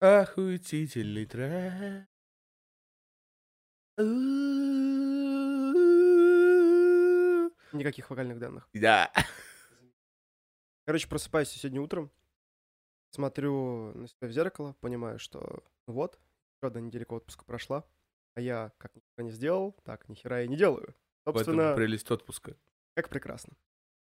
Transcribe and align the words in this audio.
Охуительный 0.00 1.26
трек. 1.26 2.06
Никаких 7.72 8.08
вокальных 8.10 8.38
данных. 8.38 8.68
Да. 8.72 9.12
Короче, 10.84 11.08
просыпаюсь 11.08 11.48
сегодня 11.48 11.82
утром, 11.82 12.10
смотрю 13.10 13.92
на 13.94 14.06
себя 14.06 14.28
в 14.28 14.30
зеркало, 14.32 14.74
понимаю, 14.80 15.18
что 15.18 15.64
вот, 15.86 16.18
еще 16.56 16.68
одна 16.68 16.80
неделька 16.80 17.14
отпуска 17.14 17.44
прошла, 17.44 17.84
а 18.34 18.40
я 18.40 18.72
как 18.78 18.94
ничего 18.94 19.26
не 19.26 19.32
сделал, 19.32 19.72
так 19.84 20.08
ни 20.08 20.14
хера 20.14 20.42
и 20.42 20.48
не 20.48 20.56
делаю. 20.56 20.94
Собственно, 21.26 21.74
прелесть 21.74 22.10
отпуска. 22.10 22.56
как 22.94 23.08
прекрасно. 23.08 23.54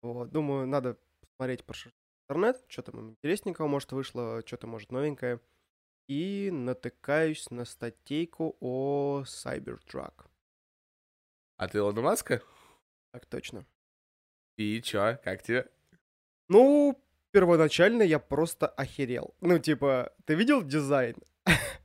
Вот, 0.01 0.30
думаю, 0.30 0.67
надо 0.67 0.96
посмотреть 1.21 1.64
про 1.64 1.77
интернет, 2.29 2.64
что 2.69 2.83
там 2.83 3.11
интересненького, 3.11 3.67
может, 3.67 3.93
вышло, 3.93 4.43
что-то, 4.46 4.67
может, 4.67 4.93
новенькое. 4.93 5.41
И 6.09 6.50
натыкаюсь 6.53 7.50
на 7.50 7.65
статейку 7.65 8.56
о 8.61 9.23
Cybertruck. 9.24 10.27
А 11.56 11.69
ты 11.69 11.78
Илона 11.78 12.02
Маска? 12.02 12.42
Так 13.12 13.27
точно. 13.27 13.65
И 14.56 14.83
чё, 14.83 15.19
как 15.23 15.42
тебе? 15.42 15.69
Ну, 16.48 17.01
первоначально 17.30 18.02
я 18.02 18.19
просто 18.19 18.66
охерел. 18.66 19.34
Ну, 19.41 19.59
типа, 19.59 20.12
ты 20.25 20.34
видел 20.34 20.62
дизайн? 20.62 21.16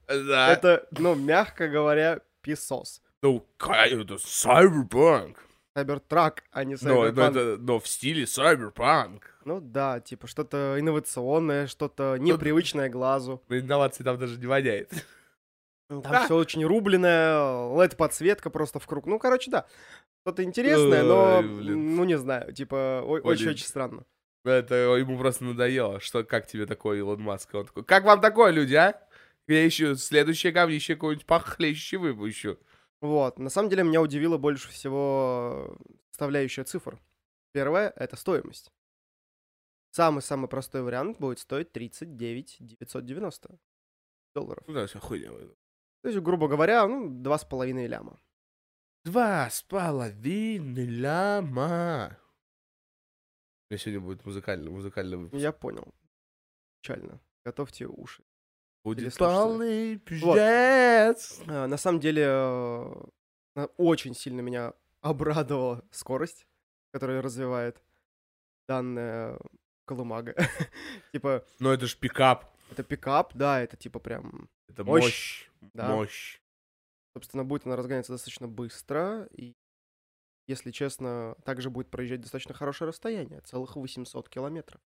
Да. 0.07 0.51
Это, 0.51 0.87
ну, 0.91 1.15
мягко 1.15 1.67
говоря, 1.67 2.21
писос. 2.41 3.01
Ну, 3.21 3.45
это 3.59 4.15
Cyberpunk. 4.15 5.37
Cybertruck, 5.77 6.39
а 6.51 6.63
не 6.63 6.75
Но, 6.81 6.89
но, 6.89 7.07
Cyberpunk. 7.07 7.29
это, 7.29 7.57
но 7.59 7.79
в 7.79 7.87
стиле 7.87 8.23
Cyberpunk. 8.23 9.21
Ну 9.45 9.61
да, 9.61 9.99
типа 9.99 10.27
что-то 10.27 10.75
инновационное, 10.79 11.67
что-то 11.67 12.17
непривычное 12.17 12.89
глазу. 12.89 13.43
Но 13.47 13.57
инновации 13.57 14.03
там 14.03 14.17
даже 14.17 14.39
не 14.39 14.47
воняет. 14.47 14.91
Там 15.89 16.25
все 16.25 16.35
очень 16.35 16.65
рубленое, 16.65 17.37
LED-подсветка 17.77 18.49
просто 18.49 18.79
в 18.79 18.87
круг. 18.87 19.05
Ну, 19.05 19.19
короче, 19.19 19.49
да. 19.49 19.65
Что-то 20.23 20.43
интересное, 20.43 21.03
но, 21.03 21.37
Ой, 21.37 21.45
ну, 21.45 22.03
не 22.03 22.17
знаю, 22.17 22.51
типа, 22.51 23.01
очень-очень 23.05 23.65
странно. 23.65 24.03
Это 24.43 24.75
ему 24.75 25.17
просто 25.17 25.45
надоело. 25.45 25.99
Что, 25.99 26.23
как 26.23 26.47
тебе 26.47 26.65
такой 26.65 26.99
Илон 26.99 27.21
Маск? 27.21 27.53
Он 27.53 27.65
такой, 27.65 27.83
как 27.83 28.03
вам 28.03 28.19
такое, 28.19 28.51
люди, 28.51 28.75
а? 28.75 28.99
Я 29.47 29.63
еще 29.63 29.95
следующее 29.95 30.51
говнище 30.51 30.95
какое-нибудь 30.95 31.25
похлеще 31.25 31.97
выпущу. 31.97 32.57
Вот, 33.01 33.37
на 33.37 33.49
самом 33.49 33.69
деле 33.69 33.83
меня 33.83 34.01
удивило 34.01 34.37
больше 34.37 34.69
всего 34.69 35.77
составляющая 36.09 36.63
цифр. 36.63 36.99
Первое— 37.51 37.93
это 37.95 38.15
стоимость. 38.15 38.71
Самый-самый 39.91 40.47
простой 40.47 40.81
вариант 40.81 41.19
будет 41.19 41.39
стоить 41.39 41.71
39 41.71 42.57
990 42.59 43.59
долларов. 44.33 44.63
Ну 44.67 44.73
да, 44.73 44.87
все 44.87 44.99
хуйня. 44.99 45.31
То 46.01 46.09
есть, 46.09 46.19
грубо 46.19 46.47
говоря, 46.47 46.87
ну, 46.87 47.09
два 47.09 47.37
с 47.37 47.45
половиной 47.45 47.87
ляма. 47.87 48.19
Два 49.03 49.49
с 49.49 49.61
половиной 49.61 50.85
ляма. 50.85 52.19
У 53.69 53.73
меня 53.73 53.79
сегодня 53.79 54.01
будет 54.01 54.25
музыкальный, 54.25 54.69
музыкальный 54.71 55.17
выпуск. 55.17 55.41
Я 55.41 55.51
понял. 55.51 55.93
Печально. 56.81 57.19
Готовьте 57.43 57.87
уши. 57.87 58.23
Будет 58.87 59.17
полный 59.17 59.95
Вот. 59.95 60.05
пиздец. 60.05 61.41
А, 61.45 61.67
На 61.67 61.75
самом 61.75 61.99
деле, 61.99 62.23
э, 62.25 63.67
очень 63.75 64.15
сильно 64.15 64.39
меня 64.39 64.73
обрадовала 65.01 65.83
скорость, 65.91 66.47
которую 66.93 67.21
развивает 67.21 67.83
данная 68.65 69.37
колымага. 69.83 70.35
Типа, 71.11 71.43
Но 71.59 71.73
это 71.73 71.85
ж 71.85 71.97
пикап. 71.97 72.45
это 72.71 72.83
пикап, 72.83 73.33
да, 73.33 73.59
это 73.59 73.75
типа 73.75 73.99
прям, 73.99 74.49
Это 74.69 74.85
Мощь. 74.85 75.03
мощь. 75.03 75.49
да. 75.73 75.89
Мощь. 75.89 76.39
Собственно, 77.13 77.43
будет 77.43 77.65
она 77.65 77.75
разгоняться 77.75 78.13
достаточно 78.13 78.47
быстро, 78.47 79.27
и, 79.33 79.53
если 80.47 80.71
честно, 80.71 81.35
также 81.43 81.69
будет 81.69 81.89
проезжать 81.89 82.21
достаточно 82.21 82.53
хорошее 82.53 82.87
расстояние, 82.87 83.41
целых 83.41 83.75
800 83.75 84.29
километров. 84.29 84.79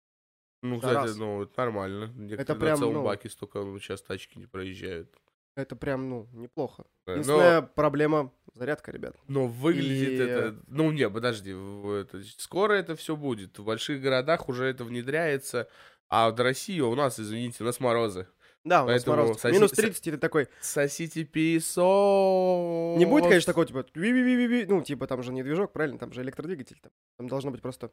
Ну, 0.63 0.75
За 0.81 0.89
кстати, 0.89 1.07
раз. 1.09 1.17
ну, 1.17 1.43
это 1.43 1.53
нормально. 1.57 2.05
Некоторые 2.17 2.43
Это 2.43 2.55
на 2.55 2.61
прям, 2.61 2.79
целом 2.79 2.95
ну- 2.95 3.05
баке 3.05 3.29
столько 3.31 3.61
ну, 3.61 3.79
сейчас 3.79 4.03
тачки 4.03 4.39
не 4.39 4.47
проезжают. 4.47 5.15
Это 5.57 5.75
прям, 5.75 6.09
ну, 6.09 6.29
неплохо. 6.33 6.85
Э, 7.07 7.13
Единственная 7.13 7.63
проблема— 7.63 8.33
зарядка, 8.55 8.93
ребят. 8.93 9.17
Но 9.27 9.47
выглядит 9.49 10.09
И- 10.11 10.15
это... 10.17 10.57
Ну, 10.69 10.91
не, 10.93 11.09
подожди. 11.11 11.51
это- 11.53 12.23
скоро 12.39 12.75
это 12.75 12.95
все 12.95 13.17
будет. 13.17 13.59
В 13.59 13.65
больших 13.65 14.01
городах 14.01 14.49
уже 14.49 14.67
это 14.67 14.85
внедряется. 14.85 15.69
А 16.09 16.31
в 16.31 16.39
России 16.41 16.81
у 16.81 16.95
нас, 16.95 17.19
извините, 17.19 17.63
у 17.63 17.67
нас 17.67 17.81
морозы. 17.81 18.27
Да, 18.63 18.85
у 18.85 18.87
нас 18.87 19.05
Поэтому 19.05 19.17
мороз. 19.25 19.43
соси- 19.45 19.53
Минус 19.53 19.71
со- 19.71 19.77
30, 19.77 20.07
и 20.07 20.11
ты 20.13 20.19
такой, 20.19 20.49
Сосите 20.61 21.25
песок. 21.25 22.99
Не 22.99 23.07
будет, 23.07 23.25
конечно, 23.25 23.53
такого, 23.53 23.67
типа, 23.67 23.87
ну, 23.95 24.83
типа, 24.83 25.07
там 25.07 25.23
же 25.23 25.33
не 25.33 25.43
движок, 25.43 25.73
правильно, 25.73 25.99
там 25.99 26.13
же 26.13 26.21
электродвигатель, 26.23 26.79
там, 26.83 26.93
там 27.17 27.29
должно 27.29 27.51
быть 27.51 27.63
просто 27.63 27.91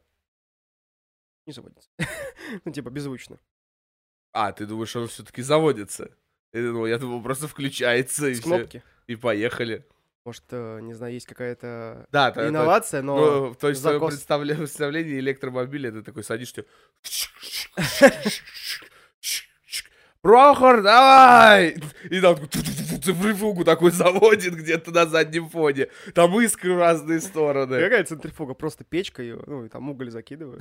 не 1.48 1.52
заводится. 1.52 1.88
ну, 2.64 2.72
типа, 2.72 2.90
беззвучно. 2.90 3.40
А, 4.32 4.52
ты 4.52 4.66
думаешь, 4.66 4.94
он 4.94 5.08
все-таки 5.08 5.42
заводится? 5.42 6.10
Я 6.52 6.62
думал, 6.62 6.86
я 6.86 6.98
думал, 6.98 7.22
просто 7.22 7.48
включается 7.48 8.28
и 8.28 8.34
С 8.34 8.40
всё, 8.40 8.48
кнопки. 8.56 8.82
И 9.06 9.16
поехали. 9.16 9.84
Может, 10.24 10.44
э, 10.50 10.80
не 10.82 10.94
знаю, 10.94 11.14
есть 11.14 11.26
какая-то 11.26 12.06
Да, 12.12 12.32
инновация, 12.36 13.00
но... 13.02 13.16
Ну, 13.48 13.54
то 13.54 13.70
есть 13.70 13.80
в 13.80 13.82
твоем 13.82 14.00
закос. 14.00 14.14
представле- 14.14 14.56
представлении 14.56 15.18
электромобиля 15.18 15.90
ты 15.90 16.02
такой 16.02 16.22
садишься, 16.30 16.66
Прохор, 20.20 20.82
давай! 20.82 21.76
И 22.10 22.20
там 22.20 22.36
цифрифугу 22.98 23.64
такой 23.64 23.90
заводит 23.90 24.54
где-то 24.54 24.90
на 24.90 25.06
заднем 25.06 25.48
фоне. 25.48 25.88
Там 26.14 26.38
искры 26.40 26.74
в 26.74 26.78
разные 26.78 27.20
стороны. 27.20 27.80
Какая 27.80 28.04
центрифуга? 28.04 28.54
Просто 28.54 28.84
печка 28.84 29.22
ее, 29.22 29.40
ну, 29.46 29.64
и 29.64 29.68
там 29.68 29.88
уголь 29.90 30.10
закидываю. 30.10 30.60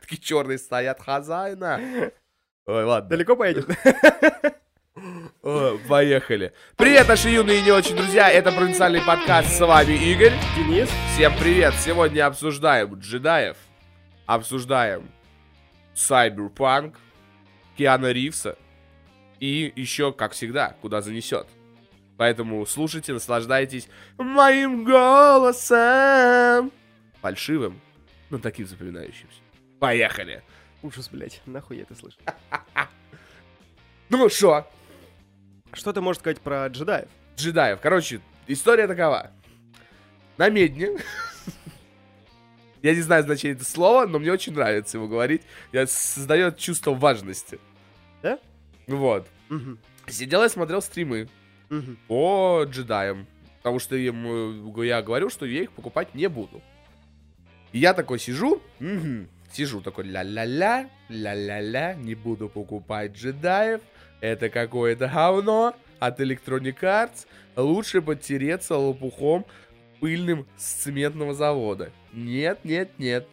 Такие 0.00 0.20
черные 0.20 0.58
стоят 0.58 1.00
хозяина. 1.00 1.80
Ой, 2.66 2.84
ладно. 2.84 3.10
Далеко 3.10 3.36
поедет? 3.36 3.66
О, 5.42 5.78
Поехали. 5.88 6.52
Привет, 6.76 7.08
наши 7.08 7.30
юные 7.30 7.60
и 7.60 7.62
не 7.62 7.72
очень 7.72 7.96
друзья. 7.96 8.30
Это 8.30 8.52
провинциальный 8.52 9.00
подкаст. 9.00 9.48
С 9.48 9.60
вами 9.60 9.92
Игорь. 9.94 10.32
Денис? 10.56 10.88
Всем 11.14 11.32
привет! 11.38 11.74
Сегодня 11.74 12.26
обсуждаем 12.26 12.94
джедаев, 12.94 13.56
обсуждаем 14.26 15.10
Cyberpunk, 15.94 16.94
Киана 17.76 18.12
Ривса 18.12 18.56
и 19.42 19.72
еще, 19.74 20.12
как 20.12 20.32
всегда, 20.34 20.76
куда 20.80 21.02
занесет. 21.02 21.48
Поэтому 22.16 22.64
слушайте, 22.64 23.12
наслаждайтесь 23.12 23.88
моим 24.16 24.84
голосом. 24.84 26.70
Фальшивым, 27.20 27.80
но 28.30 28.38
таким 28.38 28.68
запоминающимся. 28.68 29.40
Поехали! 29.80 30.44
Ужас, 30.80 31.08
блядь, 31.10 31.42
нахуй 31.44 31.78
я 31.78 31.82
это 31.82 31.96
слышу. 31.96 32.16
Ну 34.10 34.28
что, 34.28 34.68
Что 35.72 35.92
ты 35.92 36.00
можешь 36.02 36.20
сказать 36.20 36.40
про 36.40 36.66
джедаев? 36.68 37.08
джедаев. 37.36 37.80
Короче, 37.80 38.20
история 38.46 38.86
такова. 38.86 39.32
На 40.36 40.50
медне. 40.50 40.98
Я 42.82 42.94
не 42.94 43.00
знаю 43.00 43.24
значение 43.24 43.54
этого 43.56 43.66
слова, 43.66 44.06
но 44.06 44.18
мне 44.18 44.30
очень 44.30 44.52
нравится 44.52 44.98
его 44.98 45.08
говорить. 45.08 45.42
Я 45.72 45.86
создает 45.86 46.58
чувство 46.58 46.92
важности. 46.92 47.58
Да? 48.22 48.38
Вот. 48.86 49.26
Мгм, 49.52 49.78
Сидел 50.06 50.42
и 50.44 50.48
смотрел 50.48 50.80
стримы 50.80 51.28
мгм. 51.68 51.98
по 52.08 52.64
джедаям. 52.66 53.26
Потому 53.58 53.78
что 53.80 53.96
им, 53.96 54.78
э, 54.78 54.86
я 54.86 55.02
говорю, 55.02 55.28
что 55.28 55.44
я 55.44 55.62
их 55.62 55.72
покупать 55.72 56.14
не 56.14 56.26
буду. 56.28 56.62
И 57.72 57.78
я 57.78 57.92
такой 57.92 58.18
сижу, 58.18 58.62
мгм, 58.80 59.28
сижу 59.52 59.82
такой 59.82 60.04
ля-ля-ля, 60.04 60.88
ля-ля-ля, 61.10 61.94
не 61.94 62.14
буду 62.14 62.48
покупать 62.48 63.12
джедаев. 63.12 63.82
Это 64.20 64.48
какое-то 64.48 65.06
говно 65.08 65.76
от 65.98 66.20
Electronic 66.20 66.80
Arts. 66.80 67.26
Лучше 67.54 68.00
подтереться 68.00 68.76
лопухом 68.76 69.44
пыльным 70.00 70.46
с 70.56 70.64
цементного 70.82 71.34
завода. 71.34 71.92
Нет, 72.14 72.64
нет, 72.64 72.90
нет. 72.98 73.28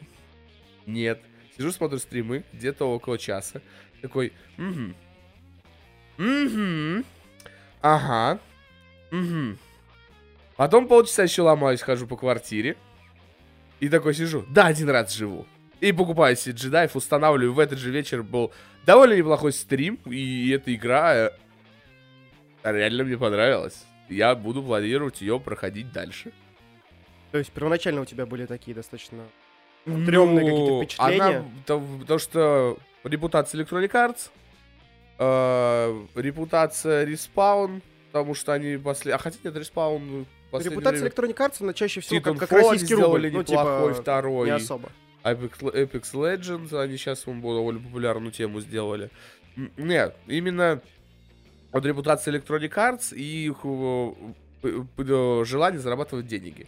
Нет. 0.85 1.21
Сижу, 1.55 1.71
смотрю 1.71 1.97
стримы, 1.99 2.43
где-то 2.51 2.85
около 2.85 3.17
часа. 3.17 3.61
Такой, 4.01 4.33
угу. 4.57 4.93
Угу. 6.19 7.03
Ага. 7.81 8.39
Угу. 9.11 9.57
Потом 10.57 10.87
полчаса 10.87 11.23
еще 11.23 11.41
ломаюсь, 11.43 11.81
хожу 11.81 12.05
по 12.05 12.17
квартире. 12.17 12.75
И 13.79 13.87
такой 13.87 14.13
сижу. 14.13 14.45
Да, 14.49 14.67
один 14.67 14.89
раз 14.89 15.13
живу. 15.13 15.45
И 15.79 15.93
покупаю 15.93 16.35
себе 16.35 16.53
джедаев, 16.55 16.95
устанавливаю. 16.95 17.53
В 17.53 17.59
этот 17.59 17.79
же 17.79 17.89
вечер 17.91 18.21
был 18.23 18.51
довольно 18.85 19.13
неплохой 19.13 19.53
стрим. 19.53 19.97
И 20.05 20.49
эта 20.49 20.75
игра 20.75 21.15
э, 21.15 21.31
реально 22.63 23.05
мне 23.05 23.17
понравилась. 23.17 23.85
Я 24.09 24.35
буду 24.35 24.61
планировать 24.61 25.21
ее 25.21 25.39
проходить 25.39 25.93
дальше. 25.93 26.33
То 27.31 27.37
есть 27.37 27.51
первоначально 27.51 28.01
у 28.01 28.05
тебя 28.05 28.25
были 28.25 28.45
такие 28.45 28.75
достаточно 28.75 29.23
Стрёмные 29.85 30.45
какие-то 30.45 30.71
Ну, 30.73 30.83
впечатления? 30.83 31.23
Она, 31.23 31.45
то- 31.65 31.81
потому 32.01 32.19
что 32.19 32.77
репутация 33.05 33.61
Electronic 33.63 33.91
Arts 33.91 34.29
э, 35.19 36.05
репутация 36.15 37.03
Respawn, 37.03 37.81
потому 38.07 38.33
что 38.33 38.53
они 38.53 38.77
после... 38.77 39.13
А 39.13 39.17
хотя 39.17 39.37
нет, 39.43 39.55
Respawn 39.55 40.25
ну, 40.51 40.59
Репутация 40.59 41.01
время- 41.01 41.09
Electronic 41.09 41.37
Arts, 41.37 41.55
она 41.59 41.73
чаще 41.73 42.01
всего 42.01 42.21
как, 42.21 42.37
как 42.37 42.51
они 42.53 42.69
российский 42.69 42.95
рубль. 42.95 43.31
Ну, 43.31 43.43
типа, 43.43 43.93
второй. 43.93 44.47
не 44.47 44.55
особо. 44.55 44.89
Apex, 45.23 45.59
Apex 45.61 46.13
Legends, 46.13 46.81
они 46.81 46.97
сейчас 46.97 47.25
довольно 47.25 47.79
популярную 47.79 48.31
тему 48.31 48.61
сделали. 48.61 49.11
Нет, 49.77 50.15
именно 50.27 50.81
от 51.71 51.85
репутации 51.85 52.33
Electronic 52.33 52.73
Arts 52.73 53.13
и 53.13 53.47
их 53.47 53.57
э, 53.63 54.83
э, 54.97 55.43
желание 55.45 55.79
зарабатывать 55.79 56.27
деньги. 56.27 56.67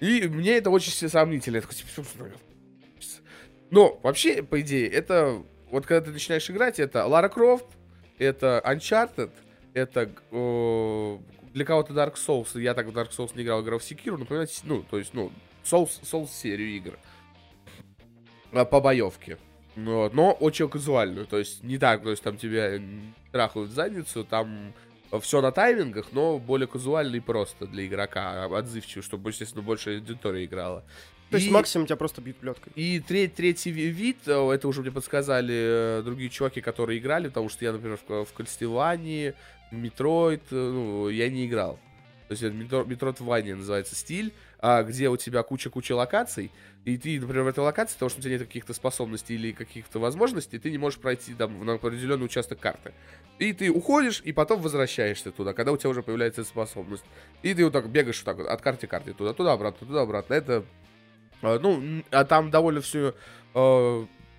И 0.00 0.28
мне 0.28 0.56
это 0.56 0.70
очень 0.70 0.92
сомнительно. 0.92 1.62
Но 3.70 4.00
вообще, 4.02 4.42
по 4.42 4.60
идее, 4.60 4.88
это... 4.88 5.42
Вот 5.70 5.86
когда 5.86 6.06
ты 6.06 6.10
начинаешь 6.10 6.50
играть, 6.50 6.80
это 6.80 7.06
Лара 7.06 7.28
Крофт, 7.28 7.66
это 8.18 8.62
Uncharted, 8.64 9.30
это 9.72 10.10
э, 10.30 11.18
для 11.52 11.64
кого-то 11.64 11.92
Dark 11.92 12.14
Souls. 12.14 12.60
Я 12.60 12.74
так 12.74 12.86
в 12.86 12.90
Dark 12.90 13.10
Souls 13.10 13.32
не 13.34 13.42
играл, 13.42 13.62
играл 13.62 13.78
в 13.78 13.82
Sekiro, 13.82 14.16
напоминает, 14.16 14.50
ну, 14.64 14.82
то 14.82 14.98
есть, 14.98 15.14
ну, 15.14 15.32
Souls, 15.64 16.00
Souls 16.02 16.28
серию 16.28 16.68
игр 16.70 16.98
а, 18.52 18.64
по 18.64 18.80
боевке. 18.80 19.38
Ну 19.76 19.98
Вот, 19.98 20.14
но 20.14 20.32
очень 20.32 20.68
казуальную, 20.68 21.26
то 21.26 21.38
есть 21.38 21.62
не 21.62 21.78
так, 21.78 22.02
то 22.02 22.10
есть 22.10 22.22
там 22.22 22.36
тебя 22.36 22.80
трахают 23.30 23.70
в 23.70 23.72
задницу, 23.72 24.24
там 24.24 24.74
все 25.20 25.40
на 25.40 25.52
таймингах, 25.52 26.12
но 26.12 26.38
более 26.38 26.66
казуально 26.66 27.16
и 27.16 27.20
просто 27.20 27.66
для 27.66 27.86
игрока, 27.86 28.44
а, 28.44 28.58
отзывчиво, 28.58 29.02
чтобы, 29.02 29.30
естественно, 29.30 29.62
больше 29.62 29.96
аудитория 29.96 30.44
играла. 30.44 30.84
То 31.30 31.36
есть 31.36 31.48
И- 31.48 31.50
максимум 31.52 31.86
тебя 31.86 31.96
просто 31.96 32.20
бьют 32.20 32.38
плеткой. 32.38 32.72
и 32.74 33.00
треть- 33.00 33.34
третий 33.34 33.70
ви- 33.70 33.88
вид, 33.90 34.18
э, 34.26 34.50
это 34.52 34.66
уже 34.68 34.80
мне 34.82 34.90
подсказали 34.90 35.54
э, 36.00 36.02
другие 36.04 36.28
чуваки, 36.28 36.60
которые 36.60 36.98
играли, 36.98 37.28
потому 37.28 37.48
что 37.48 37.64
я, 37.64 37.72
например, 37.72 37.98
в, 38.08 38.24
в 38.24 38.32
Кастелвании, 38.32 39.34
в 39.70 39.74
Metroid, 39.76 40.42
э, 40.50 40.54
ну, 40.56 41.08
я 41.08 41.28
не 41.30 41.46
играл. 41.46 41.78
То 42.28 42.32
есть 42.32 42.42
это 42.44 42.54
Метро- 42.54 42.84
Метроидвания 42.84 43.56
называется 43.56 43.94
стиль, 43.96 44.32
а, 44.60 44.82
где 44.84 45.08
у 45.08 45.16
тебя 45.16 45.42
куча-куча 45.42 45.94
локаций, 45.96 46.52
и 46.84 46.96
ты, 46.96 47.18
например, 47.20 47.42
в 47.44 47.48
этой 47.48 47.60
локации, 47.60 47.94
потому 47.94 48.10
что 48.10 48.20
у 48.20 48.22
тебя 48.22 48.32
нет 48.32 48.42
каких-то 48.46 48.72
способностей 48.72 49.34
или 49.34 49.50
каких-то 49.52 49.98
возможностей, 49.98 50.58
ты 50.60 50.70
не 50.70 50.78
можешь 50.78 50.98
пройти 51.00 51.34
там 51.34 51.64
на 51.64 51.74
определенный 51.74 52.24
участок 52.26 52.60
карты. 52.60 52.92
И 53.40 53.52
ты 53.52 53.70
уходишь, 53.70 54.20
и 54.24 54.32
потом 54.32 54.60
возвращаешься 54.60 55.32
туда, 55.32 55.54
когда 55.54 55.72
у 55.72 55.76
тебя 55.76 55.90
уже 55.90 56.02
появляется 56.02 56.44
способность. 56.44 57.04
И 57.42 57.52
ты 57.54 57.64
вот 57.64 57.72
так 57.72 57.88
бегаешь 57.88 58.18
вот 58.18 58.24
так 58.26 58.36
вот 58.36 58.46
от 58.48 58.60
карты 58.62 58.86
к 58.86 58.90
карте, 58.90 59.12
туда-туда, 59.12 59.52
обратно, 59.52 59.86
туда-обратно. 59.86 60.34
Это 60.34 60.64
Ну, 61.42 61.74
м, 61.74 62.04
а 62.10 62.24
там 62.24 62.50
довольно 62.50 62.80
все 62.80 63.14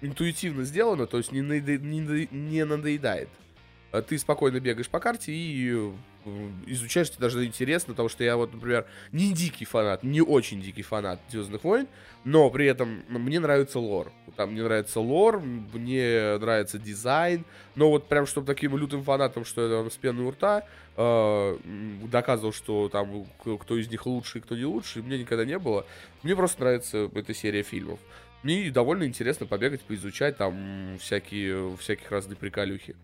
интуитивно 0.02 0.64
сделано, 0.64 1.06
то 1.08 1.18
есть 1.18 1.32
не, 1.32 1.42
наеда- 1.42 1.78
не 1.78 2.28
не 2.32 2.66
надоедает. 2.66 3.30
А 3.92 4.02
Ты 4.02 4.18
спокойно 4.18 4.60
бегаешь 4.60 4.90
по 4.90 5.00
карте 5.00 5.34
и 5.34 5.92
э, 6.26 6.50
изучаешь, 6.68 7.10
тебе 7.10 7.20
даже 7.20 7.46
интересно, 7.46 7.94
потому 7.94 8.08
что 8.08 8.24
я 8.24 8.38
вот, 8.38 8.54
например, 8.54 8.86
не 9.12 9.34
дикий 9.34 9.66
фанат, 9.66 10.04
не 10.04 10.22
очень 10.22 10.62
дикий 10.62 10.82
фанат 10.82 11.20
Звездных 11.30 11.64
войн, 11.64 11.88
но 12.24 12.50
при 12.50 12.68
этом 12.68 13.04
мне 13.10 13.40
нравится 13.40 13.80
лор. 13.80 14.12
Там 14.38 14.52
мне 14.54 14.64
нравится 14.64 15.02
лор, 15.02 15.42
мне 15.42 16.38
нравится 16.40 16.80
дизайн, 16.80 17.44
но 17.76 17.90
вот 17.90 18.08
прям 18.08 18.26
чтобы 18.26 18.48
таким 18.48 18.78
лютым 18.78 19.04
фанатом, 19.04 19.44
что 19.44 19.68
я 19.68 19.82
там 19.82 19.92
с 19.92 19.98
пеной 19.98 20.26
у 20.26 20.32
рта, 20.32 20.64
э, 20.96 21.58
доказывал, 22.04 22.54
что 22.54 22.88
там 22.88 23.26
кто 23.44 23.78
из 23.78 23.90
них 23.90 24.06
лучше 24.06 24.40
кто 24.40 24.56
не 24.56 24.66
лучше, 24.66 25.02
мне 25.04 25.18
никогда 25.18 25.44
не 25.44 25.60
было. 25.60 25.86
Мне 26.24 26.36
просто 26.36 26.62
нравится 26.62 27.10
эта 27.14 27.34
серия 27.34 27.64
фильмов. 27.64 28.00
Мне 28.44 28.72
довольно 28.72 29.04
интересно 29.04 29.46
побегать, 29.46 29.82
поизучать 29.82 30.38
там 30.38 30.98
всякие, 31.00 31.76
всяких 31.78 32.10
разные 32.10 32.38
приколюхи. 32.38 32.96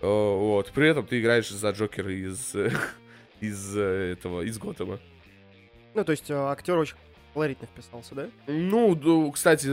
Э, 0.00 0.06
Вот. 0.06 0.70
При 0.72 0.88
этом 0.88 1.06
ты 1.06 1.20
играешь 1.20 1.48
за 1.48 1.70
Джокера 1.70 2.12
из, 2.12 2.54
из 3.40 3.76
э, 3.76 4.12
этого, 4.12 4.42
из 4.42 4.58
Готэма. 4.58 4.98
Ну, 5.94 6.04
то 6.04 6.12
есть 6.12 6.30
э, 6.30 6.34
актер 6.34 6.76
очень 6.76 6.96
колоритно 7.36 7.66
вписался, 7.66 8.14
да? 8.14 8.28
Ну, 8.46 9.30
кстати, 9.30 9.66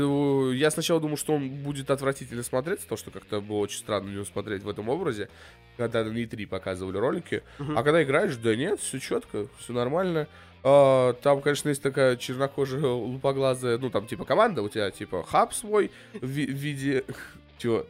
я 0.53 0.69
сначала 0.69 0.99
думал, 0.99 1.15
что 1.15 1.33
он 1.33 1.49
будет 1.49 1.89
отвратительно 1.89 2.43
смотреться, 2.43 2.87
то, 2.87 2.97
что 2.97 3.09
как-то 3.09 3.39
было 3.39 3.59
очень 3.59 3.79
странно 3.79 4.07
на 4.09 4.13
него 4.15 4.25
смотреть 4.25 4.63
в 4.63 4.69
этом 4.69 4.89
образе, 4.89 5.29
когда 5.77 6.03
на 6.03 6.11
E3 6.11 6.45
показывали 6.45 6.97
ролики. 6.97 7.41
Мгм. 7.59 7.77
А 7.77 7.83
когда 7.83 8.03
играешь, 8.03 8.35
да 8.35 8.53
нет, 8.53 8.81
все 8.81 8.99
четко, 8.99 9.47
все 9.59 9.71
нормально. 9.71 10.27
А, 10.61 11.13
там, 11.13 11.41
конечно, 11.41 11.69
есть 11.69 11.81
такая 11.81 12.17
чернокожая, 12.17 12.85
лупоглазая, 12.85 13.77
ну, 13.77 13.89
там, 13.89 14.07
типа, 14.07 14.25
команда, 14.25 14.61
у 14.61 14.67
тебя, 14.67 14.91
типа, 14.91 15.23
хаб 15.23 15.53
свой 15.53 15.91
в 16.13 16.25
виде... 16.27 17.05
Чего? 17.57 17.85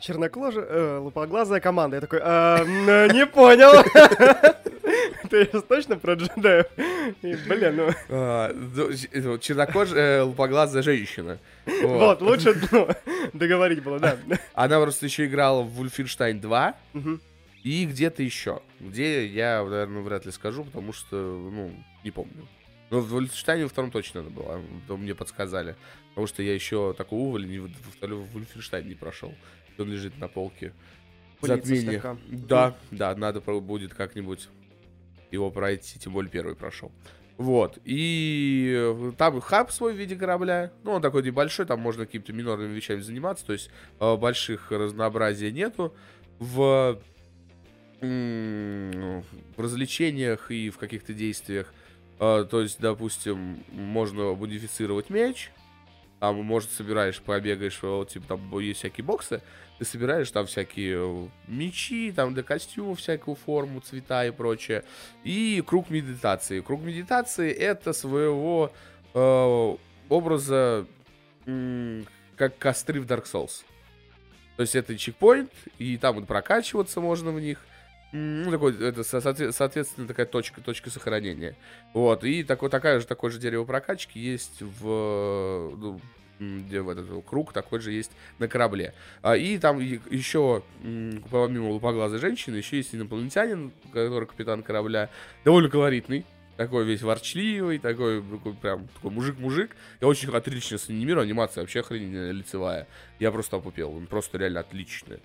Чернокожая, 0.00 0.64
э, 0.64 0.98
лупоглазая 0.98 1.60
команда. 1.60 1.96
Я 1.96 2.00
такой, 2.00 2.20
«А, 2.22 2.58
э, 2.64 3.12
не 3.12 3.26
понял. 3.26 3.72
Ты 5.30 5.46
сейчас 5.46 5.62
точно 5.62 5.96
про 5.96 6.14
джедаев? 6.14 6.66
Блин, 7.22 7.76
ну... 7.76 7.88
А, 8.10 8.52
вот 8.54 9.40
чернокожая, 9.40 10.24
лупоглазая 10.24 10.82
женщина. 10.82 11.38
Вот, 11.82 12.20
лучше 12.20 12.54
ну, 12.70 12.88
договорить 13.32 13.82
было, 13.82 13.98
да. 13.98 14.18
Она 14.52 14.80
просто 14.80 15.06
еще 15.06 15.24
играла 15.26 15.62
в 15.62 15.80
Wolfenstein 15.80 16.40
2 16.40 16.74
Мгм. 16.92 17.20
и 17.62 17.86
где-то 17.86 18.22
еще. 18.22 18.60
Где 18.80 19.26
я, 19.26 19.64
наверное, 19.64 20.02
вряд 20.02 20.26
ли 20.26 20.32
скажу, 20.32 20.64
потому 20.64 20.92
что, 20.92 21.16
ну, 21.16 21.70
не 22.04 22.10
помню. 22.10 22.46
Но 22.90 23.00
в 23.00 23.16
Wolfenstein 23.16 23.62
во 23.62 23.68
втором 23.70 23.90
точно 23.90 24.22
надо 24.22 24.34
было, 24.34 24.60
то 24.86 24.98
мне 24.98 25.14
подсказали. 25.14 25.76
Потому 26.10 26.26
что 26.26 26.42
я 26.42 26.52
еще 26.52 26.92
такой 26.92 27.18
уволень 27.18 27.52
и 27.52 27.58
во 27.58 27.68
второй 27.96 28.18
Wolfenstein 28.34 28.84
не 28.84 28.94
прошел. 28.94 29.32
Он 29.82 29.90
лежит 29.90 30.18
на 30.18 30.28
полке. 30.28 30.72
Пылится 31.40 31.68
Затмение. 31.68 31.92
слегка. 31.92 32.16
Да, 32.28 32.76
да, 32.90 33.14
надо 33.16 33.40
будет 33.40 33.94
как-нибудь 33.94 34.48
его 35.30 35.50
пройти, 35.50 35.98
тем 35.98 36.12
более 36.12 36.30
первый 36.30 36.54
прошел. 36.54 36.92
Вот, 37.38 37.78
и 37.84 38.72
э, 38.76 39.12
там 39.16 39.40
хаб 39.40 39.72
свой 39.72 39.94
в 39.94 39.96
виде 39.96 40.14
корабля, 40.14 40.70
ну, 40.84 40.92
он 40.92 41.02
такой 41.02 41.22
небольшой, 41.22 41.66
там 41.66 41.80
можно 41.80 42.06
какими-то 42.06 42.32
минорными 42.32 42.72
вещами 42.72 43.00
заниматься, 43.00 43.44
то 43.46 43.54
есть 43.54 43.70
э, 43.98 44.16
больших 44.16 44.70
разнообразия 44.70 45.50
нету. 45.50 45.94
В, 46.38 47.00
в 48.00 49.22
развлечениях 49.56 50.50
и 50.50 50.70
в 50.70 50.78
каких-то 50.78 51.14
действиях, 51.14 51.72
э, 52.20 52.46
то 52.48 52.60
есть, 52.60 52.80
допустим, 52.80 53.64
можно 53.72 54.34
модифицировать 54.34 55.08
меч, 55.08 55.50
там, 56.20 56.36
может, 56.36 56.70
собираешь, 56.70 57.20
побегаешь, 57.20 57.82
вот, 57.82 58.10
типа, 58.10 58.26
там 58.28 58.58
есть 58.58 58.78
всякие 58.78 59.04
боксы, 59.04 59.42
ты 59.82 59.84
собираешь 59.84 60.30
там 60.30 60.46
всякие 60.46 60.96
э, 60.96 61.28
мечи, 61.48 62.12
там 62.12 62.34
для 62.34 62.44
костюмов 62.44 63.00
всякую 63.00 63.34
форму, 63.34 63.80
цвета 63.80 64.24
и 64.24 64.30
прочее. 64.30 64.84
И 65.24 65.60
круг 65.66 65.90
медитации. 65.90 66.60
Круг 66.60 66.82
медитации 66.82 67.50
это 67.50 67.92
своего 67.92 68.72
э, 69.12 69.76
образа 70.08 70.86
м, 71.46 72.06
как 72.36 72.56
костры 72.58 73.00
в 73.00 73.06
Dark 73.06 73.24
Souls. 73.24 73.64
То 74.56 74.62
есть 74.62 74.76
это 74.76 74.96
чекпоинт, 74.96 75.50
и 75.78 75.96
там 75.96 76.14
вот 76.14 76.28
прокачиваться 76.28 77.00
можно 77.00 77.32
в 77.32 77.40
них. 77.40 77.58
Ну, 78.12 78.50
такой, 78.52 78.76
это, 78.80 79.02
со- 79.02 79.18
соотве- 79.18 79.50
соответственно, 79.50 80.06
такая 80.06 80.26
точка, 80.26 80.60
точка 80.60 80.90
сохранения. 80.90 81.56
Вот, 81.92 82.22
и 82.22 82.44
такой, 82.44 82.70
такая 82.70 83.00
же, 83.00 83.06
такое 83.06 83.32
же 83.32 83.40
дерево 83.40 83.64
прокачки 83.64 84.20
есть 84.20 84.60
в, 84.60 85.72
ну, 85.76 85.94
м, 85.94 86.00
где 86.66 86.80
в 86.80 86.88
этот 86.88 87.06
круг 87.24 87.52
такой 87.52 87.80
же 87.80 87.92
есть 87.92 88.12
на 88.38 88.48
корабле. 88.48 88.94
А, 89.22 89.36
и 89.36 89.58
там 89.58 89.78
еще, 89.80 90.62
помимо 91.30 91.70
лупоглазой 91.70 92.18
женщины, 92.18 92.56
еще 92.56 92.76
есть 92.78 92.94
инопланетянин, 92.94 93.72
который 93.92 94.26
капитан 94.26 94.62
корабля, 94.62 95.10
довольно 95.44 95.68
колоритный, 95.68 96.24
такой 96.56 96.84
весь 96.84 97.02
ворчливый, 97.02 97.78
такой, 97.78 98.22
такой 98.22 98.54
прям 98.54 98.88
такой 98.88 99.10
мужик-мужик. 99.10 99.76
Я 100.00 100.08
очень 100.08 100.30
отлично 100.30 100.78
с 100.78 100.88
анимирую, 100.88 101.24
анимация 101.24 101.62
вообще 101.62 101.80
охрененная 101.80 102.32
лицевая. 102.32 102.86
Я 103.18 103.32
просто 103.32 103.56
опупел, 103.56 103.92
он 103.92 104.06
просто 104.06 104.38
реально 104.38 104.60
отличный. 104.60 105.20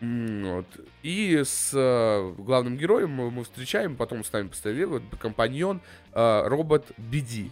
Вот. 0.00 0.66
И 1.02 1.40
с 1.44 1.70
э, 1.72 2.34
главным 2.36 2.76
героем 2.76 3.10
мы, 3.10 3.30
мы 3.30 3.44
встречаем, 3.44 3.96
потом 3.96 4.22
с 4.24 4.32
нами 4.32 4.48
постоянно 4.48 4.86
вот, 4.86 5.02
компаньон, 5.18 5.80
э, 6.12 6.42
робот 6.46 6.90
BD. 6.98 7.50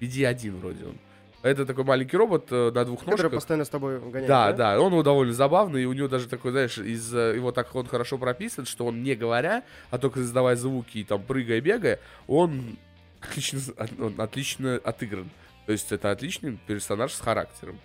BD-1 0.00 0.58
вроде 0.58 0.86
он. 0.86 0.98
Это 1.42 1.66
такой 1.66 1.84
маленький 1.84 2.16
робот 2.16 2.46
э, 2.50 2.70
на 2.72 2.84
двух 2.84 3.00
Который 3.00 3.22
ножках. 3.22 3.32
постоянно 3.32 3.64
с 3.64 3.68
тобой 3.68 3.98
гоняет, 3.98 4.26
Да, 4.28 4.52
да, 4.52 4.80
он 4.80 4.92
его 4.92 5.02
довольно 5.02 5.32
забавный, 5.32 5.82
и 5.82 5.86
у 5.86 5.92
него 5.92 6.06
даже 6.06 6.28
такой, 6.28 6.52
знаешь, 6.52 6.78
из 6.78 7.12
э, 7.12 7.34
его 7.34 7.50
так 7.50 7.74
он 7.74 7.86
хорошо 7.86 8.16
прописан, 8.16 8.64
что 8.64 8.86
он 8.86 9.02
не 9.02 9.16
говоря, 9.16 9.64
а 9.90 9.98
только 9.98 10.20
издавая 10.20 10.54
звуки 10.54 10.98
и 10.98 11.04
там 11.04 11.22
прыгая, 11.22 11.60
бегая, 11.60 11.98
он 12.28 12.78
отлично, 13.20 13.60
он 13.98 14.20
отлично 14.20 14.80
отыгран. 14.84 15.30
То 15.66 15.72
есть 15.72 15.90
это 15.90 16.10
отличный 16.12 16.58
персонаж 16.66 17.12
с 17.12 17.20
характером. 17.20 17.78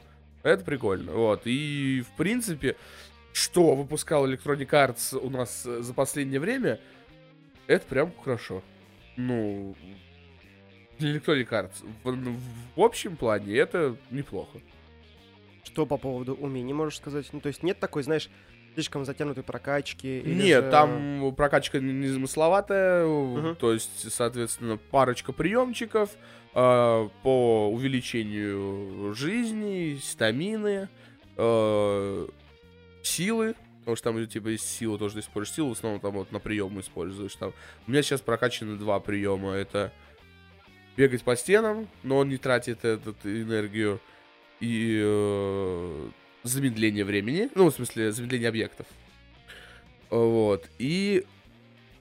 Это 0.43 0.63
прикольно. 0.63 1.11
Вот. 1.13 1.41
И 1.45 2.03
в 2.07 2.15
принципе, 2.17 2.75
что 3.33 3.75
выпускал 3.75 4.27
Electronic 4.27 4.69
Arts 4.69 5.17
у 5.17 5.29
нас 5.29 5.63
э, 5.65 5.81
за 5.81 5.93
последнее 5.93 6.39
время, 6.39 6.79
это 7.65 7.85
прям 7.87 8.13
хорошо. 8.23 8.61
Ну, 9.15 9.75
для 10.99 11.15
Electronic 11.17 11.49
Arts 11.49 11.85
в, 12.03 12.37
в 12.75 12.81
общем 12.81 13.15
плане 13.17 13.55
это 13.55 13.95
неплохо. 14.11 14.59
Что 15.63 15.85
по 15.85 15.97
поводу 15.97 16.33
умений 16.33 16.73
можешь 16.73 16.97
сказать? 16.97 17.27
Ну, 17.31 17.39
то 17.39 17.47
есть 17.47 17.61
нет 17.63 17.79
такой, 17.79 18.03
знаешь, 18.03 18.29
слишком 18.73 19.05
затянутой 19.05 19.43
прокачки? 19.43 20.21
Нет, 20.25 20.65
же- 20.65 20.71
там 20.71 21.33
прокачка 21.35 21.79
не- 21.79 21.93
незамысловатая, 21.93 23.05
Мгм. 23.05 23.55
то 23.55 23.73
есть, 23.73 24.11
соответственно, 24.11 24.77
парочка 24.77 25.33
приемчиков 25.33 26.09
э, 26.59 27.09
по 27.23 27.69
увеличению 27.71 29.13
жизни, 29.13 29.99
стамины, 30.01 30.89
э, 31.35 32.27
силы, 33.03 33.55
потому 33.79 33.95
что 33.95 34.11
там 34.11 34.27
типа 34.27 34.47
есть 34.49 34.67
сила, 34.67 34.97
тоже 34.97 35.19
используешь 35.19 35.55
силу, 35.55 35.69
в 35.69 35.71
основном 35.73 35.99
там 36.01 36.13
вот 36.13 36.31
на 36.31 36.39
прием 36.39 36.79
используешь. 36.79 37.35
Там. 37.35 37.53
У 37.87 37.91
меня 37.91 38.01
сейчас 38.01 38.21
прокачаны 38.21 38.75
два 38.77 38.99
приема, 38.99 39.51
это 39.53 39.93
бегать 40.97 41.23
по 41.23 41.35
стенам, 41.35 41.87
но 42.03 42.17
он 42.17 42.29
не 42.29 42.37
тратит 42.37 42.83
эту 42.83 43.13
энергию, 43.23 44.01
и 44.59 44.99
э, 45.03 46.09
замедление 46.43 47.05
времени, 47.05 47.49
ну, 47.55 47.69
в 47.69 47.73
смысле, 47.73 48.11
замедление 48.11 48.49
объектов. 48.49 48.87
Вот. 50.09 50.67
И 50.79 51.25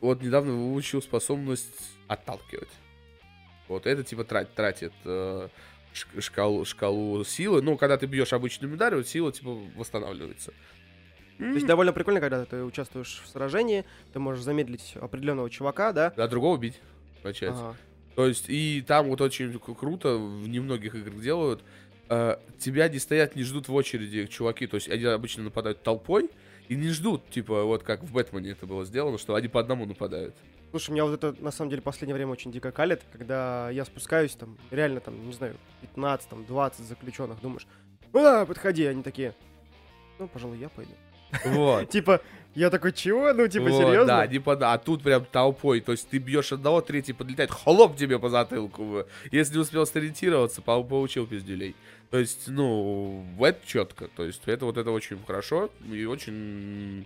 вот 0.01 0.23
недавно 0.23 0.53
выучил 0.53 1.03
способность 1.03 1.93
отталкивать. 2.09 2.71
Вот 3.69 3.87
это 3.87 4.03
типа 4.05 4.23
трат- 4.23 4.55
тратит 4.55 4.93
э, 5.05 5.49
шкалу, 5.93 6.65
шкалу 6.65 7.25
силы. 7.25 7.61
Ну, 7.63 7.77
когда 7.77 7.99
ты 7.99 8.07
бьешь 8.07 8.33
обычным 8.33 8.73
ударом, 8.73 9.05
сила 9.05 9.33
типа 9.33 9.59
восстанавливается. 9.77 10.53
То 11.39 11.45
есть 11.45 11.67
довольно 11.67 11.93
прикольно, 11.93 12.21
когда 12.21 12.47
ты 12.47 12.65
участвуешь 12.65 13.21
в 13.23 13.29
сражении, 13.29 13.85
ты 14.15 14.19
можешь 14.19 14.43
замедлить 14.43 14.95
определенного 14.99 15.51
чувака, 15.51 15.93
да? 15.93 16.15
А 16.17 16.29
другого 16.29 16.55
убить 16.55 16.81
начать. 17.23 17.51
Ага. 17.51 17.77
То 18.17 18.27
есть, 18.27 18.47
и 18.49 18.83
там 18.85 19.09
вот 19.09 19.21
очень 19.21 19.53
кру- 19.53 19.75
круто, 19.77 20.17
в 20.17 20.49
немногих 20.49 20.95
играх 20.95 21.21
делают, 21.21 21.63
э, 22.09 22.37
тебя 22.59 22.89
не 22.89 22.99
стоят, 22.99 23.37
не 23.37 23.43
ждут 23.43 23.69
в 23.69 23.75
очереди 23.75 24.27
чуваки, 24.27 24.67
то 24.67 24.77
есть 24.77 24.89
они 24.89 25.05
обычно 25.05 25.45
нападают 25.45 25.83
толпой, 25.83 26.31
и 26.69 26.75
не 26.75 26.89
ждут, 26.89 27.29
типа, 27.29 27.65
вот 27.65 27.83
как 27.83 28.03
в 28.03 28.13
Бэтмене 28.13 28.53
это 28.53 28.67
было 28.67 28.87
сделано, 28.87 29.19
что 29.19 29.35
они 29.35 29.49
по 29.49 29.61
одному 29.61 29.85
нападают. 29.85 30.35
Слушай, 30.71 30.93
меня 30.93 31.05
вот 31.05 31.23
это 31.23 31.43
на 31.43 31.51
самом 31.53 31.71
деле 31.71 31.83
последнее 31.83 32.15
время 32.15 32.33
очень 32.33 32.51
дико 32.51 32.73
калит, 32.73 33.03
когда 33.13 33.69
я 33.71 33.85
спускаюсь, 33.85 34.35
там, 34.35 34.57
реально, 34.71 35.01
там, 35.01 35.25
не 35.27 35.33
знаю, 35.35 35.57
15, 35.83 36.29
там, 36.29 36.45
20 36.47 36.87
заключенных, 36.87 37.41
думаешь, 37.43 37.67
ну 38.15 38.21
да, 38.23 38.47
подходи, 38.47 38.87
они 38.87 39.03
такие, 39.03 39.35
ну, 40.19 40.27
пожалуй, 40.27 40.59
я 40.59 40.71
пойду. 40.71 40.93
Вот. 41.45 41.89
Типа, 41.91 42.21
я 42.55 42.71
такой, 42.71 42.93
чего? 42.93 43.33
Ну, 43.35 43.47
типа, 43.49 43.69
Вот, 43.69 43.83
серьезно? 43.83 44.07
Да, 44.07 44.27
не 44.27 44.39
пода- 44.39 44.73
а 44.73 44.79
тут 44.79 45.03
прям 45.03 45.25
толпой, 45.25 45.81
то 45.81 45.93
есть 45.93 46.09
ты 46.09 46.19
бьешь 46.19 46.53
одного, 46.53 46.81
третий 46.81 47.13
подлетает, 47.13 47.51
хлоп 47.51 47.97
тебе 47.97 48.19
по 48.19 48.29
затылку. 48.31 49.05
Если 49.31 49.55
не 49.55 49.61
успел 49.61 49.87
сориентироваться, 49.87 50.63
по- 50.63 50.83
получил 50.83 51.27
пиздюлей. 51.27 51.77
То 52.11 52.19
есть, 52.19 52.49
ну, 52.49 53.25
это 53.41 53.59
четко. 53.67 54.09
То 54.09 54.25
есть 54.25 54.43
это 54.47 54.65
вот 54.65 54.77
это 54.79 54.91
очень 54.91 55.19
хорошо 55.27 55.71
и 55.93 56.05
очень 56.05 57.05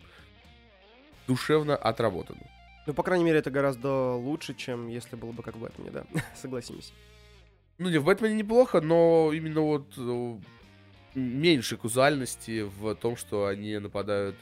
душевно 1.26 1.76
отработано. 1.76 2.40
Ну, 2.86 2.94
по 2.94 3.02
крайней 3.02 3.24
мере, 3.24 3.38
это 3.38 3.50
гораздо 3.50 4.12
лучше, 4.14 4.54
чем 4.54 4.88
если 4.88 5.16
было 5.16 5.32
бы 5.32 5.42
как 5.42 5.54
в 5.56 5.60
Бэтмене, 5.60 5.90
да. 5.90 6.04
Согласимся. 6.40 6.92
Ну, 7.78 7.88
не, 7.88 7.98
в 7.98 8.04
Бэтмене 8.04 8.34
неплохо, 8.34 8.80
но 8.80 9.30
именно 9.32 9.60
вот 9.60 9.86
э, 9.96 10.36
меньше 11.14 11.76
казуальности 11.76 12.62
в 12.62 12.94
том, 12.94 13.16
что 13.16 13.46
они 13.46 13.78
нападают 13.78 14.36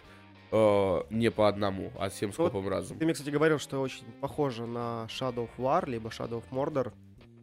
э, 0.51 1.03
не 1.11 1.31
по 1.31 1.49
одному, 1.49 1.93
а 1.99 2.09
всем 2.11 2.33
скопом 2.33 2.69
разом. 2.69 2.99
Ты 2.99 3.05
мне, 3.05 3.15
кстати, 3.15 3.31
говорил, 3.31 3.59
что 3.59 3.81
очень 3.81 4.05
похоже 4.21 4.67
на 4.67 5.07
Shadow 5.09 5.49
of 5.49 5.51
War, 5.59 5.89
либо 5.89 6.11
Shadow 6.11 6.43
of 6.43 6.45
Mordor. 6.51 6.93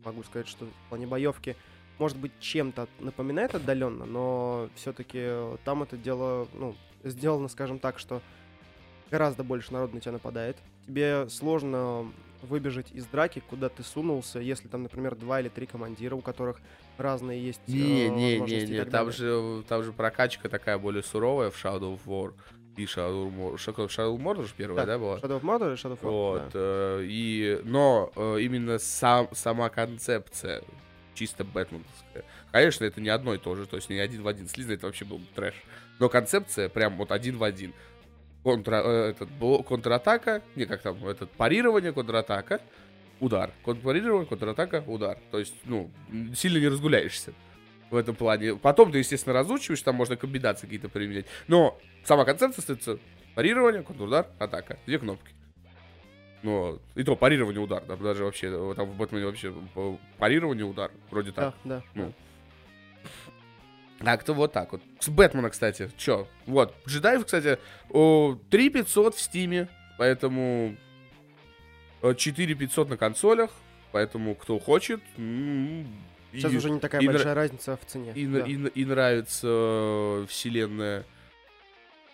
Могу 0.04 0.24
сказать, 0.24 0.48
что 0.48 0.66
в 0.66 0.90
плане 0.90 1.08
боевки 1.08 1.56
может 1.98 2.18
быть 2.18 2.32
чем-то 2.40 2.88
напоминает 3.00 3.56
отдаленно, 3.56 4.06
но 4.06 4.70
все-таки 4.76 5.58
там 5.64 5.84
это 5.84 5.98
дело, 5.98 6.48
ну, 6.54 6.76
сделано, 7.04 7.48
скажем 7.48 7.80
так, 7.80 8.00
что 8.00 8.22
гораздо 9.10 9.44
больше 9.44 9.74
народ 9.74 9.94
на 9.94 10.02
тебя 10.02 10.14
нападает. 10.14 10.58
Тебе 10.86 11.28
сложно 11.30 12.12
выбежать 12.46 12.92
из 12.92 13.06
драки, 13.06 13.42
куда 13.50 13.70
ты 13.70 13.84
сунулся, 13.84 14.40
если 14.40 14.68
там, 14.68 14.84
например, 14.84 15.16
два 15.16 15.42
или 15.42 15.50
три 15.50 15.66
командира, 15.66 16.16
у 16.16 16.22
которых 16.22 16.58
разные 16.98 17.46
есть 17.46 17.62
э, 17.68 17.72
Не, 17.72 18.10
не, 18.10 18.40
не, 18.40 18.66
не, 18.66 18.78
так 18.80 18.90
там 18.90 19.12
же, 19.12 19.64
там 19.68 19.84
же 19.84 19.92
прокачка 19.92 20.50
такая 20.50 20.78
более 20.78 21.04
суровая 21.04 21.50
в 21.50 21.64
Shadow 21.64 21.98
of 21.98 22.02
War 22.06 22.34
и 22.78 22.86
Shadow 22.86 23.28
of 23.28 23.36
Mordor. 23.36 23.88
Shadow 23.88 24.18
Mordor 24.18 24.44
же 24.48 24.54
первая, 24.56 24.86
да, 24.86 24.98
была? 24.98 25.18
Shadow 25.18 25.40
of 25.40 25.42
Mordor 25.42 25.74
и 25.74 25.76
Shadow 25.76 26.00
of 26.00 26.02
War, 26.02 26.12
Вот, 26.12 26.44
да. 26.46 26.50
э, 26.54 27.06
и, 27.06 27.62
но 27.64 28.12
э, 28.16 28.40
именно 28.42 28.80
сам, 28.80 29.28
сама 29.34 29.70
концепция 29.70 30.62
чисто 31.14 31.44
бэтменовская. 31.44 32.24
Конечно, 32.52 32.86
это 32.86 33.02
не 33.02 33.10
одно 33.10 33.34
и 33.34 33.38
то 33.38 33.56
же, 33.56 33.66
то 33.66 33.78
есть 33.78 33.90
не 33.90 34.00
один 34.00 34.22
в 34.22 34.28
один. 34.28 34.48
Слизно 34.48 34.74
это 34.74 34.86
вообще 34.86 35.06
был 35.06 35.18
бы 35.18 35.26
трэш. 35.34 35.56
Но 36.00 36.10
концепция 36.10 36.70
прям 36.70 36.98
вот 36.98 37.12
один 37.12 37.38
в 37.38 37.44
один. 37.44 37.74
Контра, 38.46 38.76
э, 38.86 39.10
этот, 39.10 39.28
бло- 39.40 39.64
контратака, 39.64 40.44
не 40.56 40.66
как 40.66 40.84
там, 40.84 41.04
этот 41.08 41.32
парирование, 41.32 41.92
контратака, 41.92 42.62
удар. 43.20 43.50
Контрпарирование, 43.64 44.28
контратака, 44.28 44.84
удар. 44.86 45.18
То 45.32 45.40
есть, 45.40 45.56
ну, 45.64 45.90
сильно 46.36 46.60
не 46.60 46.68
разгуляешься 46.68 47.34
в 47.90 47.96
этом 47.96 48.14
плане. 48.16 48.56
Потом 48.56 48.92
ты, 48.92 49.00
естественно, 49.00 49.34
разучиваешь, 49.34 49.82
там 49.82 49.96
можно 49.96 50.16
комбинации 50.16 50.68
какие-то 50.68 50.90
применять. 50.90 51.26
Но 51.48 51.76
сама 52.04 52.24
концепция 52.24 52.62
остается 52.62 53.00
парирование, 53.34 53.82
контрудар, 53.82 54.28
атака. 54.38 54.78
Две 54.86 55.00
кнопки. 55.00 55.34
Ну, 56.44 56.80
и 56.94 57.04
то 57.04 57.16
парирование, 57.16 57.60
удар. 57.60 57.82
Там 57.82 58.04
даже 58.04 58.26
вообще, 58.26 58.52
там 58.76 58.92
в 58.92 58.96
Бэтмене 58.96 59.26
вообще 59.26 59.52
парирование, 60.20 60.66
удар. 60.66 60.92
Вроде 61.10 61.32
так. 61.32 61.56
Да, 61.64 61.78
да. 61.78 61.84
Ну. 61.96 62.14
Так-то 64.06 64.34
вот 64.34 64.54
так 64.54 64.72
вот. 64.72 64.82
С 65.00 65.10
Бэтмена, 65.10 65.50
кстати, 65.50 65.92
чё? 65.98 66.28
Вот, 66.46 66.74
джедаев, 66.88 67.26
кстати, 67.26 67.58
о, 67.90 68.38
3500 68.50 69.16
в 69.16 69.20
стиме, 69.22 69.68
поэтому 69.98 70.76
э, 72.02 72.14
4500 72.16 72.90
на 72.90 72.98
консолях, 72.98 73.50
поэтому 73.92 74.36
кто 74.36 74.60
хочет, 74.60 75.02
Сейчас 75.18 76.52
и- 76.54 76.58
уже 76.58 76.70
не 76.70 76.80
такая 76.80 77.02
и 77.02 77.06
нра- 77.06 77.14
большая 77.14 77.34
разница 77.34 77.78
в 77.78 77.86
цене. 77.86 78.12
и, 78.14 78.26
да. 78.28 78.40
и, 78.42 78.54
и 78.54 78.86
нравится 78.86 79.48
э, 79.50 80.26
вселенная 80.30 81.04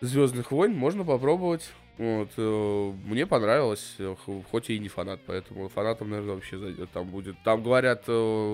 Звездных 0.03 0.51
войн, 0.51 0.73
можно 0.73 1.03
попробовать. 1.03 1.69
Вот, 1.99 2.29
э, 2.35 2.91
мне 3.05 3.27
понравилось, 3.27 3.95
э, 3.99 4.15
хоть 4.49 4.69
и 4.71 4.79
не 4.79 4.87
фанат, 4.87 5.19
поэтому 5.27 5.69
фанатам, 5.69 6.09
наверное, 6.09 6.33
вообще 6.35 6.57
зайдет. 6.57 6.89
Там 6.91 7.05
будет. 7.07 7.35
Там 7.43 7.61
говорят, 7.61 8.05
э, 8.07 8.11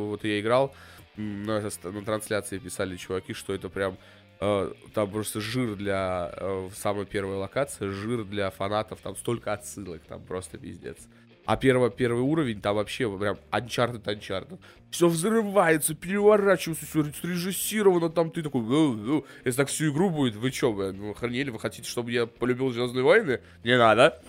вот 0.09 0.25
я 0.25 0.41
играл, 0.41 0.73
на, 1.17 1.61
на 1.61 2.01
трансляции 2.03 2.57
писали 2.57 2.95
чуваки, 2.95 3.33
что 3.33 3.53
это 3.53 3.69
прям 3.69 3.97
э, 4.39 4.71
там 4.93 5.11
просто 5.11 5.41
жир 5.41 5.75
для 5.75 6.31
э, 6.33 6.69
самой 6.75 7.05
первой 7.05 7.35
локации, 7.35 7.87
жир 7.87 8.23
для 8.23 8.49
фанатов, 8.51 8.99
там 9.01 9.15
столько 9.15 9.53
отсылок, 9.53 10.01
там 10.07 10.21
просто 10.21 10.57
пиздец. 10.57 10.97
А 11.45 11.55
первый, 11.55 11.89
первый 11.89 12.23
уровень, 12.23 12.59
там 12.59 12.75
вообще 12.75 13.09
прям 13.17 13.37
Uncharted 13.51 14.03
Uncharted. 14.03 14.59
Все 14.91 15.07
взрывается, 15.07 15.95
переворачивается, 15.95 16.85
все 16.85 17.05
срежиссировано, 17.05 18.09
там 18.09 18.31
ты 18.31 18.43
такой, 18.43 18.63
«Гу, 18.63 18.93
гу». 18.93 19.25
если 19.45 19.57
так 19.57 19.69
всю 19.69 19.91
игру 19.91 20.09
будет, 20.09 20.35
вы 20.35 20.51
что, 20.51 20.73
вы, 20.73 20.91
ну, 20.91 21.11
охренели, 21.11 21.49
вы 21.49 21.59
хотите, 21.59 21.89
чтобы 21.89 22.11
я 22.11 22.25
полюбил 22.25 22.71
Звездные 22.71 23.03
войны? 23.03 23.39
Не 23.63 23.77
надо. 23.77 24.21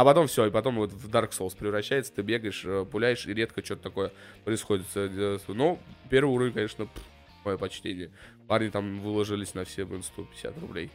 А 0.00 0.04
потом 0.04 0.28
все, 0.28 0.46
и 0.46 0.50
потом 0.50 0.76
вот 0.76 0.92
в 0.94 1.10
Dark 1.10 1.32
Souls 1.32 1.54
превращается, 1.54 2.10
ты 2.14 2.22
бегаешь, 2.22 2.62
э, 2.64 2.86
пуляешь, 2.90 3.26
и 3.26 3.34
редко 3.34 3.62
что-то 3.62 3.82
такое 3.82 4.12
происходит. 4.46 4.86
э, 4.94 5.36
Ну, 5.48 5.78
первый 6.08 6.30
уровень, 6.30 6.54
конечно, 6.54 6.86
пф, 6.86 7.02
мое 7.44 7.58
почтение. 7.58 8.10
Парни 8.48 8.70
там 8.70 9.00
выложились 9.00 9.52
на 9.52 9.66
все 9.66 9.84
в 9.84 9.94
инсту 9.94 10.24
50 10.24 10.58
рублей. 10.58 10.90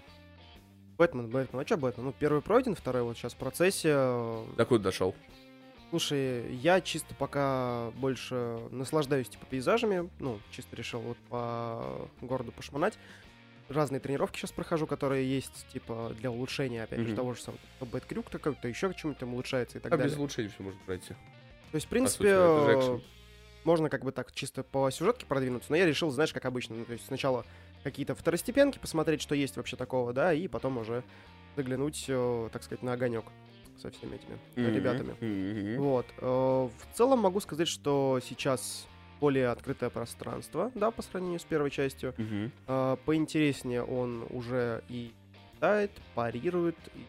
Бэтмен, 0.97 1.29
Бэтмен. 1.29 1.62
А 1.62 1.65
что 1.67 1.77
Бэтмен? 1.77 2.07
Ну, 2.07 2.15
первый 2.17 2.41
пройден, 2.41 2.74
второй 2.74 3.03
вот 3.03 3.15
сейчас 3.15 3.33
в 3.35 3.38
процессе. 3.38 3.89
Э, 3.93 4.43
До 4.57 4.65
куда 4.65 4.85
дошел? 4.85 5.13
Слушай, 5.91 6.55
я 6.55 6.81
чисто 6.81 7.13
пока 7.13 7.91
больше 7.97 8.57
наслаждаюсь, 8.71 9.29
типа, 9.29 9.45
пейзажами. 9.45 10.09
Ну, 10.17 10.39
чисто 10.50 10.75
решил 10.75 11.01
вот 11.01 11.17
по 11.29 12.09
городу 12.21 12.51
пошмонать. 12.51 12.97
Разные 13.67 14.00
тренировки 14.00 14.38
сейчас 14.38 14.51
прохожу, 14.51 14.86
которые 14.86 15.27
есть, 15.27 15.65
типа, 15.74 16.12
для 16.19 16.29
улучшения, 16.29 16.84
опять 16.84 17.00
же, 17.00 17.07
Мгм. 17.07 17.15
того 17.15 17.34
же 17.34 17.41
самого. 17.41 17.60
То 17.79 17.86
бэткрюк 17.88 18.29
какой-то, 18.29 18.67
еще 18.67 18.93
чем-то 18.93 19.22
там 19.22 19.34
улучшается 19.34 19.79
и 19.79 19.81
так 19.81 19.91
А 19.91 19.98
далее. 19.98 20.12
без 20.12 20.19
улучшений 20.19 20.50
все 20.50 20.62
можно 20.63 20.79
пройти. 20.86 21.10
То 21.10 21.15
есть, 21.74 21.88
в 21.88 21.89
сути, 21.89 21.89
принципе, 21.89 22.25
же 22.25 22.72
э, 22.77 23.00
можно 23.63 23.89
как 23.89 24.03
бы 24.03 24.12
так 24.12 24.31
чисто 24.34 24.62
по 24.63 24.91
сюжетке 24.91 25.25
продвинуться, 25.25 25.72
но 25.72 25.77
я 25.77 25.86
решил, 25.88 26.12
знаешь, 26.12 26.31
как 26.31 26.45
обычно, 26.45 26.75
ну, 26.75 26.86
то 26.86 26.93
есть 26.93 27.07
сначала 27.07 27.43
какие-то 27.84 28.13
второстепенки 28.13 28.77
посмотреть, 28.77 29.22
что 29.22 29.34
есть 29.34 29.57
вообще 29.57 29.75
такого, 29.77 30.13
да, 30.13 30.31
и 30.31 30.48
потом 30.48 30.77
уже 30.77 31.03
заглянуть, 31.55 32.05
э, 32.07 32.50
так 32.53 32.62
сказать, 32.62 32.84
на 32.84 32.93
огонек 32.93 33.25
со 33.81 33.89
всеми 33.89 34.15
этими 34.15 34.38
э, 34.55 34.72
ребятами. 34.72 35.15
Мгм. 35.19 35.81
Вот. 35.84 36.05
э, 36.19 36.25
В 36.25 36.95
целом 36.95 37.19
могу 37.19 37.39
сказать, 37.39 37.67
что 37.67 38.19
сейчас 38.24 38.86
более 39.19 39.50
открытое 39.50 39.89
пространство, 39.89 40.72
да, 40.75 40.91
по 40.91 41.01
сравнению 41.01 41.39
с 41.39 41.43
первой 41.43 41.72
частью. 41.72 42.13
Мгм. 42.17 42.51
Э, 42.67 42.98
Поинтереснее 43.05 43.84
он 43.84 44.25
уже 44.29 44.84
и 44.89 45.12
летает, 45.53 45.91
парирует, 46.15 46.75
и, 46.95 47.05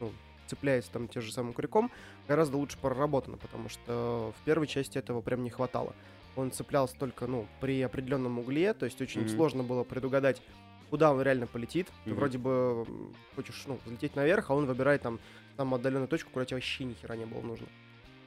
ну, 0.00 0.12
цепляется 0.46 0.90
там 0.92 1.08
тем 1.08 1.22
же 1.22 1.32
самым 1.32 1.52
крюком. 1.52 1.90
Гораздо 2.28 2.56
лучше 2.56 2.78
проработано, 2.78 3.36
потому 3.36 3.68
что 3.68 4.32
в 4.40 4.44
первой 4.44 4.66
части 4.66 4.98
этого 4.98 5.20
прям 5.20 5.44
не 5.44 5.50
хватало. 5.50 5.94
Он 6.36 6.50
цеплялся 6.50 6.96
только, 6.98 7.26
ну, 7.26 7.46
при 7.60 7.80
определенном 7.82 8.38
угле, 8.38 8.74
то 8.74 8.84
есть 8.84 9.00
очень 9.00 9.22
Мгм. 9.22 9.28
сложно 9.30 9.62
было 9.62 9.84
предугадать, 9.84 10.42
куда 10.90 11.12
он 11.12 11.20
реально 11.22 11.46
полетит. 11.46 11.88
Ты 12.04 12.14
вроде 12.14 12.38
бы 12.38 12.86
хочешь, 13.34 13.64
ну, 13.66 13.78
взлететь 13.84 14.16
наверх, 14.16 14.50
а 14.50 14.54
он 14.54 14.66
выбирает 14.66 15.02
там 15.02 15.18
самую 15.56 15.78
отдаленную 15.78 16.08
точку, 16.08 16.30
куда 16.30 16.44
тебе 16.44 16.56
вообще 16.56 16.84
ни 16.84 16.94
хера 16.94 17.16
не 17.16 17.24
было 17.24 17.40
нужно. 17.40 17.66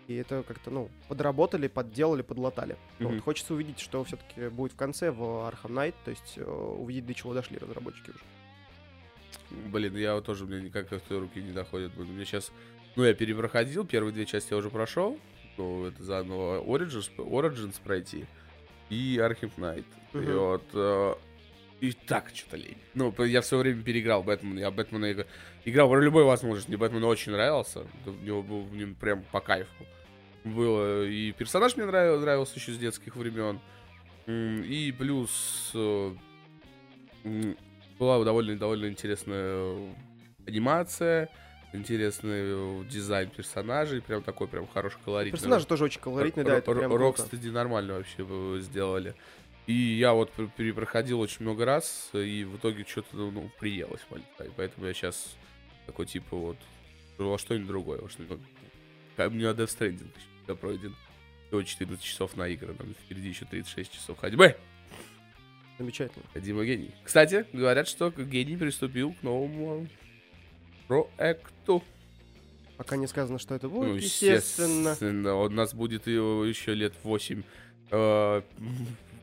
И 0.10 0.16
это 0.16 0.42
как-то, 0.42 0.72
ну, 0.72 0.90
подработали, 1.08 1.68
подделали, 1.68 2.24
подлатали. 2.24 2.78
Мгм. 2.98 3.14
Вот, 3.14 3.22
хочется 3.24 3.54
увидеть, 3.54 3.80
что 3.80 4.04
все-таки 4.04 4.48
будет 4.50 4.72
в 4.72 4.76
конце 4.76 5.12
в 5.12 5.22
Arkham 5.22 5.70
Knight, 5.70 5.94
то 6.04 6.10
есть 6.10 6.34
э, 6.38 6.44
увидеть, 6.44 7.06
до 7.06 7.14
чего 7.14 7.36
дошли 7.36 7.60
разработчики 7.60 8.10
уже. 8.10 8.20
Блин, 9.72 9.96
я 9.96 10.16
вот 10.16 10.26
тоже, 10.26 10.46
мне 10.48 10.62
никак 10.62 10.90
в 10.92 11.12
руки 11.12 11.40
не 11.40 11.52
доходит. 11.52 11.92
У 11.96 12.04
меня 12.04 12.26
сейчас, 12.26 12.52
ну, 12.96 13.04
я 13.04 13.14
перепроходил, 13.14 13.86
первые 13.86 14.12
две 14.12 14.26
части 14.26 14.52
я 14.52 14.58
уже 14.58 14.72
прошел. 14.72 15.20
Ну, 15.58 15.86
это 15.86 16.02
заново 16.04 16.64
Origins, 16.64 17.12
Origins 17.18 17.76
пройти. 17.84 18.26
И 18.90 19.18
Arkham 19.22 19.52
Knight. 19.58 19.86
И 20.14 20.18
Мгм. 20.18 20.38
вот... 20.40 20.64
э, 20.74 21.14
и 21.82 21.92
так 21.92 22.32
что-то 22.34 22.58
лень. 22.58 22.78
Ну, 22.96 23.14
я 23.26 23.42
все 23.42 23.60
время 23.60 23.84
переиграл 23.84 24.24
Бэтмена. 24.24 24.58
Я 24.60 24.72
Бэтмена 24.72 25.12
игра- 25.12 25.28
играл 25.66 25.88
при 25.92 26.02
любой 26.04 26.24
возможности. 26.24 26.70
Мне 26.70 26.78
Бэтмен 26.78 27.04
очень 27.04 27.32
нравился. 27.32 27.86
В 28.06 28.24
него 28.24 28.42
был 28.42 28.64
мне 28.64 28.88
прям 28.88 29.24
по 29.32 29.40
кайфу. 29.40 29.86
Было. 30.44 31.06
И 31.06 31.32
персонаж 31.34 31.76
мне 31.76 31.86
нравился, 31.86 32.22
нравился 32.22 32.54
еще 32.56 32.72
с 32.72 32.78
детских 32.78 33.16
времен. 33.16 33.60
И 34.28 34.94
плюс 34.98 35.72
э, 35.74 36.14
была 37.98 38.24
довольно, 38.24 38.58
довольно 38.58 38.88
интересная 38.88 39.54
э, 39.56 39.94
анимация, 40.48 41.30
интересный 41.74 42.82
э, 42.82 42.84
дизайн 42.90 43.30
персонажей, 43.30 44.02
прям 44.02 44.24
такой 44.24 44.48
прям 44.48 44.68
хороший 44.68 45.00
колоритный. 45.04 45.38
Персонажи 45.38 45.66
тоже 45.66 45.86
очень 45.86 46.00
колоритные, 46.02 46.46
да, 46.46 46.58
это 46.58 46.72
прям. 46.74 46.94
Рокстеди 46.94 47.50
нормально 47.50 47.96
вообще 47.96 48.26
сделали. 48.62 49.16
И 49.68 49.74
я 49.74 50.14
вот 50.14 50.32
пр- 50.32 50.50
перепроходил 50.56 51.20
очень 51.20 51.44
много 51.44 51.66
раз, 51.66 52.10
и 52.14 52.44
в 52.44 52.58
итоге 52.58 52.86
что-то, 52.88 53.16
ну, 53.16 53.52
приелось 53.60 54.02
маленько. 54.10 54.44
И 54.44 54.50
поэтому 54.56 54.88
я 54.88 54.94
сейчас 54.94 55.36
такой, 55.86 56.08
типа, 56.08 56.36
вот, 56.36 56.58
во 57.20 57.38
что-нибудь 57.38 57.68
другое. 57.68 58.00
Во 58.02 58.10
что-нибудь. 58.10 58.40
У 59.28 59.32
меня 59.32 59.52
Death 59.52 59.78
Stranding 59.78 60.08
еще 60.46 60.56
пройден. 60.56 60.96
Всего 61.48 61.64
14 61.64 62.04
часов 62.04 62.36
наиграно. 62.38 62.78
Впереди 63.06 63.30
еще 63.30 63.46
36 63.46 63.92
часов 63.94 64.20
ходьбы. 64.20 64.56
Замечательно. 65.78 66.24
Дима 66.36 66.66
гений. 66.66 66.92
Кстати, 67.04 67.46
говорят, 67.54 67.88
что 67.88 68.12
гений 68.12 68.58
приступил 68.58 69.14
к 69.14 69.24
новому 69.24 69.88
проекту. 70.88 71.84
Пока 72.78 72.96
не 72.98 73.08
сказано, 73.08 73.40
что 73.40 73.56
это 73.56 73.68
будет, 73.68 73.88
Ну, 73.90 73.96
естественно. 73.96 74.90
естественно. 74.90 75.36
У 75.36 75.50
нас 75.50 75.74
будет 75.74 76.08
еще 76.08 76.74
лет 76.74 76.94
8 77.04 77.44
э, 77.92 78.42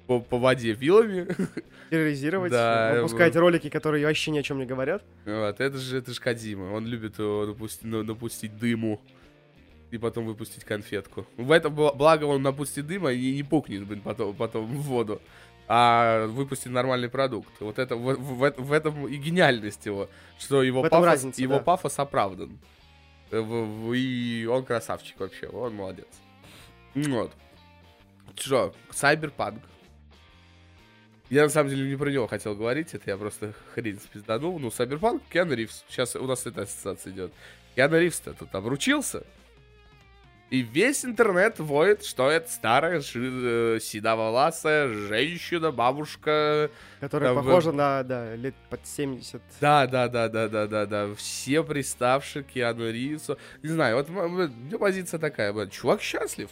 по, 0.07 0.21
по 0.21 0.39
воде 0.39 0.73
вилами. 0.73 1.27
Терроризировать, 1.91 2.53
Да, 2.53 2.95
выпускать 2.97 3.35
ролики, 3.37 3.71
которые 3.71 4.05
вообще 4.07 4.31
ни 4.31 4.39
о 4.39 4.43
чем 4.43 4.59
не 4.59 4.67
говорят. 4.67 5.05
Вот, 5.25 5.61
это 5.61 5.79
же, 5.79 5.99
это 5.99 6.13
же 6.13 6.21
Кадима. 6.21 6.73
Он 6.73 6.87
любит 6.87 7.15
э, 7.19 7.23
напусти- 7.23 7.87
на- 7.87 8.03
напустить 8.03 8.59
дыму 8.59 9.01
и 9.91 9.99
потом 9.99 10.27
выпустить 10.27 10.65
конфетку. 10.65 11.27
В 11.37 11.51
этом 11.53 11.75
бла- 11.75 11.95
благо 11.97 12.25
он 12.25 12.43
напустит 12.43 12.87
дыма 12.87 13.13
и 13.13 13.35
не 13.35 13.43
пукнет, 13.43 13.87
блин, 13.87 14.01
потом, 14.03 14.35
потом 14.35 14.67
в 14.67 14.83
воду. 14.83 15.21
А 15.69 16.27
выпустит 16.27 16.71
нормальный 16.71 17.09
продукт. 17.09 17.51
Вот 17.61 17.79
это 17.79 17.97
в, 17.97 18.15
в- 18.15 18.55
в 18.59 18.73
этом 18.73 19.07
и 19.09 19.17
гениальность 19.17 19.85
его, 19.87 20.09
что 20.39 20.63
его, 20.63 20.83
пафос, 20.83 21.05
разница, 21.05 21.43
его 21.43 21.55
да. 21.55 21.61
пафос 21.61 21.99
оправдан. 21.99 22.59
Э, 23.33 23.43
И 23.95 24.47
он 24.51 24.65
красавчик 24.65 25.19
вообще, 25.19 25.49
он 25.49 25.75
молодец. 25.75 26.07
Вот. 26.95 27.33
Что, 28.39 28.75
Сайберпанк. 28.91 29.61
Я 31.29 31.43
на 31.43 31.49
самом 31.49 31.71
деле 31.71 31.91
не 31.91 31.97
про 31.97 32.11
него 32.11 32.29
хотел 32.29 32.55
говорить, 32.55 32.95
это 32.95 33.11
я 33.11 33.17
просто 33.17 33.53
хрень 33.75 33.99
спизданул. 33.99 34.59
Ну, 34.61 34.71
Сайберпанк, 34.71 35.23
Киану 35.29 35.55
Ривз. 35.55 35.85
Сейчас 35.89 36.15
у 36.15 36.25
нас 36.27 36.47
эта 36.47 36.63
ассоциация 36.63 37.13
идет. 37.13 37.33
Киану 37.75 37.99
Ривз-то 37.99 38.33
тут 38.35 38.55
обручился. 38.55 39.25
И 40.49 40.61
весь 40.63 41.05
интернет 41.05 41.59
воет, 41.59 42.05
что 42.05 42.31
это 42.31 42.49
старая, 42.49 43.01
ши- 43.01 43.19
э, 43.77 43.81
седоволасая 43.81 44.87
женщина, 44.89 45.73
бабушка. 45.73 46.71
Которая 47.01 47.35
Да, 47.35 47.41
в- 47.41 47.45
похожа 47.45 47.73
на, 47.73 48.03
да, 48.05 48.37
лет 48.37 48.55
под 48.71 48.87
70. 48.87 49.43
Да, 49.61 49.89
да, 49.89 50.07
да, 50.09 50.29
да, 50.29 50.49
да, 50.49 50.67
да, 50.69 50.87
да. 50.87 51.15
Все 51.17 51.65
приставшие 51.65 52.45
к 52.45 52.47
Киану 52.49 52.89
Ривзу. 52.89 53.39
Не 53.65 53.71
знаю, 53.71 53.97
вот 53.97 54.09
у 54.73 54.79
позиция 54.79 55.19
такая, 55.19 55.53
блин, 55.53 55.69
чувак 55.69 56.01
счастлив. 56.01 56.49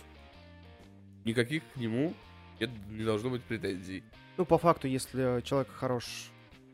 Никаких 1.25 1.63
к 1.73 1.77
нему 1.77 2.15
нет, 2.59 2.71
не 2.91 3.05
должно 3.05 3.31
быть 3.31 3.43
претензий. 3.45 4.03
Ну, 4.37 4.45
по 4.45 4.59
факту, 4.59 4.89
если 4.89 5.41
человек 5.43 5.69
хорош 5.73 6.07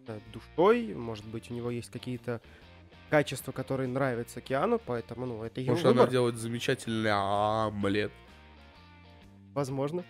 э, 0.07 0.19
душой, 0.33 0.95
может 0.95 1.27
быть, 1.27 1.51
у 1.51 1.55
него 1.55 1.71
есть 1.71 1.91
какие-то 1.91 2.41
качества, 3.11 3.53
которые 3.53 3.89
нравятся 3.89 4.41
Киану, 4.41 4.79
поэтому, 4.79 5.27
ну, 5.27 5.43
это 5.43 5.61
его 5.61 5.73
Может, 5.73 5.87
она 5.87 5.95
выбор, 5.95 6.11
делает 6.11 6.37
замечательный 6.37 7.11
омлет. 7.13 8.13
возможно. 9.53 10.05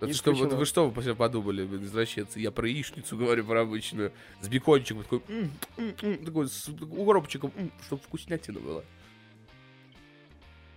Это 0.00 0.14
что, 0.14 0.32
вот 0.32 0.52
вы 0.54 0.64
что 0.64 0.88
вы 0.88 1.14
подумали, 1.14 1.62
извращенцы? 1.84 2.40
Я 2.40 2.50
про 2.50 2.66
яичницу 2.66 3.16
говорю, 3.18 3.44
про 3.44 3.62
обычную. 3.62 4.12
С 4.40 4.48
бекончиком, 4.48 5.02
такой, 5.02 5.22
м, 5.28 5.50
м, 5.76 5.94
м, 6.02 6.24
такой, 6.24 6.48
с 6.48 6.68
укропчиком, 6.68 7.52
чтобы 7.84 8.02
вкуснятина 8.02 8.60
была. 8.60 8.82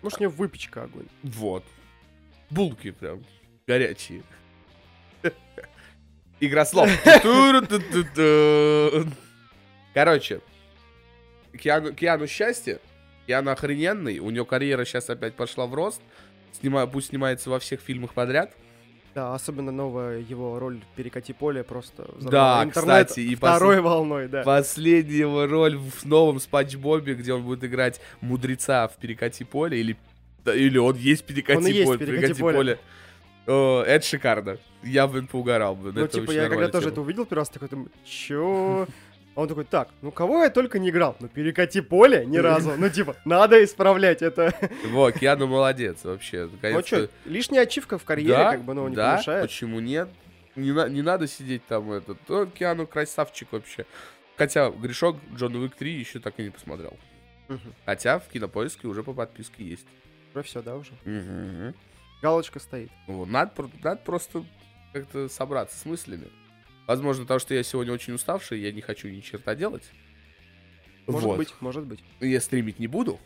Может, 0.01 0.19
у 0.19 0.23
него 0.23 0.33
выпечка 0.33 0.83
огонь. 0.83 1.07
Вот. 1.23 1.63
Булки 2.49 2.91
прям 2.91 3.23
горячие. 3.65 4.23
Игра 6.41 6.65
слов. 6.65 6.89
Короче, 9.93 10.41
Киану, 11.57 11.93
Киану 11.93 12.27
счастье. 12.27 12.79
Киану 13.27 13.51
охрененный. 13.51 14.19
У 14.19 14.29
него 14.29 14.45
карьера 14.45 14.85
сейчас 14.85 15.09
опять 15.09 15.35
пошла 15.35 15.65
в 15.65 15.73
рост. 15.73 16.01
Снима, 16.51 16.85
пусть 16.87 17.09
снимается 17.09 17.49
во 17.49 17.59
всех 17.59 17.81
фильмах 17.81 18.13
подряд. 18.13 18.53
Да, 19.15 19.35
особенно 19.35 19.71
новая 19.71 20.19
его 20.19 20.57
роль 20.57 20.81
в 20.81 20.95
«Перекати 20.95 21.33
поле» 21.33 21.63
просто 21.63 22.09
Да, 22.19 22.63
интернет 22.63 23.09
кстати, 23.09 23.19
и 23.19 23.35
второй 23.35 23.79
волной, 23.79 24.27
да. 24.27 24.41
Последняя 24.41 25.19
его 25.19 25.45
роль 25.45 25.77
в 25.77 26.03
новом 26.03 26.39
Спанч 26.39 26.75
Бобе, 26.75 27.13
где 27.13 27.31
он 27.31 27.43
будет 27.43 27.63
играть 27.63 28.01
мудреца 28.21 28.87
в 28.87 28.97
перекати 28.97 29.43
поле, 29.43 29.79
или, 29.79 29.97
или 30.45 30.79
он 30.79 30.95
есть 30.95 31.25
перекати 31.25 31.57
Он 31.59 31.67
и 31.67 31.71
есть 31.71 31.85
поле. 31.85 32.05
«Перекати 32.05 32.41
поле». 32.41 32.79
О, 33.45 33.83
это 33.83 34.03
шикарно. 34.03 34.57
Я, 34.81 35.05
блин, 35.07 35.27
поугарал 35.27 35.75
бы. 35.75 35.91
Ну, 35.91 36.05
это 36.05 36.19
типа, 36.19 36.31
я 36.31 36.49
когда 36.49 36.69
тоже 36.69 36.89
это 36.89 37.01
увидел 37.01 37.25
первый 37.25 37.41
раз, 37.41 37.49
такой, 37.49 37.69
думаю, 37.69 37.91
чё? 38.05 38.87
А 39.35 39.41
он 39.41 39.47
такой, 39.47 39.63
так, 39.63 39.89
ну 40.01 40.11
кого 40.11 40.43
я 40.43 40.49
только 40.51 40.77
не 40.77 40.89
играл? 40.89 41.15
Ну, 41.19 41.27
перекати 41.27 41.81
поле 41.81 42.23
ни 42.25 42.37
разу. 42.37 42.73
Ну, 42.77 42.89
типа, 42.89 43.15
надо 43.25 43.63
исправлять 43.63 44.21
это. 44.21 44.53
Во, 44.91 45.11
Киану 45.11 45.47
молодец 45.47 46.03
вообще. 46.03 46.49
Ну, 46.61 46.81
чё, 46.83 47.07
лишняя 47.25 47.63
ачивка 47.63 47.97
в 47.97 48.03
карьере, 48.03 48.33
да, 48.33 48.51
как 48.51 48.63
бы, 48.63 48.73
ну, 48.75 48.87
не 48.87 48.95
да, 48.95 49.13
помешает. 49.15 49.43
почему 49.43 49.79
нет? 49.79 50.09
Не, 50.55 50.71
на- 50.71 50.87
не 50.87 51.01
надо 51.01 51.27
сидеть 51.27 51.65
там 51.65 51.91
этот. 51.91 52.17
Ну, 52.27 52.45
Киану 52.45 52.85
красавчик 52.85 53.47
вообще. 53.51 53.85
Хотя 54.37 54.69
грешок 54.69 55.17
Джон 55.35 55.55
Уик 55.55 55.75
3 55.75 55.91
еще 55.91 56.19
так 56.19 56.35
и 56.39 56.43
не 56.43 56.49
посмотрел. 56.51 56.93
Хотя 57.85 58.19
в 58.19 58.27
кинопоиске 58.27 58.87
уже 58.87 59.01
по 59.03 59.13
подписке 59.13 59.63
есть. 59.63 59.87
Уже 60.33 60.43
все, 60.43 60.61
да, 60.61 60.75
уже. 60.75 60.91
Галочка 62.21 62.59
стоит. 62.59 62.89
Вот, 63.07 63.27
Надо, 63.27 63.51
про- 63.51 63.69
надо 63.83 64.01
просто 64.05 64.43
как-то 64.93 65.27
собраться 65.27 65.77
с 65.77 65.85
мыслями. 65.85 66.27
Возможно, 66.87 67.23
потому 67.23 67.39
что 67.39 67.53
я 67.53 67.63
сегодня 67.63 67.93
очень 67.93 68.13
уставший, 68.13 68.59
я 68.59 68.71
не 68.71 68.81
хочу 68.81 69.07
ни 69.07 69.19
черта 69.21 69.55
делать. 69.55 69.83
Может 71.07 71.23
Вот. 71.27 71.37
быть, 71.37 71.53
может 71.59 71.85
быть. 71.85 71.99
Я 72.19 72.39
стримить 72.41 72.79
не 72.79 72.87
буду. 72.87 73.19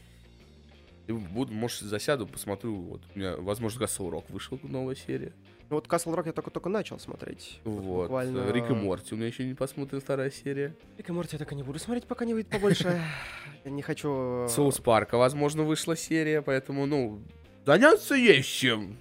Буду, 1.07 1.53
может, 1.53 1.81
засяду, 1.81 2.27
посмотрю. 2.27 2.75
Вот 2.75 3.01
у 3.15 3.19
меня, 3.19 3.37
возможно, 3.37 3.83
Castle 3.83 4.11
Rock 4.11 4.25
вышел 4.29 4.59
новая 4.63 4.95
серия. 4.95 5.31
Ну, 5.69 5.75
вот 5.77 5.87
Castle 5.87 6.15
Rock 6.15 6.27
я 6.27 6.33
только-только 6.33 6.69
начал 6.69 6.99
смотреть. 6.99 7.59
Вот. 7.63 8.03
буквально- 8.03 8.51
Рик 8.51 8.69
и 8.69 8.73
Морти 8.73 9.13
у 9.13 9.17
меня 9.17 9.27
еще 9.27 9.45
не 9.45 9.53
посмотрена 9.53 10.01
вторая 10.01 10.31
серия. 10.31 10.75
Рик 10.97 11.09
и 11.09 11.11
Морти 11.11 11.35
я 11.35 11.39
так 11.39 11.51
и 11.51 11.55
не 11.55 11.63
буду 11.63 11.79
смотреть, 11.79 12.05
пока 12.05 12.25
не 12.25 12.33
выйдет 12.33 12.51
побольше. 12.51 13.01
Я 13.65 13.71
не 13.71 13.81
хочу... 13.81 14.45
э, 14.45 14.47
Соус 14.49 14.79
Парка, 14.79 15.17
возможно, 15.17 15.63
вышла 15.63 15.95
серия, 15.97 16.41
поэтому, 16.41 16.85
ну, 16.85 17.21
заняться 17.65 18.15
есть 18.15 18.49
чем. 18.49 18.97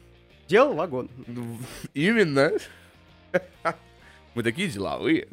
Дел 0.49 0.75
вагон. 0.75 1.09
Ну, 1.27 1.59
Именно. 1.95 2.53
Мы 4.37 4.43
такие 4.43 4.69
деловые. 4.69 5.29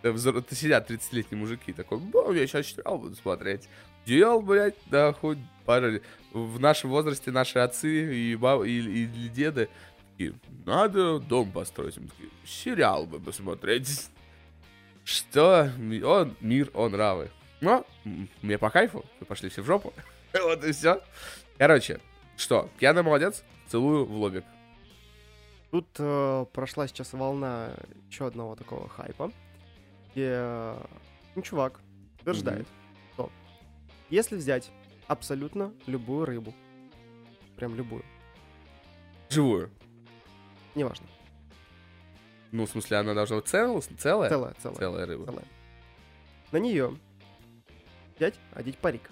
Это 0.00 0.54
Сидят 0.54 0.90
30-летние 0.90 1.38
мужики, 1.38 1.74
такой, 1.74 1.98
«Ба, 1.98 2.32
я 2.32 2.46
сейчас 2.46 2.68
сериал 2.68 2.98
буду 2.98 3.14
смотреть. 3.14 3.68
Дел, 4.06 4.40
блядь, 4.40 4.76
да, 4.86 5.12
хоть 5.12 5.36
пара... 5.66 6.00
В 6.32 6.58
нашем 6.58 6.88
возрасте 6.88 7.30
наши 7.30 7.58
отцы 7.58 8.14
и, 8.14 8.34
баб... 8.34 8.64
и, 8.64 8.78
и 8.78 9.28
деды 9.28 9.68
такие, 10.12 10.34
надо 10.64 11.18
дом 11.18 11.52
построить. 11.52 11.98
Мы 11.98 12.08
такие, 12.08 12.30
сериал 12.46 13.04
бы 13.04 13.20
посмотреть. 13.20 14.08
Что? 15.04 15.70
Он 16.02 16.34
мир, 16.40 16.70
он 16.72 16.92
нравы. 16.92 17.30
Но 17.60 17.84
м, 18.06 18.30
мне 18.40 18.56
по 18.56 18.70
кайфу, 18.70 19.04
вы 19.20 19.26
пошли 19.26 19.50
все 19.50 19.60
в 19.60 19.66
жопу. 19.66 19.92
Вот 20.32 20.64
и 20.64 20.72
все. 20.72 21.02
Короче, 21.58 22.00
что, 22.38 22.70
Киана 22.80 23.02
молодец, 23.02 23.44
целую 23.66 24.06
в 24.06 24.16
лобик. 24.16 24.44
Тут 25.70 25.86
э, 25.98 26.46
прошла 26.52 26.86
сейчас 26.88 27.12
волна 27.12 27.70
еще 28.08 28.26
одного 28.26 28.56
такого 28.56 28.88
хайпа. 28.88 29.30
где 30.12 30.30
э, 30.34 30.86
ну, 31.34 31.42
чувак 31.42 31.80
утверждает, 32.20 32.66
что 33.12 33.30
если 34.08 34.36
взять 34.36 34.70
абсолютно 35.06 35.72
любую 35.86 36.24
рыбу, 36.24 36.54
прям 37.56 37.74
любую, 37.74 38.02
Живую. 39.28 39.70
неважно, 40.74 41.06
Ну, 42.50 42.64
в 42.64 42.70
смысле, 42.70 42.96
она 42.96 43.12
должна 43.12 43.36
быть 43.36 43.46
цел- 43.46 43.82
целая? 43.98 44.30
целая, 44.30 44.54
целая, 44.54 44.78
Целая 44.78 45.06
рыба. 45.06 45.26
целая, 45.26 45.44
на 46.50 46.56
нее 46.56 46.96
взять, 48.16 48.34
одеть 48.54 48.78
парик. 48.78 49.10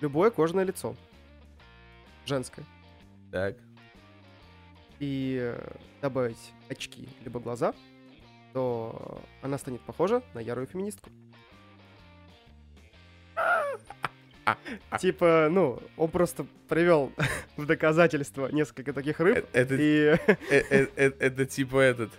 Любое 0.00 0.30
кожаное 0.30 0.64
лицо, 0.64 0.94
женское, 2.24 2.64
Так. 3.32 3.56
И 5.02 5.36
э, 5.40 5.76
добавить 6.00 6.52
очки 6.68 7.08
либо 7.24 7.40
глаза, 7.40 7.74
то 8.52 9.20
она 9.42 9.58
станет 9.58 9.80
похожа 9.80 10.22
на 10.32 10.38
ярую 10.38 10.68
феминистку. 10.68 11.10
Типа, 15.00 15.48
ну, 15.50 15.80
он 15.96 16.08
просто 16.08 16.46
привел 16.68 17.12
в 17.56 17.66
доказательство 17.66 18.46
несколько 18.52 18.92
таких 18.92 19.20
Э, 19.20 19.24
рыб, 19.24 19.48
Это, 19.52 19.74
и 19.74 20.16
э, 20.26 20.36
э, 20.50 20.86
э, 20.94 21.12
это 21.18 21.46
типа 21.46 21.78
этот. 21.78 22.12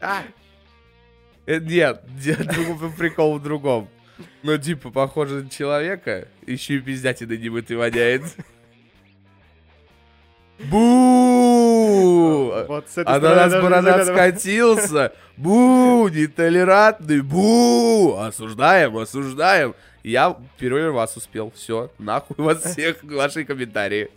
А! 0.00 0.22
Э, 1.44 1.60
Нет, 1.60 2.02
нет, 2.24 2.46
прикол 2.96 3.38
в 3.38 3.42
другом. 3.42 3.90
Ну, 4.42 4.56
типа, 4.56 4.90
похоже 4.90 5.44
на 5.44 5.50
человека, 5.50 6.28
еще 6.46 6.76
и 6.76 6.80
пиздятина 6.80 7.36
немытый 7.36 7.76
воняет. 7.76 8.22
Бу! 10.58 12.52
вот 12.68 12.88
с 12.88 12.98
этой 12.98 13.08
А 13.08 13.12
на 13.14 13.18
стороны 13.18 13.36
нас 13.36 13.50
даже 13.50 13.62
бородат 13.62 13.98
нельзя- 14.00 14.12
скатился. 14.12 15.12
Бу! 15.36 16.08
Нетолерантный. 16.08 17.20
Бу! 17.22 18.16
Осуждаем, 18.18 18.96
осуждаем. 18.96 19.74
Я 20.02 20.36
первый 20.58 20.90
вас 20.90 21.16
успел. 21.16 21.52
Все, 21.54 21.90
нахуй 21.98 22.36
вас 22.38 22.62
всех, 22.62 23.02
ваши 23.02 23.44
комментарии. 23.44 24.08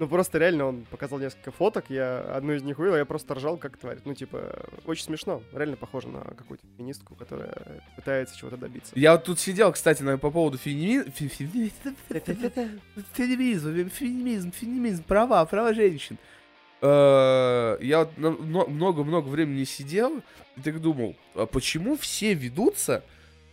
Ну, 0.00 0.08
просто 0.08 0.38
реально 0.38 0.64
он 0.64 0.84
показал 0.90 1.18
несколько 1.18 1.52
фоток, 1.52 1.84
я 1.90 2.20
одну 2.20 2.54
из 2.54 2.62
них 2.62 2.78
увидел, 2.78 2.96
я 2.96 3.04
просто 3.04 3.34
ржал 3.34 3.58
как 3.58 3.76
тварь. 3.76 3.98
Ну, 4.06 4.14
типа, 4.14 4.64
очень 4.86 5.04
смешно. 5.04 5.42
Реально 5.52 5.76
похоже 5.76 6.08
на 6.08 6.20
какую-то 6.22 6.64
феминистку, 6.76 7.14
которая 7.14 7.54
пытается 7.96 8.34
чего-то 8.36 8.56
добиться. 8.56 8.92
Я 8.96 9.12
вот 9.12 9.24
тут 9.24 9.38
сидел, 9.38 9.70
кстати, 9.72 10.02
на, 10.02 10.16
по 10.16 10.30
поводу 10.30 10.56
фемини- 10.56 11.04
фе- 11.12 11.28
фе- 11.28 11.70
феминизма, 13.12 13.80
феминизм, 13.90 14.52
феминизм, 14.52 15.02
права, 15.04 15.44
права 15.44 15.74
женщин. 15.74 16.16
Э, 16.82 17.76
Я 17.82 18.08
много-много 18.16 19.28
времени 19.28 19.64
сидел 19.64 20.22
и 20.56 20.60
так 20.62 20.80
думал, 20.80 21.14
а 21.34 21.44
почему 21.46 21.96
все 21.98 22.32
ведутся, 22.34 23.02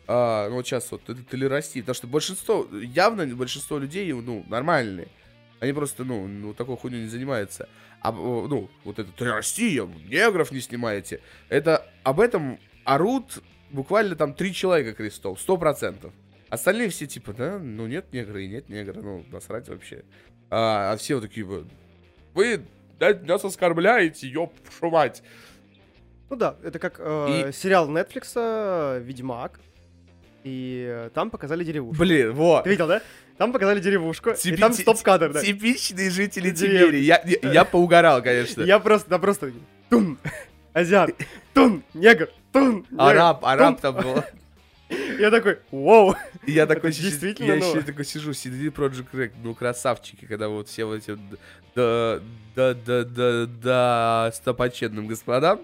а, 0.07 0.47
ну 0.49 0.55
вот 0.55 0.65
сейчас 0.65 0.89
вот 0.91 1.01
это 1.09 1.21
толерастии, 1.23 1.81
потому 1.81 1.95
что 1.95 2.07
большинство, 2.07 2.65
явно 2.71 3.25
большинство 3.35 3.77
людей, 3.77 4.11
ну, 4.13 4.45
нормальные. 4.47 5.09
Они 5.59 5.73
просто, 5.73 6.03
ну, 6.03 6.27
ну 6.27 6.53
такой 6.53 6.77
хуйней 6.77 7.01
не 7.01 7.07
занимаются. 7.07 7.67
А, 8.01 8.11
ну, 8.11 8.69
вот 8.83 8.99
это 8.99 9.11
толерастия, 9.11 9.85
негров 9.85 10.51
не 10.51 10.59
снимаете. 10.59 11.21
Это 11.49 11.85
об 12.03 12.19
этом 12.19 12.59
орут 12.83 13.41
буквально 13.71 14.15
там 14.15 14.33
три 14.33 14.53
человека 14.53 14.93
крестов, 14.93 15.39
сто 15.41 15.57
процентов. 15.57 16.13
Остальные 16.49 16.89
все 16.89 17.07
типа, 17.07 17.33
да, 17.33 17.59
ну 17.59 17.87
нет 17.87 18.13
негра 18.13 18.41
и 18.41 18.47
нет 18.47 18.69
негра, 18.69 19.01
ну 19.01 19.25
насрать 19.31 19.67
вообще. 19.67 20.05
А, 20.49 20.93
а 20.93 20.97
все 20.97 21.15
вот 21.15 21.21
такие, 21.21 21.45
вы 21.45 22.61
нас 22.99 23.43
оскорбляете, 23.43 24.27
ёб 24.27 24.53
вашу 24.65 24.91
мать. 24.91 25.23
Ну 26.29 26.35
да, 26.35 26.57
это 26.63 26.77
как 26.77 26.99
э, 26.99 27.51
сериал 27.53 27.89
Netflix 27.89 28.31
э, 28.35 28.99
«Ведьмак», 29.01 29.59
и 30.43 30.85
э, 30.87 31.09
там 31.13 31.29
показали 31.29 31.63
деревушку. 31.63 32.01
Блин, 32.01 32.33
вот. 32.33 32.63
Ты 32.63 32.69
видел, 32.69 32.87
да? 32.87 33.01
Там 33.37 33.51
показали 33.53 33.79
деревушку, 33.79 34.31
и 34.31 34.33
Типи- 34.33 34.57
там 34.57 34.71
ти- 34.73 34.81
стоп-кадр, 34.81 35.31
да. 35.33 35.41
Типичные 35.41 36.09
жители. 36.09 36.51
Тибери. 36.51 36.97
Я, 36.99 37.21
я, 37.25 37.51
я 37.51 37.65
поугарал, 37.71 38.21
конечно. 38.23 38.63
Я 38.63 38.79
просто, 38.79 39.09
да 39.09 39.19
просто, 39.19 39.51
тун, 39.89 40.17
азиат, 40.73 41.11
тун, 41.53 41.83
негр, 41.93 42.29
тун, 42.51 42.85
негр, 42.89 43.01
Араб, 43.01 43.45
араб 43.45 43.79
тун. 43.79 43.93
там 43.93 44.03
был. 44.03 44.23
Я 45.19 45.29
такой, 45.31 45.59
вау. 45.71 46.15
И 46.45 46.53
Я 46.53 46.65
такой, 46.65 46.91
сижу- 46.91 47.09
действительно, 47.09 47.47
я 47.47 47.55
еще 47.55 47.81
такой 47.81 48.05
сижу, 48.05 48.31
CD 48.31 48.71
Project 48.71 49.07
Red, 49.11 49.31
ну 49.43 49.53
красавчики, 49.53 50.25
когда 50.25 50.47
вот 50.47 50.69
все 50.69 50.85
вот 50.85 50.95
эти 50.99 51.17
да, 51.75 52.21
да, 52.55 52.73
да, 52.73 53.03
да, 53.03 53.45
да, 53.45 54.31
стопоченным 54.33 55.07
господам 55.07 55.59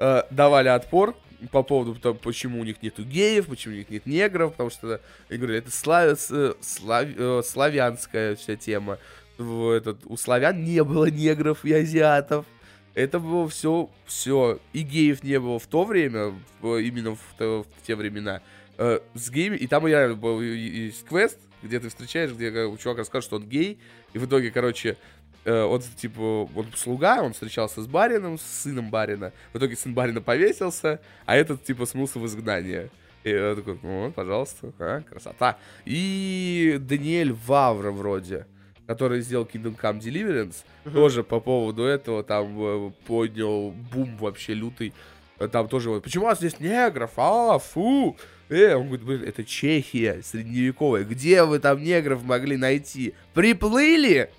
э, 0.00 0.22
давали 0.30 0.68
отпор 0.68 1.14
по 1.50 1.62
поводу 1.62 1.94
того, 1.94 2.14
почему 2.14 2.60
у 2.60 2.64
них 2.64 2.82
нету 2.82 3.04
геев, 3.04 3.46
почему 3.46 3.74
у 3.74 3.76
них 3.78 3.90
нет 3.90 4.06
негров, 4.06 4.52
потому 4.52 4.70
что, 4.70 5.00
я 5.28 5.36
говорю, 5.36 5.54
это 5.54 5.70
слав- 5.70 6.18
слав- 6.18 7.16
э, 7.16 7.42
славянская 7.44 8.36
вся 8.36 8.56
тема. 8.56 8.98
В 9.38 9.70
этот, 9.70 9.98
у 10.04 10.16
славян 10.16 10.62
не 10.62 10.82
было 10.84 11.10
негров 11.10 11.64
и 11.64 11.72
азиатов. 11.72 12.46
Это 12.94 13.18
было 13.18 13.48
все, 13.48 13.90
все. 14.06 14.60
И 14.72 14.82
геев 14.82 15.24
не 15.24 15.40
было 15.40 15.58
в 15.58 15.66
то 15.66 15.84
время, 15.84 16.32
именно 16.62 17.16
в, 17.16 17.20
в 17.38 17.66
те 17.84 17.96
времена 17.96 18.40
э, 18.78 19.00
с 19.14 19.30
геями, 19.30 19.56
и 19.56 19.66
там 19.66 19.86
реально 19.86 20.14
был 20.14 20.40
есть 20.40 21.04
квест, 21.04 21.38
где 21.62 21.80
ты 21.80 21.88
встречаешь, 21.88 22.30
где 22.30 22.50
э, 22.50 22.76
чувак 22.80 22.98
расскажет, 22.98 23.26
что 23.26 23.36
он 23.36 23.48
гей, 23.48 23.78
и 24.12 24.18
в 24.18 24.26
итоге, 24.26 24.52
короче, 24.52 24.96
он, 25.44 25.80
типа, 25.96 26.48
он 26.54 26.66
слуга, 26.76 27.22
он 27.22 27.32
встречался 27.32 27.82
с 27.82 27.86
барином, 27.86 28.38
с 28.38 28.42
сыном 28.42 28.90
барина, 28.90 29.32
в 29.52 29.58
итоге 29.58 29.76
сын 29.76 29.92
барина 29.94 30.20
повесился, 30.20 31.00
а 31.26 31.36
этот, 31.36 31.64
типа, 31.64 31.86
смылся 31.86 32.18
в 32.18 32.26
изгнание. 32.26 32.90
И 33.24 33.30
я 33.30 33.54
такой, 33.54 33.78
ну, 33.82 34.12
пожалуйста, 34.14 34.72
а, 34.78 35.00
красота. 35.00 35.56
И 35.86 36.76
Даниэль 36.78 37.32
Вавра 37.32 37.90
вроде, 37.90 38.46
который 38.86 39.22
сделал 39.22 39.48
Kingdom 39.50 39.78
Come 39.80 39.98
Deliverance, 39.98 40.56
тоже 40.92 41.24
по 41.24 41.40
поводу 41.40 41.84
этого 41.84 42.22
там 42.22 42.54
э, 42.58 42.90
поднял 43.06 43.70
бум 43.70 44.16
вообще 44.18 44.52
лютый. 44.52 44.92
Э, 45.38 45.48
Там 45.48 45.68
тоже 45.68 45.88
вот, 45.88 46.02
почему 46.02 46.24
у 46.24 46.28
вас 46.28 46.38
здесь 46.38 46.60
негров? 46.60 47.12
А, 47.16 47.58
фу! 47.58 48.14
Э, 48.50 48.74
он 48.74 48.88
говорит, 48.88 49.06
блин, 49.06 49.22
это 49.24 49.42
Чехия 49.42 50.20
средневековая. 50.22 51.04
Где 51.04 51.44
вы 51.44 51.60
там 51.60 51.82
негров 51.82 52.22
могли 52.24 52.58
найти? 52.58 53.14
Приплыли? 53.32 54.30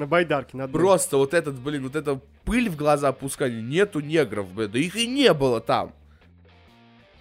На 0.00 0.06
байдарке, 0.06 0.56
на 0.56 0.64
одной. 0.64 0.80
Просто 0.80 1.18
вот 1.18 1.34
этот, 1.34 1.58
блин, 1.60 1.82
вот 1.82 1.94
эта 1.94 2.18
пыль 2.46 2.70
в 2.70 2.76
глаза 2.76 3.12
пускали. 3.12 3.60
Нету 3.60 4.00
негров, 4.00 4.50
блин. 4.50 4.70
Да 4.70 4.78
их 4.78 4.96
и 4.96 5.06
не 5.06 5.34
было 5.34 5.60
там. 5.60 5.92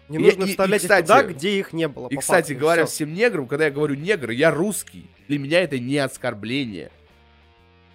Не 0.08 0.16
И- 0.16 0.20
нужно 0.22 0.44
и- 0.46 0.48
и, 0.48 0.52
вставлять 0.52 0.82
их 0.82 0.88
кстати, 0.90 1.06
туда, 1.06 1.24
где 1.24 1.60
их 1.60 1.74
не 1.74 1.90
было. 1.90 2.08
И, 2.08 2.16
кстати 2.16 2.54
факту, 2.54 2.62
говоря, 2.62 2.86
всё. 2.86 2.94
всем 2.94 3.14
неграм, 3.14 3.48
когда 3.48 3.66
я 3.66 3.72
говорю 3.72 3.96
негр, 3.96 4.30
я 4.30 4.50
русский. 4.50 5.10
Для 5.28 5.40
меня 5.40 5.60
это 5.60 5.78
не 5.78 5.98
оскорбление. 5.98 6.90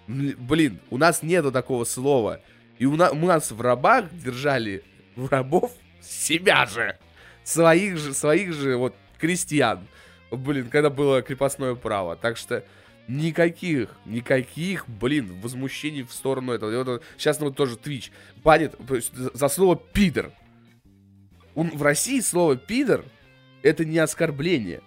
Блин, 0.07 0.79
у 0.91 0.99
нас 0.99 1.23
нету 1.23 1.51
такого 1.51 1.83
слова. 1.83 2.39
И 2.77 2.85
у, 2.85 2.95
на- 2.95 3.09
у 3.09 3.15
нас 3.25 3.49
в 3.49 3.59
рабах 3.59 4.05
держали 4.13 4.83
в 5.15 5.31
рабов 5.31 5.71
себя 5.99 6.67
же. 6.67 6.95
Своих 7.43 7.97
же, 7.97 8.13
своих 8.13 8.53
же 8.53 8.77
вот 8.77 8.93
крестьян. 9.17 9.79
Блин, 10.29 10.69
когда 10.69 10.91
было 10.91 11.23
крепостное 11.23 11.73
право. 11.73 12.15
Так 12.15 12.37
что 12.37 12.63
никаких, 13.07 13.89
никаких, 14.05 14.87
блин, 14.87 15.39
возмущений 15.41 16.03
в 16.03 16.11
сторону 16.11 16.53
этого. 16.53 16.83
Вот, 16.83 17.03
сейчас 17.17 17.39
ну, 17.39 17.47
вот 17.47 17.55
тоже 17.55 17.75
Twitch 17.75 18.11
банит 18.43 18.75
за 19.33 19.47
слово 19.47 19.75
пидор. 19.75 20.31
Он- 21.53 21.69
в 21.71 21.81
России 21.83 22.19
слово 22.19 22.57
пидор 22.57 23.05
это 23.61 23.85
не 23.85 23.97
оскорбление. 23.99 24.81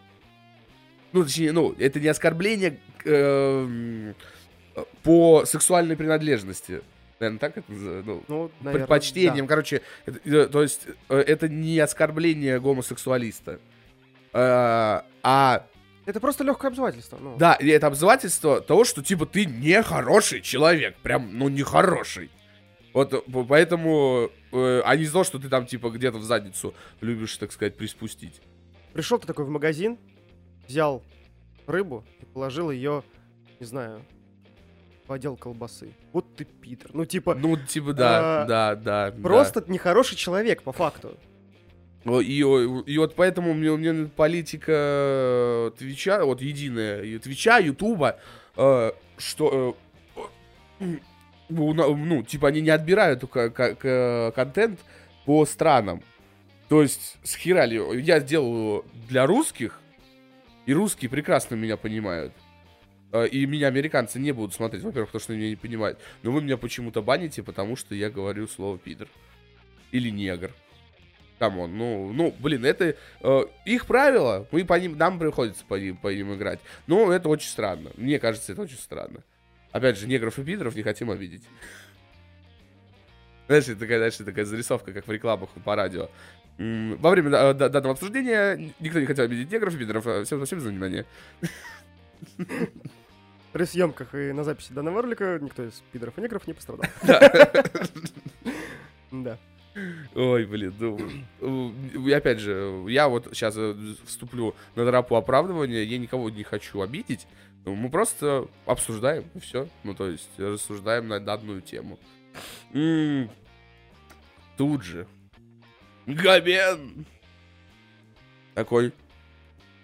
Ну, 1.12 1.24
точнее, 1.24 1.52
ну, 1.52 1.74
это 1.78 2.00
не 2.00 2.08
оскорбление 2.08 2.78
эм, 3.04 4.14
по 5.02 5.44
сексуальной 5.46 5.96
принадлежности. 5.96 6.82
Наверное, 7.20 7.38
так 7.40 7.56
это 7.58 7.72
называется? 7.72 8.06
Ну, 8.10 8.24
Ну, 8.28 8.50
наверное, 8.60 8.86
предпочтением, 8.86 9.46
короче, 9.46 9.82
это, 10.06 10.20
э, 10.24 10.46
то 10.46 10.62
есть 10.62 10.86
э, 11.08 11.16
это 11.16 11.48
не 11.48 11.78
оскорбление 11.80 12.60
гомосексуалиста. 12.60 13.58
Э, 14.32 15.02
а, 15.02 15.04
да. 15.22 15.67
Это 16.08 16.20
просто 16.20 16.42
легкое 16.42 16.70
обзывательство. 16.70 17.18
Ну. 17.20 17.36
да, 17.36 17.52
и 17.52 17.68
это 17.68 17.86
обзывательство 17.86 18.62
того, 18.62 18.84
что 18.84 19.02
типа 19.02 19.26
ты 19.26 19.44
нехороший 19.44 20.40
человек, 20.40 20.96
прям, 21.02 21.36
ну, 21.36 21.50
нехороший. 21.50 22.30
Вот 22.94 23.12
э, 23.12 23.20
по- 23.30 23.44
поэтому, 23.44 24.30
э, 24.50 24.80
а 24.86 24.96
не 24.96 25.04
что 25.04 25.38
ты 25.38 25.50
там 25.50 25.66
типа 25.66 25.90
где-то 25.90 26.16
в 26.16 26.22
задницу 26.24 26.72
любишь, 27.02 27.36
так 27.36 27.52
сказать, 27.52 27.76
приспустить. 27.76 28.40
Пришел 28.94 29.18
ты 29.18 29.26
такой 29.26 29.44
в 29.44 29.50
магазин, 29.50 29.98
взял 30.66 31.02
рыбу 31.66 32.06
и 32.22 32.24
положил 32.24 32.70
ее, 32.70 33.02
не 33.60 33.66
знаю, 33.66 34.02
в 35.06 35.12
отдел 35.12 35.36
колбасы. 35.36 35.92
Вот 36.14 36.34
ты 36.36 36.46
питер. 36.46 36.88
Ну, 36.94 37.04
типа, 37.04 37.34
Ну, 37.34 37.58
типа, 37.58 37.92
да, 37.92 38.44
А, 38.44 38.46
да, 38.46 38.74
да. 38.76 39.10
да. 39.10 39.22
просто 39.22 39.62
нехороший 39.68 40.16
человек, 40.16 40.62
по 40.62 40.72
факту. 40.72 41.18
О, 42.08 42.20
И, 42.20 42.38
и 42.38 42.98
вот 42.98 43.14
поэтому 43.14 43.54
мне, 43.54 43.70
мне 43.72 44.06
политика 44.06 45.72
Твича, 45.78 46.24
вот 46.24 46.40
единая, 46.42 47.18
Твича, 47.18 47.58
Ютуба, 47.58 48.18
э, 48.56 48.92
что... 49.18 49.76
э, 50.80 50.84
на- 51.48 51.88
ну, 51.94 52.22
типа, 52.22 52.48
они 52.48 52.60
не 52.60 52.70
отбирают 52.70 53.24
ка- 53.30 54.32
контент 54.34 54.80
по 55.24 55.44
странам. 55.46 56.02
То 56.68 56.82
есть, 56.82 57.16
с 57.22 57.34
херали, 57.36 58.00
я 58.02 58.20
сделал 58.20 58.54
его 58.54 58.84
для 59.08 59.26
русских, 59.26 59.80
и 60.66 60.74
русские 60.74 61.08
прекрасно 61.10 61.54
меня 61.54 61.76
понимают. 61.78 62.32
Э, 63.12 63.26
И 63.26 63.46
меня 63.46 63.68
американцы 63.68 64.18
не 64.20 64.32
будут 64.32 64.52
смотреть, 64.54 64.82
во-первых, 64.82 65.08
потому 65.08 65.20
что 65.22 65.32
они 65.32 65.40
меня 65.40 65.50
не 65.50 65.56
понимают. 65.56 65.98
Но 66.22 66.30
вы 66.30 66.42
меня 66.42 66.58
почему-то 66.58 67.02
баните, 67.02 67.42
потому 67.42 67.76
что 67.76 67.94
я 67.94 68.10
говорю 68.10 68.46
слово 68.46 68.76
пидор. 68.78 69.08
Или 69.92 70.10
негр. 70.10 70.52
Come 71.38 71.60
on, 71.60 71.76
ну, 71.76 72.12
ну, 72.12 72.34
блин, 72.40 72.64
это 72.64 72.96
э, 73.20 73.40
их 73.64 73.86
правила, 73.86 74.46
мы 74.50 74.64
по 74.64 74.74
ним, 74.78 74.98
нам 74.98 75.18
приходится 75.18 75.64
по 75.64 75.76
ним, 75.76 75.96
по 75.96 76.08
ним 76.12 76.34
играть. 76.34 76.58
Но 76.86 77.12
это 77.12 77.28
очень 77.28 77.48
странно. 77.48 77.90
Мне 77.96 78.18
кажется, 78.18 78.52
это 78.52 78.62
очень 78.62 78.76
странно. 78.78 79.22
Опять 79.70 79.98
же, 79.98 80.08
негров 80.08 80.38
и 80.38 80.42
пидоров 80.44 80.74
не 80.74 80.82
хотим 80.82 81.10
обидеть. 81.10 81.44
Знаешь, 83.46 83.68
это 83.68 83.78
такая, 83.80 83.98
знаешь, 83.98 84.16
такая 84.16 84.44
зарисовка, 84.44 84.92
как 84.92 85.06
в 85.06 85.12
рекламах 85.12 85.50
по 85.64 85.76
радио. 85.76 86.10
Во 86.58 87.10
время 87.10 87.30
да- 87.30 87.54
да- 87.54 87.68
данного 87.68 87.92
обсуждения 87.94 88.72
никто 88.80 88.98
не 88.98 89.06
хотел 89.06 89.24
обидеть 89.24 89.50
негров 89.52 89.74
и 89.74 89.78
пидоров. 89.78 90.06
А, 90.06 90.24
Всем 90.24 90.38
спасибо 90.38 90.60
за 90.60 90.70
внимание. 90.70 91.06
При 93.52 93.64
съемках 93.64 94.14
и 94.14 94.32
на 94.32 94.42
записи 94.44 94.72
данного 94.72 95.02
ролика 95.02 95.38
никто 95.40 95.64
из 95.64 95.82
пидоров 95.92 96.18
и 96.18 96.20
негров 96.20 96.46
не 96.46 96.52
пострадал. 96.54 96.86
Да. 99.12 99.38
Ой, 100.14 100.46
блин, 100.46 100.74
ну, 100.78 100.98
э, 101.40 101.98
и 102.08 102.12
опять 102.12 102.38
же, 102.38 102.84
я 102.88 103.08
вот 103.08 103.28
сейчас 103.32 103.56
вступлю 104.04 104.54
на 104.74 104.86
тропу 104.86 105.16
оправдывания, 105.16 105.82
я 105.82 105.98
никого 105.98 106.30
не 106.30 106.42
хочу 106.42 106.80
обидеть, 106.80 107.26
ну, 107.64 107.74
мы 107.74 107.90
просто 107.90 108.48
обсуждаем, 108.66 109.24
и 109.34 109.40
все, 109.40 109.68
ну, 109.84 109.94
то 109.94 110.08
есть, 110.08 110.30
рассуждаем 110.38 111.08
на 111.08 111.20
данную 111.20 111.60
тему. 111.60 111.98
М, 112.72 113.30
Тут 114.56 114.82
же, 114.82 115.06
Габен! 116.06 117.06
Такой, 118.54 118.92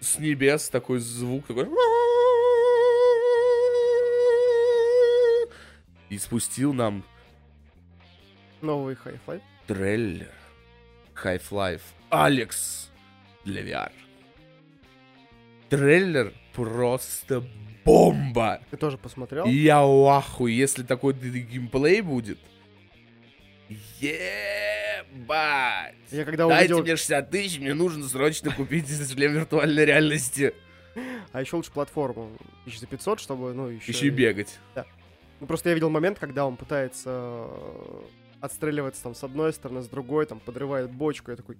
с 0.01 0.19
небес, 0.19 0.69
такой 0.69 0.99
звук, 0.99 1.45
такой... 1.47 1.69
И 6.09 6.17
спустил 6.17 6.73
нам 6.73 7.03
Новый 8.61 8.95
Hi-Fi. 8.95 9.41
Трейлер 9.67 10.31
Half-Life 11.15 11.81
Алекс 12.09 12.89
для 13.43 13.61
VR. 13.61 13.91
Трейлер 15.69 16.33
просто 16.53 17.43
бомба! 17.83 18.61
Ты 18.69 18.77
тоже 18.77 18.97
посмотрел? 18.97 19.45
Я 19.45 19.83
в 19.83 20.07
ахуе, 20.07 20.55
если 20.55 20.83
такой 20.83 21.13
геймплей 21.13 22.01
будет. 22.01 22.37
Ебать! 23.99 25.95
Я 26.11 26.25
когда 26.25 26.47
Дайте 26.47 26.75
увидел... 26.75 26.85
мне 26.85 26.95
60 26.95 27.29
тысяч, 27.31 27.59
мне 27.59 27.73
нужно 27.73 28.07
срочно 28.07 28.51
купить 28.51 28.87
шлем 29.11 29.33
виртуальной 29.33 29.85
реальности. 29.85 30.53
А 31.31 31.41
еще 31.41 31.55
лучше 31.55 31.71
платформу. 31.71 32.31
Тысяч 32.63 32.79
за 32.79 32.87
500, 32.87 33.19
чтобы, 33.19 33.53
ну, 33.53 33.67
еще... 33.67 33.91
Еще 33.91 34.07
и 34.07 34.11
бегать. 34.11 34.59
Ну, 35.41 35.47
просто 35.47 35.69
я 35.69 35.75
видел 35.75 35.89
момент, 35.89 36.19
когда 36.19 36.45
он 36.45 36.55
пытается 36.55 37.49
отстреливаться 38.41 39.03
там 39.03 39.15
с 39.15 39.23
одной 39.23 39.53
стороны, 39.53 39.81
с 39.81 39.87
другой, 39.87 40.25
там, 40.25 40.39
подрывает 40.39 40.91
бочку. 40.91 41.31
Я 41.31 41.37
такой, 41.37 41.57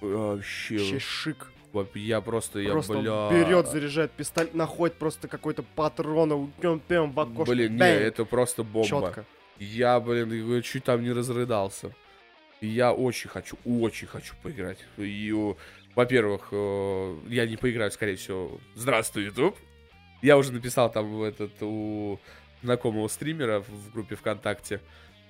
Вообще, 0.00 0.78
вообще 0.78 0.98
шик. 0.98 1.52
я 1.94 2.20
просто, 2.20 2.60
я, 2.60 2.72
просто 2.72 2.98
бля... 2.98 3.30
берет, 3.30 3.68
заряжает 3.68 4.12
пистолет, 4.12 4.54
находит 4.54 4.96
просто 4.96 5.26
какой-то 5.28 5.62
патрон, 5.62 6.50
и 6.60 6.78
пям 6.86 7.12
в 7.12 7.20
окошко. 7.20 7.52
Блин, 7.52 7.72
не, 7.72 7.78
бэнг, 7.78 8.02
это 8.02 8.24
просто 8.24 8.62
бомба. 8.62 8.88
Четко. 8.88 9.24
Я, 9.58 9.98
блин, 10.00 10.62
чуть 10.62 10.84
там 10.84 11.02
не 11.02 11.12
разрыдался. 11.12 11.94
Я 12.60 12.92
очень 12.92 13.28
хочу, 13.30 13.56
очень 13.64 14.06
хочу 14.06 14.34
поиграть. 14.42 14.78
И, 14.96 15.34
во-первых, 15.94 16.48
э, 16.52 17.16
я 17.28 17.46
не 17.46 17.56
поиграю, 17.56 17.90
скорее 17.90 18.16
всего. 18.16 18.60
Здравствуй, 18.74 19.24
YouTube. 19.24 19.56
Я 20.22 20.36
уже 20.36 20.52
написал 20.52 20.90
там 20.90 21.22
этот 21.22 21.52
у 21.62 22.18
знакомого 22.62 23.08
стримера 23.08 23.60
в 23.60 23.92
группе 23.92 24.16
ВКонтакте. 24.16 24.80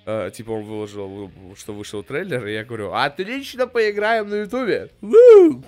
Э, 0.07 0.31
типа 0.33 0.53
он 0.53 0.63
выложил, 0.63 1.33
что 1.57 1.75
вышел 1.75 2.05
трейлер, 2.05 2.47
и 2.47 2.53
я 2.53 2.65
говорю, 2.65 2.93
отлично, 2.93 3.67
поиграем 3.67 4.29
на 4.29 4.37
Ютубе. 4.37 4.91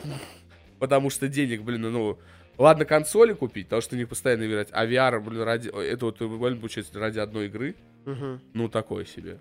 Потому 0.79 1.11
что 1.11 1.27
денег, 1.27 1.62
блин, 1.62 1.83
ну, 1.83 2.18
ладно 2.57 2.85
консоли 2.85 3.33
купить, 3.33 3.66
потому 3.66 3.83
что 3.83 3.96
не 3.96 4.05
постоянно 4.05 4.46
играть, 4.46 4.68
а 4.70 4.87
VR, 4.87 5.18
блин, 5.18 5.42
ради, 5.42 5.68
это 5.68 6.07
вот, 6.07 6.22
буквально 6.22 6.61
получается, 6.61 6.96
ради 7.01 7.18
одной 7.18 7.46
игры, 7.46 7.74
ну, 8.55 8.68
такое 8.68 9.05
себе. 9.05 9.38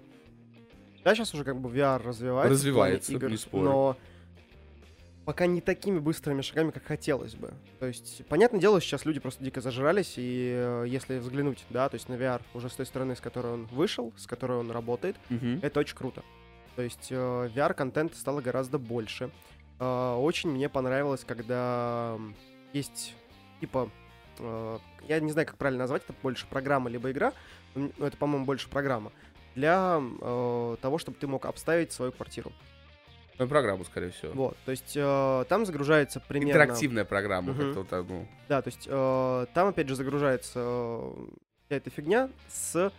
Да, 1.04 1.14
сейчас 1.14 1.32
уже 1.36 1.44
как 1.44 1.58
бы 1.62 1.70
VR 1.70 2.04
развивается. 2.04 2.52
Развивается, 2.52 3.12
плане 3.12 3.26
игр, 3.26 3.32
не 3.32 3.38
спорю. 3.38 3.64
Но 3.64 3.98
пока 5.28 5.46
не 5.46 5.60
такими 5.60 6.00
быстрыми 6.00 6.42
шагами, 6.42 6.72
как 6.72 6.86
хотелось 6.86 7.36
бы. 7.36 7.54
То 7.82 7.86
есть, 7.86 8.26
понятное 8.28 8.62
дело, 8.62 8.80
сейчас 8.80 9.04
люди 9.04 9.20
просто 9.20 9.44
дико 9.44 9.60
зажрались, 9.60 10.14
и 10.16 10.54
э, 10.56 10.86
если 10.88 11.18
взглянуть, 11.18 11.66
да, 11.70 11.90
то 11.90 11.96
есть 11.96 12.08
на 12.08 12.14
VR 12.14 12.42
уже 12.54 12.70
с 12.70 12.74
той 12.76 12.86
стороны, 12.86 13.14
с 13.14 13.20
которой 13.20 13.52
он 13.52 13.66
вышел, 13.66 14.14
с 14.16 14.26
которой 14.26 14.58
он 14.58 14.72
работает, 14.72 15.18
Мгм. 15.30 15.60
это 15.62 15.82
очень 15.82 15.98
круто. 15.98 16.24
То 16.78 16.82
есть 16.82 17.10
э, 17.12 17.50
VR-контента 17.54 18.16
стало 18.16 18.40
гораздо 18.40 18.78
больше. 18.80 19.30
Э, 19.82 20.16
Очень 20.16 20.52
мне 20.52 20.70
понравилось, 20.70 21.26
когда 21.28 22.18
есть 22.72 23.14
типа... 23.60 23.90
Я 24.40 25.20
не 25.20 25.32
знаю, 25.32 25.46
как 25.46 25.58
правильно 25.58 25.84
назвать, 25.84 26.04
это 26.06 26.14
больше 26.24 26.46
программа 26.48 26.90
либо 26.90 27.12
игра, 27.12 27.34
но 27.76 27.90
это, 28.08 28.16
по-моему, 28.16 28.46
больше 28.46 28.70
программа, 28.70 29.12
для 29.56 30.00
того, 30.20 30.98
чтобы 31.00 31.18
ты 31.18 31.26
мог 31.28 31.46
обставить 31.48 31.92
свою 31.92 32.12
квартиру. 32.12 32.52
Ну, 33.40 33.48
программу, 33.48 33.86
скорее 33.86 34.10
всего. 34.12 34.32
Вот, 34.34 34.58
то 34.66 34.72
есть 34.72 34.94
э, 34.96 35.46
там 35.48 35.66
загружается 35.66 36.20
примерно... 36.20 36.52
Интерактивная 36.52 37.06
программа, 37.06 37.54
Мгм. 37.54 37.74
как-то 37.76 38.04
ну. 38.04 38.28
Да, 38.50 38.62
то 38.62 38.68
есть 38.70 38.88
э, 38.90 39.46
там 39.54 39.68
опять 39.68 39.88
же 39.88 39.96
загружается 39.96 40.60
э, 40.60 41.14
вся 41.66 41.76
эта 41.76 41.90
фигня 41.90 42.30
с 42.50 42.92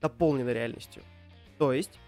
дополненной 0.00 0.52
реальностью. 0.52 1.02
То 1.56 1.72
есть 1.72 1.98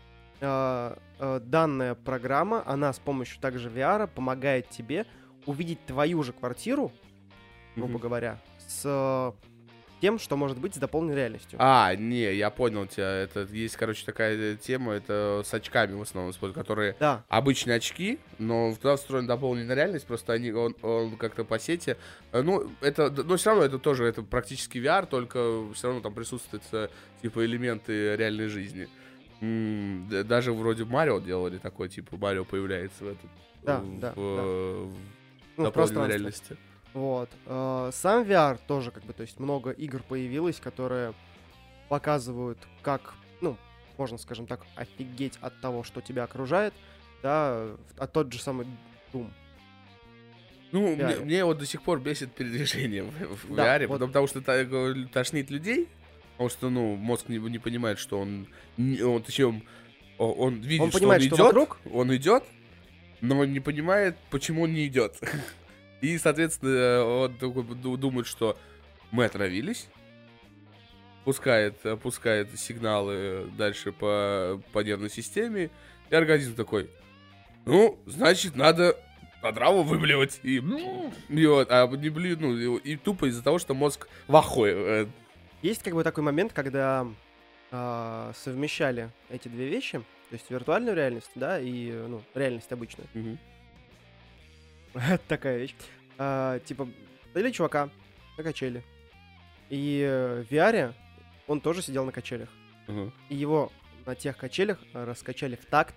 э, 0.40 0.96
э, 1.18 1.40
данная 1.42 1.94
программа, 1.94 2.62
она 2.66 2.92
с 2.92 2.98
помощью 2.98 3.40
также 3.40 3.70
VR 3.70 4.06
помогает 4.06 4.68
тебе 4.68 5.06
увидеть 5.46 5.84
твою 5.86 6.22
же 6.22 6.32
квартиру, 6.34 6.92
грубо 7.76 7.92
Мгм. 7.94 8.00
говоря, 8.02 8.38
с 8.58 8.82
э, 8.84 9.32
тем, 10.00 10.18
что 10.18 10.36
может 10.36 10.58
быть 10.58 10.74
с 10.74 10.78
дополненной 10.78 11.16
реальностью. 11.16 11.58
А, 11.60 11.94
не, 11.94 12.34
я 12.34 12.50
понял 12.50 12.86
тебя. 12.86 13.10
Это 13.10 13.46
есть, 13.50 13.76
короче, 13.76 14.04
такая 14.04 14.36
э, 14.36 14.56
тема, 14.56 14.92
это 14.94 15.42
с 15.44 15.52
очками 15.52 15.94
в 15.94 16.02
основном 16.02 16.32
используют, 16.32 16.56
которые 16.56 16.96
Да, 16.98 17.24
обычные 17.28 17.76
очки, 17.76 18.18
но 18.38 18.74
туда 18.74 18.96
встроена 18.96 19.28
дополненная 19.28 19.76
реальность, 19.76 20.06
просто 20.06 20.32
они, 20.32 20.52
он, 20.52 20.74
он 20.82 21.16
как-то 21.16 21.44
по 21.44 21.58
сети, 21.58 21.96
э, 22.32 22.42
ну, 22.42 22.70
это, 22.80 23.10
но 23.10 23.36
все 23.36 23.50
равно 23.50 23.64
это 23.64 23.78
тоже, 23.78 24.04
это 24.04 24.22
практически 24.22 24.78
VR, 24.78 25.06
только 25.06 25.64
все 25.74 25.88
равно 25.88 26.02
там 26.02 26.14
присутствуют, 26.14 26.62
э, 26.72 26.88
типа, 27.22 27.44
элементы 27.44 28.16
реальной 28.16 28.48
жизни. 28.48 28.88
Даже 29.40 30.52
вроде 30.52 30.84
Марио 30.84 31.18
делали 31.18 31.58
такой, 31.58 31.88
типа, 31.88 32.16
Марио 32.16 32.44
появляется 32.44 33.04
в 33.04 33.08
этом, 33.08 33.30
Да, 33.62 33.78
в, 33.78 33.98
да, 34.00 34.12
в, 34.12 34.14
да. 34.14 34.42
в 34.42 34.96
ну, 35.56 35.64
дополненной 35.64 36.08
реальности. 36.08 36.56
Вот. 36.94 37.30
Э, 37.46 37.90
Сам 37.92 38.24
VR 38.24 38.58
тоже, 38.66 38.90
как 38.90 39.04
бы, 39.04 39.12
то 39.12 39.22
есть 39.22 39.38
много 39.38 39.70
игр 39.70 40.02
появилось, 40.02 40.58
которые 40.60 41.14
показывают, 41.88 42.58
как, 42.82 43.14
ну, 43.40 43.56
можно, 43.96 44.18
скажем 44.18 44.46
так, 44.46 44.60
офигеть 44.76 45.38
от 45.40 45.60
того, 45.60 45.82
что 45.84 46.00
тебя 46.00 46.24
окружает, 46.24 46.74
да, 47.22 47.66
а 47.96 48.06
тот 48.06 48.32
же 48.32 48.40
самый 48.40 48.66
Doom. 49.12 49.30
Ну, 50.72 50.94
мне, 50.94 51.16
мне 51.16 51.44
вот 51.44 51.58
до 51.58 51.66
сих 51.66 51.82
пор 51.82 51.98
бесит 52.00 52.32
передвижение 52.32 53.02
в, 53.02 53.10
в 53.48 53.54
Да, 53.54 53.76
VR, 53.76 53.86
вот. 53.88 53.94
потому, 54.00 54.08
потому 54.12 54.26
что 54.28 54.52
э, 54.52 54.94
тошнит 55.12 55.50
людей, 55.50 55.88
потому 56.32 56.48
что, 56.48 56.70
ну, 56.70 56.94
мозг 56.96 57.28
не, 57.28 57.38
не 57.38 57.58
понимает, 57.58 57.98
что 57.98 58.20
он, 58.20 58.46
он, 58.78 59.22
точнее, 59.22 59.46
он, 59.46 59.62
он 60.18 60.54
видит, 60.60 60.82
Он 60.82 60.90
что 60.90 60.98
понимает, 61.00 61.22
он 61.22 61.26
что 61.28 61.36
идет, 61.36 61.46
вокруг. 61.46 61.78
он 61.92 62.14
идет, 62.16 62.44
но 63.20 63.38
он 63.40 63.52
не 63.52 63.60
понимает, 63.60 64.16
почему 64.30 64.62
он 64.62 64.72
не 64.72 64.86
идет. 64.86 65.18
И, 66.00 66.16
соответственно, 66.18 67.04
он 67.04 67.36
думает, 67.98 68.26
что 68.26 68.56
мы 69.10 69.24
отравились, 69.26 69.88
пускает, 71.24 71.76
э, 71.84 71.96
пускает 71.96 72.58
сигналы 72.58 73.50
дальше 73.56 73.92
по, 73.92 74.60
по 74.72 74.80
нервной 74.80 75.10
системе, 75.10 75.70
и 76.08 76.14
организм 76.14 76.54
такой, 76.54 76.90
ну, 77.66 77.98
значит, 78.06 78.56
надо 78.56 78.96
отраву 79.42 79.82
выблевать. 79.82 80.40
И, 80.42 80.62
и 81.28 81.46
вот, 81.46 81.68
а 81.70 81.86
не 81.88 82.08
блин, 82.08 82.38
ну, 82.40 82.78
и, 82.78 82.92
и 82.92 82.96
тупо 82.96 83.26
из-за 83.26 83.42
того, 83.42 83.58
что 83.58 83.74
мозг 83.74 84.08
в 84.26 84.36
ахуе. 84.36 84.74
э, 84.74 85.06
Есть 85.62 85.82
как 85.82 85.94
бы 85.94 86.02
такой 86.02 86.24
момент, 86.24 86.52
когда 86.52 87.06
а, 87.70 88.32
совмещали 88.34 89.10
эти 89.28 89.48
две 89.48 89.68
вещи, 89.68 89.98
то 90.30 90.34
есть 90.34 90.50
виртуальную 90.50 90.96
реальность, 90.96 91.30
да, 91.34 91.60
и, 91.60 91.92
ну, 91.92 92.22
реальность 92.34 92.72
обычную. 92.72 93.08
мгм. 93.14 93.38
Такая 95.28 95.58
вещь. 95.58 95.74
А, 96.18 96.58
типа, 96.60 96.88
дали 97.34 97.50
чувака 97.50 97.90
на 98.36 98.44
качели. 98.44 98.82
И 99.68 100.04
э, 100.04 100.42
в 100.42 100.52
VR 100.52 100.94
он 101.46 101.60
тоже 101.60 101.82
сидел 101.82 102.04
на 102.04 102.12
качелях. 102.12 102.48
Ага, 102.88 103.12
и 103.28 103.36
его 103.36 103.72
на 104.04 104.14
тех 104.14 104.36
качелях 104.36 104.78
э, 104.92 105.04
раскачали 105.04 105.56
в 105.56 105.64
такт 105.66 105.94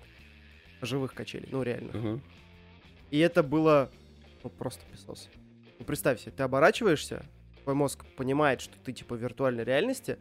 живых 0.82 1.13
качелей, 1.13 1.47
ну 1.51 1.63
реально. 1.63 1.91
ага. 1.93 2.19
И 3.10 3.19
это 3.19 3.43
было 3.43 3.91
ну, 4.43 4.49
просто 4.49 4.84
писос. 4.91 5.29
Ну, 5.79 5.86
представь 5.86 6.19
себе, 6.19 6.32
ты 6.32 6.43
оборачиваешься, 6.43 7.25
твой 7.63 7.75
мозг 7.75 8.06
понимает, 8.17 8.62
что 8.62 8.77
ты 8.79 8.91
типа 8.93 9.15
в 9.15 9.19
виртуальной 9.19 9.63
реальности, 9.63 10.17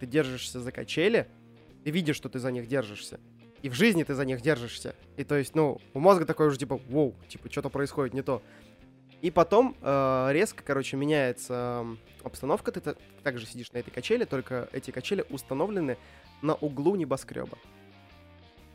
ты 0.00 0.06
держишься 0.06 0.60
за 0.60 0.72
качели, 0.72 1.28
ты 1.84 1.90
видишь, 1.90 2.16
что 2.16 2.28
ты 2.28 2.38
за 2.38 2.50
них 2.50 2.66
держишься. 2.66 3.20
И 3.62 3.68
в 3.68 3.74
жизни 3.74 4.02
ты 4.04 4.14
за 4.14 4.24
них 4.24 4.40
держишься. 4.42 4.94
И 5.16 5.24
то 5.24 5.34
есть, 5.36 5.54
ну, 5.54 5.80
у 5.94 5.98
мозга 6.00 6.24
такой 6.24 6.48
уже 6.48 6.58
типа, 6.58 6.76
воу, 6.88 7.14
типа, 7.28 7.50
что-то 7.50 7.68
происходит 7.68 8.14
не 8.14 8.22
то. 8.22 8.42
И 9.22 9.30
потом 9.30 9.74
э, 9.80 10.28
резко, 10.32 10.62
короче, 10.62 10.96
меняется 10.96 11.86
обстановка, 12.22 12.70
ты 12.70 12.80
та- 12.80 12.96
также 13.22 13.46
сидишь 13.46 13.72
на 13.72 13.78
этой 13.78 13.90
качели, 13.90 14.24
только 14.24 14.68
эти 14.72 14.90
качели 14.90 15.24
установлены 15.30 15.96
на 16.42 16.54
углу 16.54 16.96
небоскреба. 16.96 17.56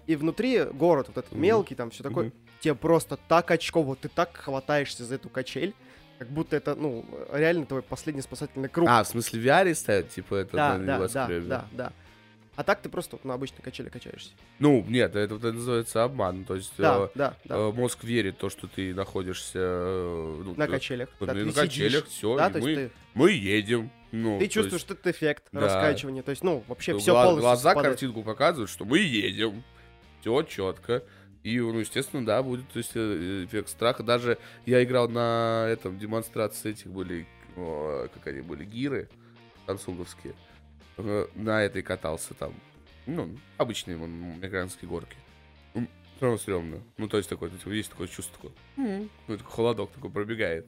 И 0.08 0.16
внутри 0.16 0.64
город 0.64 1.08
вот 1.10 1.18
этот 1.18 1.32
Мгм. 1.32 1.42
мелкий, 1.42 1.76
там 1.76 1.92
все 1.92 2.02
такое, 2.04 2.26
Мгм. 2.26 2.34
тебе 2.60 2.76
просто 2.76 3.18
так 3.18 3.52
очково, 3.52 3.96
ты 3.96 4.10
так 4.10 4.36
хватаешься 4.36 5.06
за 5.06 5.16
эту 5.16 5.30
качель, 5.30 5.76
как 6.18 6.28
будто 6.30 6.56
это, 6.56 6.76
ну, 6.76 7.06
реально 7.32 7.66
твой 7.66 7.82
последний 7.84 8.22
спасательный 8.22 8.68
круг. 8.68 8.90
А, 8.90 9.04
в 9.04 9.08
смысле 9.08 9.40
в 9.40 9.46
VR 9.46 9.74
ставят, 9.76 10.10
типа, 10.10 10.36
это 10.36 10.58
да, 10.58 10.78
на 10.78 10.80
да, 10.80 10.86
да, 10.86 10.98
небоскребе? 10.98 11.48
да, 11.48 11.66
да. 11.72 11.94
А 12.62 12.64
так 12.64 12.80
ты 12.80 12.90
просто 12.90 13.16
вот 13.16 13.26
на 13.26 13.34
обычной 13.34 13.64
качели 13.64 13.90
качаешься. 13.90 14.30
Ну, 14.60 14.86
нет, 14.88 15.16
это, 15.16 15.34
это 15.34 15.52
называется 15.52 16.04
обман. 16.04 16.46
То 16.46 16.54
есть 16.54 16.72
Да, 16.78 17.06
э, 17.06 17.10
да, 17.16 17.36
да. 17.46 17.56
э, 17.56 17.72
мозг 17.72 18.04
верит 18.04 18.36
в 18.36 18.38
то, 18.38 18.52
что 18.52 18.68
ты 18.68 18.94
находишься... 18.94 19.58
э, 19.58 20.42
ну, 20.46 20.54
на 20.56 20.68
качелях. 20.68 21.10
вот 21.20 21.26
да, 21.26 21.34
на 21.34 21.46
на 21.46 21.54
качелях, 21.54 22.06
все, 22.06 22.38
да, 22.38 22.52
мы, 22.54 22.76
ты, 22.76 22.92
мы 23.16 23.32
едем. 23.32 23.90
Ну, 24.12 24.38
ты 24.38 24.48
чувствуешь 24.48 24.84
есть, 24.84 24.92
этот 24.92 25.08
эффект 25.08 25.46
да. 25.52 25.62
раскачивания. 25.62 26.22
То 26.22 26.30
есть, 26.30 26.44
ну, 26.44 26.64
вообще 26.68 26.92
э, 26.92 26.98
все 27.00 27.14
гла- 27.14 27.24
полностью 27.24 27.42
Глаза 27.42 27.62
совпадает. 27.64 27.94
картинку 27.96 28.22
показывают, 28.22 28.70
что 28.70 28.86
мы 28.86 29.00
едем. 29.00 29.64
Все 30.20 30.44
четко. 30.44 31.04
И, 31.42 31.60
ну, 31.60 31.80
естественно, 31.80 32.24
да, 32.24 32.44
будет 32.44 32.70
то 32.70 32.78
есть, 32.78 32.92
э, 32.94 33.46
эффект 33.48 33.70
страха. 33.70 34.04
Даже 34.04 34.38
я 34.68 34.84
играл 34.84 35.10
на 35.10 35.66
этом 35.68 35.98
демонстрации 35.98 36.74
этих 36.74 36.92
были, 36.92 37.26
о, 37.56 38.08
как 38.14 38.28
они 38.28 38.42
были, 38.42 38.66
гиры 38.66 39.10
самсунговские. 39.66 40.36
На 40.98 41.64
этой 41.64 41.82
катался 41.82 42.34
там. 42.34 42.54
Ну, 43.08 43.30
обычные 43.58 43.98
вон, 43.98 44.12
американские 44.36 44.90
горки. 44.90 45.16
Все 45.74 45.88
равно 46.28 46.38
стрёмно. 46.38 46.78
Ну, 46.98 47.08
то 47.08 47.18
есть, 47.18 47.28
такое, 47.30 47.50
то 47.50 47.72
есть, 47.72 47.90
такое 47.90 48.08
чувство 48.08 48.36
такое. 48.38 48.52
Ну, 49.28 49.38
такой 49.38 49.52
холодок 49.52 49.92
такой 49.92 50.12
пробегает. 50.12 50.68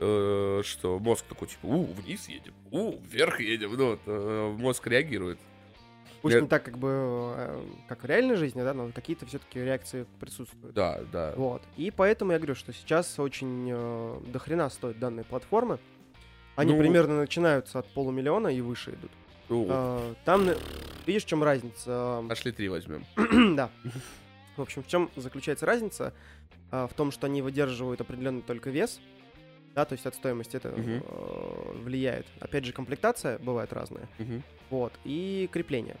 Э, 0.00 0.62
Что 0.64 0.98
мозг 0.98 1.24
такой, 1.28 1.46
типа, 1.48 1.66
у, 1.66 1.84
вниз 1.84 2.28
едем, 2.28 2.54
у, 2.72 2.98
вверх 2.98 3.38
едем. 3.40 3.72
Ну, 3.76 3.90
вот, 3.90 4.00
э, 4.06 4.54
мозг 4.58 4.86
реагирует. 4.86 5.38
Пусть 6.22 6.34
Я- 6.34 6.40
не 6.40 6.48
так, 6.48 6.64
как 6.64 6.76
бы, 6.78 6.88
э, 6.90 7.64
как 7.88 8.02
в 8.02 8.06
реальной 8.06 8.34
жизни, 8.36 8.62
да, 8.62 8.74
но 8.74 8.90
какие-то 8.92 9.26
все-таки 9.26 9.60
реакции 9.60 10.06
присутствуют. 10.18 10.74
Да, 10.74 11.00
да. 11.12 11.34
Вот. 11.36 11.62
И 11.76 11.90
поэтому 11.90 12.32
я 12.32 12.38
говорю, 12.38 12.54
что 12.54 12.72
сейчас 12.72 13.18
очень 13.18 13.68
э, 13.70 14.20
дохрена 14.26 14.68
стоят 14.70 14.98
данные 14.98 15.24
платформы. 15.24 15.78
Они 16.56 16.72
Ну- 16.72 16.78
примерно 16.78 17.16
начинаются 17.16 17.78
от 17.78 17.86
полумиллиона 17.94 18.48
и 18.48 18.60
выше 18.60 18.90
идут. 18.92 19.10
Ну, 19.50 19.66
А, 19.68 20.14
там, 20.24 20.48
э, 20.48 20.56
видишь, 21.06 21.24
в 21.24 21.28
чем 21.28 21.42
разница? 21.42 22.24
Пошли 22.28 22.52
три 22.52 22.68
возьмем. 22.68 23.04
да. 23.56 23.68
В 24.56 24.62
общем, 24.62 24.82
в 24.82 24.86
чем 24.86 25.10
заключается 25.16 25.66
разница? 25.66 26.14
А, 26.70 26.86
в 26.86 26.94
том, 26.94 27.10
что 27.10 27.26
они 27.26 27.42
выдерживают 27.42 28.00
определенный 28.00 28.42
только 28.42 28.70
вес, 28.70 29.00
да, 29.74 29.84
то 29.84 29.94
есть 29.94 30.06
от 30.06 30.14
стоимости 30.14 30.56
это 30.56 30.68
Мгм. 30.68 31.02
э, 31.04 31.72
влияет. 31.82 32.26
Опять 32.40 32.64
же, 32.64 32.72
комплектация 32.72 33.38
бывает 33.40 33.72
разная. 33.72 34.08
Мгм. 34.18 34.42
Вот. 34.70 34.92
И 35.04 35.48
крепление. 35.52 35.96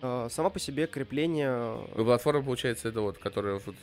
А, 0.00 0.28
Сама 0.30 0.50
по 0.50 0.60
себе 0.60 0.86
крепление... 0.86 1.76
Ну, 1.96 2.04
платформа, 2.04 2.42
получается, 2.44 2.88
это 2.88 3.00
вот, 3.00 3.18
которая 3.18 3.60
вот 3.66 3.76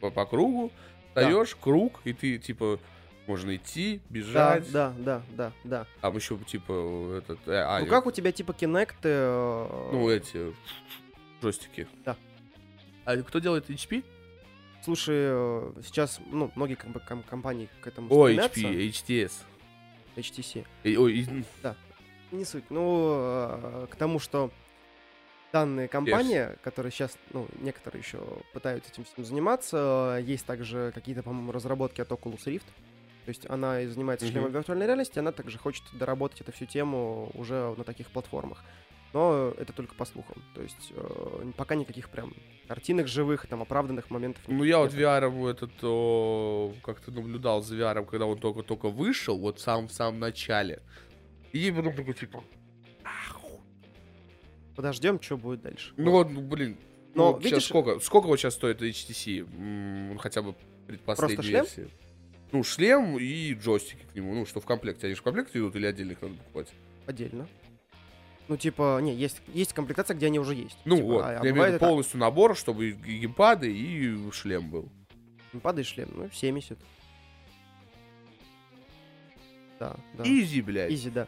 по, 0.00 0.10
по 0.10 0.24
кругу, 0.24 0.72
Да. 1.14 1.22
даешь 1.24 1.54
круг, 1.56 2.00
и 2.04 2.14
ты, 2.14 2.38
типа, 2.38 2.78
можно 3.26 3.56
идти, 3.56 4.00
Да, 4.08 4.14
бежать. 4.14 4.72
да, 4.72 4.92
да, 4.98 5.22
да, 5.36 5.52
да. 5.64 5.86
Там 6.00 6.16
еще, 6.16 6.36
типа, 6.38 7.16
этот... 7.18 7.38
э, 7.46 7.54
а, 7.56 7.80
ну 7.80 7.86
как 7.86 8.06
у 8.06 8.10
тебя 8.10 8.32
типа 8.32 8.52
Kinect... 8.52 8.94
э, 9.02 9.88
Ну, 9.92 10.08
эти 10.10 10.54
джойстики. 11.42 11.88
Да. 12.04 12.16
А 13.04 13.16
кто 13.22 13.38
делает 13.38 13.68
HP? 13.70 14.04
Слушай, 14.84 15.16
э, 15.18 15.72
сейчас, 15.84 16.20
ну, 16.30 16.50
многие 16.54 16.74
как 16.74 16.90
бы, 16.90 17.00
ком- 17.00 17.22
компании 17.24 17.68
к 17.80 17.86
этому 17.86 18.08
О, 18.14 18.26
стремятся. 18.28 18.60
HP, 18.60 18.88
HTS. 18.90 19.32
HTC. 20.16 20.64
Э, 20.84 20.96
Ой, 20.96 21.18
из- 21.18 21.28
Не 22.32 22.44
суть. 22.44 22.64
Ну, 22.70 23.10
э, 23.18 23.86
к 23.90 23.96
тому, 23.96 24.18
что 24.20 24.50
данные 25.52 25.88
компании, 25.88 26.50
которые 26.62 26.92
сейчас, 26.92 27.16
ну, 27.32 27.46
некоторые 27.60 28.02
еще 28.02 28.18
пытаются 28.52 28.92
этим 28.92 29.04
всем 29.04 29.24
заниматься, 29.24 30.16
э, 30.18 30.22
есть 30.22 30.44
также 30.46 30.92
какие-то, 30.94 31.22
по-моему, 31.22 31.50
разработки 31.52 32.00
от 32.00 32.10
Oculus 32.10 32.44
Rift. 32.46 32.64
То 33.26 33.30
есть 33.30 33.50
она 33.50 33.80
и 33.80 33.88
занимается 33.88 34.24
шлемом 34.24 34.52
виртуальной 34.52 34.86
реальности, 34.86 35.18
она 35.18 35.32
также 35.32 35.58
хочет 35.58 35.82
доработать 35.92 36.42
эту 36.42 36.52
всю 36.52 36.64
тему 36.64 37.32
уже 37.34 37.74
на 37.76 37.82
таких 37.82 38.06
платформах. 38.12 38.62
Но 39.12 39.52
это 39.58 39.72
только 39.72 39.96
по 39.96 40.04
слухам. 40.04 40.40
То 40.54 40.62
есть 40.62 40.92
э, 40.94 41.52
пока 41.56 41.74
никаких 41.74 42.08
прям 42.08 42.32
картинок 42.68 43.08
живых, 43.08 43.48
там, 43.48 43.62
оправданных 43.62 44.10
моментов 44.10 44.44
Ну, 44.46 44.62
я 44.62 44.78
вот. 44.78 44.94
VR 44.94 45.50
этот 45.50 45.72
о, 45.82 46.72
как-то 46.84 47.10
наблюдал 47.10 47.62
за 47.62 47.74
VR, 47.74 48.06
когда 48.06 48.26
он 48.26 48.38
только-только 48.38 48.90
вышел, 48.90 49.36
вот 49.36 49.58
в 49.58 49.60
самом, 49.60 49.88
в 49.88 49.92
самом 49.92 50.20
начале. 50.20 50.80
И 51.52 51.72
потом 51.72 51.96
такой, 51.96 52.14
типа, 52.14 52.44
«Ах, 53.02 53.40
Подождем, 54.76 55.20
что 55.20 55.36
будет 55.36 55.62
дальше. 55.62 55.92
Ну 55.96 56.12
вот, 56.12 56.30
ну, 56.30 56.42
блин. 56.42 56.78
Но, 57.12 57.32
ну, 57.32 57.38
видишь- 57.40 57.64
сколько, 57.64 57.98
сколько 57.98 58.26
вот 58.28 58.38
сейчас 58.38 58.54
стоит 58.54 58.80
HTC? 58.82 59.40
М, 59.40 60.18
хотя 60.18 60.42
бы 60.42 60.54
предпоследней 60.86 61.48
версии. 61.50 61.88
Ну, 62.52 62.62
шлем 62.62 63.18
и 63.18 63.54
джойстики 63.54 64.04
к 64.10 64.14
нему. 64.14 64.34
Ну, 64.34 64.46
что 64.46 64.60
в 64.60 64.64
комплекте. 64.66 65.06
Они 65.06 65.14
же 65.14 65.20
в 65.20 65.24
комплекте 65.24 65.58
идут 65.58 65.74
или 65.76 65.86
отдельно 65.86 66.12
их 66.12 66.22
надо 66.22 66.34
покупать? 66.34 66.68
Отдельно. 67.06 67.46
Ну, 68.48 68.56
типа, 68.56 69.00
не, 69.02 69.12
есть, 69.14 69.42
есть 69.48 69.72
комплектация, 69.72 70.14
где 70.16 70.26
они 70.26 70.38
уже 70.38 70.54
есть. 70.54 70.78
Ну 70.84 70.96
Типа, 70.96 71.08
вот, 71.08 71.22
а- 71.24 71.40
а 71.40 71.44
я 71.44 71.50
имею 71.50 71.64
в 71.64 71.68
виду 71.68 71.78
полностью 71.80 72.20
набор, 72.20 72.56
чтобы 72.56 72.90
и 72.90 72.92
геймпады, 72.92 73.72
и 73.72 74.30
шлем 74.30 74.70
был. 74.70 74.88
Геймпады 75.52 75.80
и 75.80 75.84
шлем, 75.84 76.08
ну, 76.14 76.30
70. 76.32 76.78
Да, 79.80 79.96
да. 80.14 80.24
Изи, 80.24 80.62
блядь. 80.62 80.90
Изи, 80.92 81.10
да. 81.10 81.26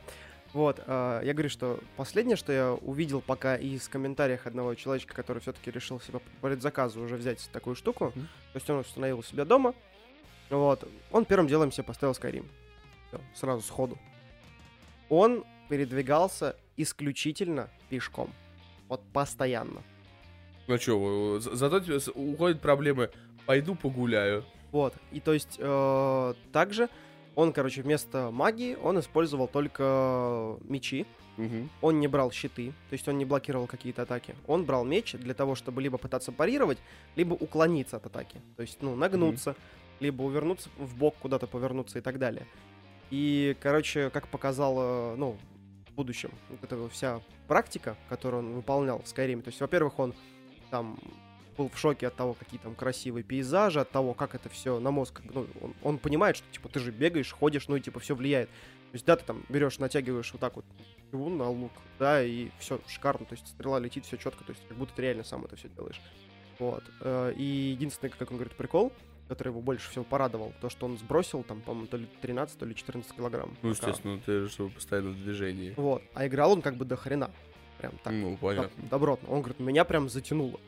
Вот, 0.55 0.81
а, 0.87 1.21
я 1.23 1.35
говорю, 1.35 1.51
что 1.51 1.79
последнее, 1.97 2.37
что 2.37 2.53
я 2.53 2.73
увидел 2.73 3.21
пока 3.21 3.57
из 3.57 3.87
комментариев 3.89 4.47
одного 4.47 4.75
человечка, 4.75 5.15
который 5.15 5.41
все-таки 5.41 5.71
решил 5.71 6.01
себе 6.01 6.21
по 6.41 6.49
предзаказу 6.49 7.03
уже 7.03 7.17
взять 7.17 7.51
такую 7.53 7.77
штуку, 7.77 8.07
Мгм. 8.15 8.29
то 8.53 8.57
есть 8.57 8.71
он 8.71 8.79
установил 8.79 9.19
у 9.19 9.23
себя 9.23 9.45
дома, 9.45 9.75
вот, 10.51 10.89
он 11.11 11.25
первым 11.25 11.47
делом 11.47 11.73
себе 11.73 11.85
поставил 11.85 12.13
Skyrim. 12.13 12.47
Всё, 13.09 13.21
сразу 13.35 13.63
сходу. 13.63 13.99
Он 15.09 15.45
передвигался 15.69 16.57
исключительно 16.77 17.69
пешком. 17.89 18.33
Вот 18.89 19.03
постоянно. 19.13 19.83
Ну 20.67 20.79
что, 20.79 21.41
зато 21.41 21.81
тебе 21.81 21.99
уходят 22.15 22.61
проблемы. 22.61 23.11
Пойду 23.47 23.75
погуляю. 23.75 24.45
Вот. 24.73 24.95
И 25.13 25.21
то 25.21 25.33
есть 25.33 25.57
э, 25.59 26.35
также 26.53 26.89
он, 27.35 27.53
короче, 27.53 27.83
вместо 27.83 28.31
магии 28.31 28.75
он 28.75 28.99
использовал 28.99 29.49
только 29.49 30.59
мечи. 30.65 31.07
Мгм. 31.37 31.71
Он 31.81 32.01
не 32.01 32.09
брал 32.09 32.33
щиты, 32.33 32.73
то 32.91 32.95
есть 32.95 33.07
он 33.07 33.17
не 33.17 33.25
блокировал 33.25 33.69
какие-то 33.69 34.03
атаки. 34.03 34.35
Он 34.49 34.65
брал 34.65 34.85
меч 34.85 35.13
для 35.13 35.35
того, 35.35 35.55
чтобы 35.55 35.81
либо 35.81 35.97
пытаться 35.97 36.33
парировать, 36.33 36.79
либо 37.15 37.35
уклониться 37.35 37.97
от 37.99 38.07
атаки. 38.07 38.41
То 38.57 38.63
есть, 38.63 38.79
ну, 38.83 38.97
нагнуться, 38.97 39.55
либо 40.01 40.23
увернуться 40.23 40.69
в 40.79 40.97
бок 40.97 41.17
куда-то 41.21 41.47
повернуться 41.47 41.99
и 41.99 42.03
так 42.03 42.19
далее. 42.19 42.47
И, 43.11 43.57
короче, 43.61 44.11
как 44.11 44.29
показало, 44.29 45.17
ну, 45.17 45.39
в 45.89 45.93
будущем, 45.95 46.31
вот 46.51 46.63
эта 46.63 46.89
вся 46.89 47.21
практика, 47.47 47.97
которую 48.09 48.45
он 48.45 48.55
выполнял 48.55 48.99
в 48.99 49.05
Skyrim, 49.05 49.43
то 49.43 49.49
есть, 49.49 49.61
во-первых, 49.61 49.99
он 49.99 50.15
там 50.71 50.99
был 51.57 51.69
в 51.69 51.79
шоке 51.79 52.07
от 52.07 52.15
того, 52.15 52.35
какие 52.35 52.61
там 52.61 52.75
красивые 52.75 53.25
пейзажи, 53.25 53.81
от 53.81 53.91
того, 53.91 54.15
как 54.15 54.35
это 54.35 54.49
все 54.49 54.79
на 54.79 54.91
мозг, 54.91 55.23
ну, 55.33 55.47
он, 55.61 55.75
он 55.83 55.99
понимает, 55.99 56.37
что, 56.37 56.47
типа, 56.53 56.69
ты 56.69 56.79
же 56.79 56.93
бегаешь, 56.93 57.33
ходишь, 57.33 57.67
ну, 57.69 57.77
и, 57.77 57.81
типа, 57.81 57.99
все 57.99 58.15
влияет. 58.15 58.49
То 58.49 58.95
есть, 58.95 59.05
да, 59.05 59.17
ты 59.17 59.25
там 59.25 59.43
берешь, 59.49 59.79
натягиваешь 59.79 60.33
вот 60.33 60.41
так 60.41 60.57
вот 60.57 60.65
стрелу 61.09 61.31
на 61.31 61.49
лук, 61.49 61.73
да, 61.99 62.23
и 62.23 62.51
все 62.59 62.81
шикарно, 62.87 63.27
то 63.27 63.35
есть 63.35 63.47
стрела 63.49 63.79
летит, 63.81 64.07
все 64.07 64.17
четко, 64.17 64.45
то 64.45 64.53
есть 64.53 64.63
как 64.69 64.77
будто 64.79 64.95
ты 64.95 65.03
реально 65.03 65.25
сам 65.25 65.45
это 65.45 65.57
все 65.57 65.69
делаешь. 65.69 66.01
Вот. 66.59 66.85
Э, 67.01 67.33
И 67.37 67.43
единственный, 67.73 68.11
как 68.11 68.31
он 68.31 68.37
говорит, 68.37 68.57
прикол, 68.57 68.93
который 69.29 69.49
его 69.49 69.61
больше 69.61 69.91
всего 69.91 70.05
порадовал, 70.05 70.53
то, 70.61 70.71
что 70.71 70.87
он 70.87 70.97
сбросил 70.99 71.43
там, 71.43 71.61
по-моему, 71.61 71.87
то 71.87 71.97
ли 71.97 72.09
13, 72.23 72.59
то 72.59 72.65
ли 72.65 72.75
14 72.75 73.13
килограмм. 73.15 73.57
Ну, 73.63 73.75
пока. 73.75 73.89
естественно, 73.89 74.21
ты 74.25 74.47
же 74.47 74.69
постоянно 74.71 75.11
в 75.11 75.23
движении. 75.23 75.75
Вот. 75.77 76.03
А 76.15 76.27
играл 76.27 76.53
он 76.53 76.63
как 76.63 76.77
бы 76.77 76.85
до 76.85 76.97
хрена. 76.97 77.31
Прям 77.79 77.93
так. 78.03 78.13
ну, 78.13 78.33
доб- 78.33 78.39
понятно. 78.41 78.89
добротно. 78.91 79.29
Он 79.29 79.41
говорит, 79.41 79.61
меня 79.61 79.85
прям 79.85 80.09
затянуло. 80.09 80.59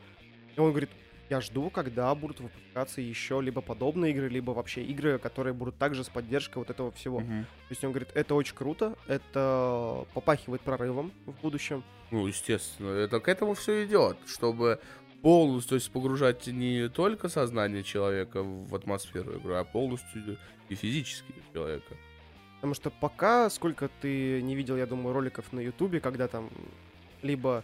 И 0.55 0.59
он 0.59 0.69
говорит, 0.69 0.89
Я 1.29 1.39
жду, 1.39 1.69
когда 1.69 2.13
будут 2.13 2.41
выпускаться 2.41 2.99
еще 2.99 3.41
либо 3.41 3.61
подобные 3.61 4.11
игры, 4.11 4.27
либо 4.27 4.51
вообще 4.51 4.83
игры, 4.83 5.17
которые 5.17 5.53
будут 5.53 5.77
также 5.77 6.03
с 6.03 6.09
поддержкой 6.09 6.57
вот 6.59 6.69
этого 6.69 6.91
всего. 6.91 7.21
Мгм. 7.21 7.43
То 7.43 7.71
есть 7.71 7.83
он 7.85 7.91
говорит, 7.91 8.09
это 8.15 8.35
очень 8.35 8.53
круто, 8.53 8.97
это 9.07 10.05
попахивает 10.13 10.61
прорывом 10.61 11.13
в 11.25 11.31
будущем. 11.41 11.85
Ну, 12.11 12.27
естественно, 12.27 12.89
это 12.89 13.21
к 13.21 13.29
этому 13.29 13.53
все 13.53 13.85
идет, 13.85 14.17
чтобы 14.27 14.81
полностью 15.21 15.69
то 15.69 15.75
есть, 15.75 15.91
погружать 15.91 16.47
не 16.47 16.89
только 16.89 17.29
сознание 17.29 17.83
человека 17.83 18.43
в 18.43 18.73
атмосферу 18.75 19.37
игры, 19.37 19.55
а 19.55 19.63
полностью 19.63 20.37
и 20.69 20.75
физически 20.75 21.33
человека. 21.53 21.95
Потому 22.55 22.73
что 22.73 22.89
пока, 22.91 23.49
сколько 23.49 23.89
ты 24.01 24.41
не 24.41 24.55
видел, 24.55 24.77
я 24.77 24.85
думаю, 24.85 25.13
роликов 25.13 25.51
на 25.51 25.59
Ютубе, 25.59 25.99
когда 25.99 26.27
там 26.27 26.49
либо 27.21 27.63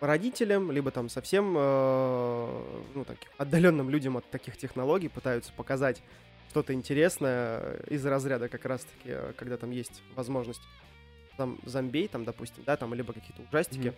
родителям, 0.00 0.70
либо 0.70 0.90
там 0.90 1.08
совсем 1.08 1.54
э, 1.56 2.82
ну, 2.94 3.04
таким 3.04 3.30
отдаленным 3.38 3.90
людям 3.90 4.16
от 4.16 4.28
таких 4.30 4.56
технологий 4.56 5.08
пытаются 5.08 5.52
показать 5.52 6.02
что-то 6.50 6.72
интересное 6.72 7.76
из 7.88 8.04
разряда 8.04 8.48
как 8.48 8.64
раз-таки, 8.64 9.08
э, 9.08 9.32
когда 9.36 9.56
там 9.56 9.70
есть 9.70 10.02
возможность 10.14 10.62
там 11.36 11.58
зомбей, 11.64 12.08
там, 12.08 12.24
допустим, 12.24 12.62
да, 12.64 12.76
там, 12.76 12.94
либо 12.94 13.12
какие-то 13.12 13.42
ужастики, 13.42 13.88
Мгм. 13.88 13.96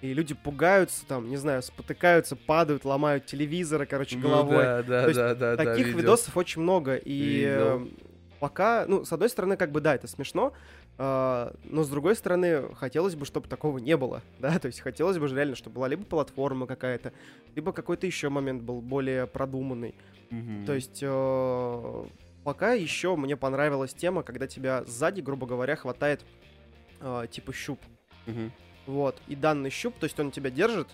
И 0.00 0.14
люди 0.14 0.34
пугаются, 0.34 1.04
там, 1.06 1.28
не 1.28 1.36
знаю, 1.36 1.62
спотыкаются, 1.62 2.36
падают, 2.36 2.84
ломают 2.84 3.26
телевизоры, 3.26 3.84
короче, 3.86 4.16
головой. 4.18 4.56
Ну, 4.56 4.62
да, 4.62 4.82
да, 4.82 5.02
То 5.02 5.08
есть 5.08 5.18
да, 5.18 5.34
да, 5.34 5.56
да, 5.56 5.64
Таких 5.64 5.86
видел. 5.86 5.98
видосов 5.98 6.36
очень 6.36 6.62
много, 6.62 6.94
и 6.94 7.18
Видел. 7.18 7.82
э, 7.84 7.88
пока, 8.38 8.84
ну, 8.86 9.04
с 9.04 9.12
одной 9.12 9.28
стороны, 9.28 9.56
как 9.56 9.72
бы, 9.72 9.80
да, 9.80 9.94
это 9.94 10.06
смешно, 10.06 10.52
а, 10.98 11.54
но 11.64 11.82
с 11.82 11.88
другой 11.88 12.14
стороны, 12.16 12.74
хотелось 12.74 13.14
бы, 13.16 13.24
чтобы 13.24 13.48
такого 13.48 13.78
не 13.78 13.96
было, 13.96 14.22
да, 14.38 14.58
то 14.58 14.66
есть 14.66 14.80
хотелось 14.80 15.18
бы 15.18 15.26
же 15.28 15.34
реально, 15.34 15.56
чтобы 15.56 15.76
была 15.76 15.88
либо 15.88 16.04
платформа 16.04 16.66
какая-то, 16.66 17.12
либо 17.56 17.72
какой-то 17.72 18.06
еще 18.06 18.28
момент 18.28 18.62
был 18.62 18.80
более 18.80 19.26
продуманный. 19.26 19.94
Мгм. 20.30 20.64
То 20.66 20.74
есть 20.74 21.00
э, 21.02 22.04
пока 22.44 22.72
еще 22.72 23.16
мне 23.16 23.36
понравилась 23.36 23.94
тема, 23.94 24.22
когда 24.22 24.46
тебя 24.46 24.84
сзади, 24.84 25.20
грубо 25.20 25.46
говоря, 25.46 25.74
хватает 25.74 26.24
э, 27.00 27.26
типа 27.30 27.52
щуп, 27.52 27.80
Мгм. 28.26 28.52
Вот, 28.88 29.20
и 29.28 29.36
данный 29.36 29.70
щуп, 29.70 29.94
то 29.98 30.04
есть 30.04 30.18
он 30.18 30.30
тебя 30.30 30.50
держит 30.50 30.88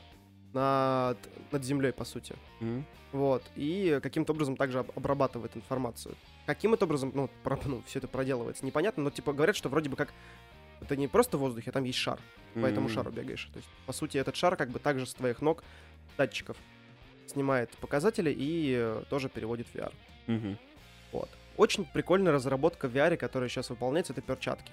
над, 0.53 1.17
над 1.53 1.65
землей, 1.65 1.93
по 1.93 2.05
сути. 2.05 2.35
Мгм. 2.61 2.85
Вот, 3.13 3.43
и 3.55 4.01
каким-то 4.03 4.33
образом 4.33 4.57
также 4.57 4.81
об- 4.81 4.91
обрабатывает 4.97 5.57
информацию. 5.57 6.17
Каким 6.47 6.75
это 6.75 6.85
образом, 6.85 7.13
ну, 7.15 7.31
про, 7.45 7.59
ну, 7.65 7.83
все 7.87 8.01
это 8.01 8.09
проделывается, 8.09 8.67
непонятно, 8.67 9.05
но 9.05 9.11
типа 9.11 9.33
говорят, 9.33 9.57
что 9.57 9.69
вроде 9.69 9.89
бы 9.89 9.97
как 9.97 10.13
это 10.81 10.97
не 10.97 11.09
просто 11.09 11.39
в 11.39 11.41
воздухе, 11.41 11.71
а 11.71 11.73
там 11.73 11.85
есть 11.85 11.99
шар, 11.99 12.19
по 12.55 12.67
этому 12.67 12.89
М. 12.89 12.93
шару 12.93 13.11
бегаешь. 13.11 13.49
То 13.53 13.59
есть, 13.59 13.69
по 13.87 13.93
сути, 13.93 14.19
этот 14.19 14.37
шар 14.37 14.57
как 14.57 14.71
бы 14.71 14.79
также 14.81 15.07
с 15.07 15.15
твоих 15.15 15.41
ног, 15.41 15.63
датчиков, 16.19 16.57
снимает 17.29 17.71
показатели 17.79 18.31
и 18.37 18.75
э, 18.77 19.05
тоже 19.09 19.29
переводит 19.29 19.67
в 19.69 19.75
VR. 19.75 19.93
Мгм. 20.27 20.59
Вот. 21.13 21.31
Очень 21.57 21.85
прикольная 21.85 22.33
разработка 22.33 22.89
в 22.89 22.95
VR, 22.95 23.17
которая 23.17 23.49
сейчас 23.49 23.71
выполняется, 23.71 24.13
это 24.13 24.21
перчатки. 24.21 24.71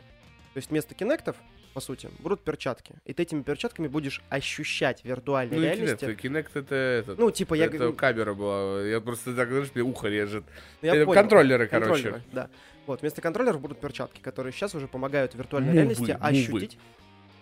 То 0.54 0.58
есть 0.58 0.70
вместо 0.72 0.96
кинектов, 0.96 1.38
по 1.74 1.80
сути, 1.82 2.10
будут 2.20 2.44
перчатки. 2.44 2.96
И 3.06 3.14
ты 3.14 3.24
этими 3.24 3.42
перчатками 3.44 3.88
будешь 3.88 4.22
ощущать 4.30 5.04
виртуальной 5.06 5.56
Ну, 5.58 5.64
реальности. 5.64 6.04
Kinect, 6.06 6.22
Kinect 6.22 6.50
это 6.56 6.76
этот. 6.76 7.18
Ну, 7.20 7.32
типа, 7.32 7.54
я 7.54 7.66
это 7.66 7.92
камера 7.94 8.34
была. 8.34 8.82
Я 8.86 9.00
просто 9.02 9.36
так, 9.36 9.50
знаешь, 9.50 9.70
мне 9.74 9.84
ухо 9.84 10.08
режет. 10.08 10.44
я 10.82 10.96
Это 10.96 11.06
понял. 11.06 11.22
контроллеры, 11.22 11.68
короче. 11.68 11.92
Контроллеры, 11.92 12.24
да. 12.32 12.50
Вот, 12.88 13.02
вместо 13.02 13.22
контроллеров 13.22 13.62
будут 13.62 13.80
перчатки, 13.80 14.20
которые 14.22 14.52
сейчас 14.54 14.76
уже 14.76 14.88
помогают 14.88 15.34
виртуальной 15.36 15.70
Мувы, 15.70 15.78
реальности 15.78 16.02
мувы. 16.02 16.14
ощутить, 16.22 16.78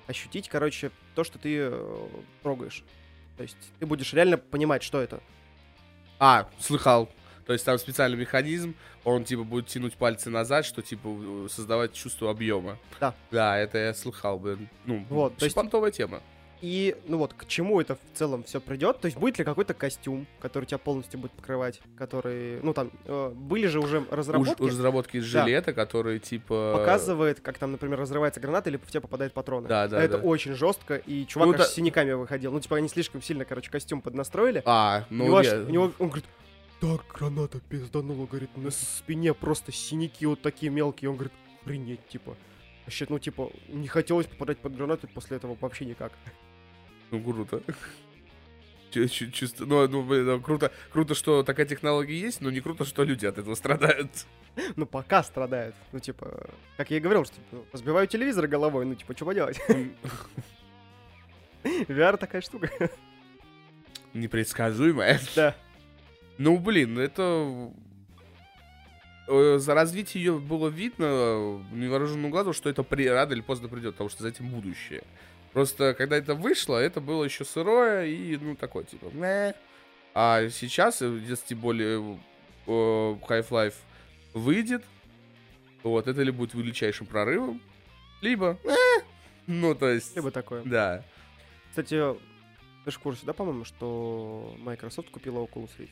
ощутить, 0.07 0.49
короче, 0.49 0.91
то, 1.15 1.23
что 1.23 1.39
ты 1.39 1.57
э, 1.71 2.07
трогаешь. 2.43 2.83
То 3.37 3.43
есть 3.43 3.57
ты 3.79 3.85
будешь 3.85 4.13
реально 4.13 4.37
понимать, 4.37 4.83
что 4.83 5.01
это. 5.01 5.21
А, 6.19 6.49
слыхал. 6.59 7.09
То 7.49 7.53
есть 7.53 7.65
там 7.65 7.79
специальный 7.79 8.15
механизм, 8.15 8.75
он 9.03 9.23
типа 9.23 9.43
будет 9.43 9.65
тянуть 9.65 9.95
пальцы 9.95 10.29
назад, 10.29 10.65
что 10.65 10.83
типа 10.83 11.47
создавать 11.49 11.93
чувство 11.93 12.29
объема. 12.29 12.77
Да. 12.99 13.15
Да, 13.31 13.57
это 13.57 13.79
я 13.79 13.95
слыхал, 13.95 14.37
блин. 14.37 14.69
Ну, 14.85 15.03
Вот, 15.09 15.35
то 15.35 15.45
есть- 15.45 15.57
тема. 15.97 16.21
И, 16.61 16.95
ну 17.07 17.17
вот, 17.17 17.33
к 17.33 17.47
чему 17.47 17.81
это 17.81 17.95
в 17.95 17.99
целом 18.13 18.43
все 18.43 18.61
придет? 18.61 18.99
То 18.99 19.07
есть 19.07 19.17
будет 19.17 19.39
ли 19.39 19.43
какой-то 19.45 19.73
костюм, 19.73 20.27
который 20.39 20.65
тебя 20.65 20.77
полностью 20.77 21.19
будет 21.19 21.31
покрывать, 21.31 21.81
который, 21.97 22.59
ну 22.61 22.71
там, 22.75 22.91
э, 23.05 23.29
были 23.33 23.65
же 23.65 23.79
уже 23.79 24.01
Уж, 24.01 24.07
разработки, 24.11 24.61
уж 24.61 24.69
разработки 24.73 25.17
из 25.17 25.31
Да. 25.33 25.43
жилета, 25.43 25.73
которые 25.73 26.19
типа... 26.19 26.75
показывает, 26.77 27.39
как 27.39 27.57
там, 27.57 27.71
например, 27.71 27.97
разрывается 27.99 28.39
граната 28.39 28.69
или 28.69 28.77
в 28.77 28.85
тебя 28.91 29.01
попадают 29.01 29.33
патроны. 29.33 29.67
Да, 29.67 29.87
да, 29.87 30.03
Это 30.03 30.19
да. 30.19 30.23
очень 30.23 30.53
жестко, 30.53 30.97
и 30.97 31.25
чувак 31.25 31.47
Ну, 31.47 31.53
аж 31.53 31.59
да- 31.61 31.65
с 31.65 31.73
синяками 31.73 32.11
выходил. 32.11 32.51
Ну, 32.51 32.59
типа, 32.59 32.75
они 32.77 32.89
слишком 32.89 33.23
сильно, 33.23 33.43
короче, 33.43 33.71
костюм 33.71 34.01
поднастроили. 34.03 34.61
А, 34.65 35.05
у, 35.09 35.13
ну 35.15 35.25
него 35.25 35.37
аж- 35.37 35.53
у 35.53 35.69
него, 35.71 35.91
он 35.97 36.07
говорит, 36.09 36.25
так, 36.79 37.05
граната 37.13 37.59
пизданула, 37.59 38.25
говорит, 38.25 38.55
на 38.57 38.71
спине 38.71 39.33
просто 39.33 39.71
синяки 39.71 40.25
вот 40.25 40.41
такие 40.41 40.71
мелкие. 40.71 41.09
Он 41.09 41.15
говорит, 41.15 41.33
охренеть, 41.61 42.07
типа. 42.07 42.35
Вообще, 42.85 43.05
ну, 43.09 43.19
типа, 43.19 43.51
не 43.67 43.87
хотелось 43.87 44.25
попадать 44.25 44.57
под 44.59 44.75
гранату 44.75 45.07
после 45.07 45.37
этого 45.37 45.57
вообще 45.59 45.85
никак. 45.85 46.11
Ну, 47.11 47.21
круто. 47.21 47.61
Чувство, 48.91 49.65
ну, 49.65 49.87
ну, 49.87 50.03
блин, 50.03 50.25
ну, 50.25 50.41
круто, 50.41 50.71
круто, 50.91 51.13
что 51.13 51.43
такая 51.43 51.67
технология 51.67 52.19
есть, 52.19 52.41
но 52.41 52.49
не 52.49 52.59
круто, 52.59 52.85
что 52.85 53.03
люди 53.03 53.25
от 53.25 53.37
этого 53.37 53.55
страдают. 53.55 54.11
Ну, 54.75 54.85
пока 54.85 55.23
страдают. 55.23 55.75
Ну, 55.93 55.99
типа, 55.99 56.49
как 56.75 56.91
я 56.91 56.97
и 56.97 56.99
говорил, 56.99 57.23
что 57.23 57.35
типа, 57.35 57.63
разбиваю 57.71 58.07
телевизор 58.07 58.45
головой, 58.47 58.83
ну, 58.85 58.93
типа, 58.95 59.15
что 59.15 59.25
поделать? 59.25 59.57
VR 61.63 62.17
такая 62.17 62.41
штука. 62.41 62.69
Непредсказуемая. 64.13 65.21
Да. 65.33 65.55
Ну, 66.39 66.57
блин, 66.57 66.97
это... 66.97 67.71
э, 69.27 69.57
За 69.59 69.73
развитие 69.73 70.23
ее 70.23 70.39
было 70.39 70.69
видно 70.69 71.03
э, 71.05 71.59
невооруженным 71.73 72.31
глазом, 72.31 72.53
что 72.53 72.69
это 72.69 72.81
при... 72.81 73.07
рано 73.07 73.33
или 73.33 73.41
поздно 73.41 73.67
придет, 73.67 73.95
потому 73.95 74.09
что 74.09 74.23
за 74.23 74.29
этим 74.29 74.49
будущее. 74.49 75.03
Просто, 75.51 75.93
когда 75.93 76.15
это 76.15 76.35
вышло, 76.35 76.77
это 76.77 77.01
было 77.01 77.25
еще 77.25 77.43
сырое 77.43 78.05
и, 78.05 78.37
ну, 78.37 78.55
такое, 78.55 78.85
типа, 78.85 79.09
«Мэ». 79.11 79.53
А 80.13 80.47
сейчас, 80.49 81.01
э, 81.01 81.07
если 81.27 81.47
тем 81.47 81.59
более 81.59 82.19
Half-Life 82.65 83.75
выйдет, 84.33 84.83
вот, 85.83 86.07
это 86.07 86.21
ли 86.21 86.31
будет 86.31 86.53
величайшим 86.53 87.05
прорывом, 87.05 87.61
либо, 88.21 88.57
«Э». 88.63 89.01
ну, 89.45 89.75
то 89.75 89.89
есть, 89.89 90.15
Либо 90.15 90.31
такое. 90.31 90.63
да. 90.63 91.03
Кстати, 91.69 91.89
ты 92.85 92.91
же 92.91 92.97
в 92.97 92.99
курсе, 92.99 93.25
да, 93.25 93.33
по-моему, 93.33 93.65
что 93.65 94.55
Microsoft 94.59 95.09
купила 95.11 95.39
Oculus 95.39 95.69
Rift? 95.77 95.89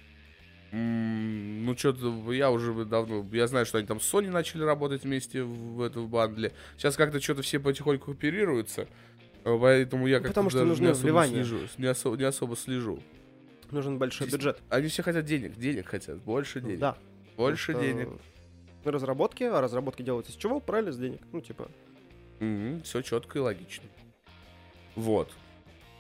Ну, 0.72 1.78
что-то 1.78 2.32
я 2.34 2.52
уже 2.52 2.74
давно... 2.86 3.26
Я 3.32 3.48
знаю, 3.48 3.66
что 3.66 3.78
они 3.78 3.88
там 3.88 4.00
с 4.02 4.14
Sony 4.14 4.30
начали 4.30 4.64
работать 4.64 5.04
вместе 5.04 5.44
в, 5.44 5.82
это, 5.82 6.00
в 6.02 6.10
бандле. 6.10 6.52
Сейчас 6.78 6.96
как-то 6.96 7.22
что-то 7.22 7.42
все 7.42 7.60
потихоньку 7.60 8.12
оперируются. 8.12 8.88
э, 9.46 9.58
Поэтому 9.60 10.08
я 10.08 10.18
как-то 10.18 10.30
потому 10.30 10.50
что 10.50 10.66
нужны 10.66 10.86
не 10.86 10.92
особо 10.92 11.06
вливания. 11.06 11.44
слежу. 11.44 11.60
Не 11.78 11.86
особо, 11.88 12.18
не 12.18 12.24
особо 12.24 12.56
слежу. 12.58 13.00
Нужен 13.72 13.98
большой 13.98 14.28
Чисто- 14.28 14.38
бюджет. 14.38 14.62
Они 14.70 14.88
все 14.90 15.04
хотят 15.04 15.26
денег. 15.26 15.56
Денег 15.58 15.88
хотят. 15.88 16.18
Больше 16.18 16.60
денег. 16.62 16.80
Да. 16.80 16.98
Больше 17.38 17.72
Потому 17.74 17.88
денег. 17.94 18.10
Разработки, 18.84 19.44
а 19.44 19.62
разработки 19.62 20.02
делаются 20.02 20.32
с 20.32 20.36
чего? 20.36 20.60
Правильно, 20.60 20.92
с 20.92 20.98
денег. 20.98 21.22
Ну, 21.32 21.42
типа, 21.42 21.70
все 22.84 23.02
четко 23.02 23.40
и 23.40 23.42
логично. 23.42 23.86
Вот. 24.96 25.32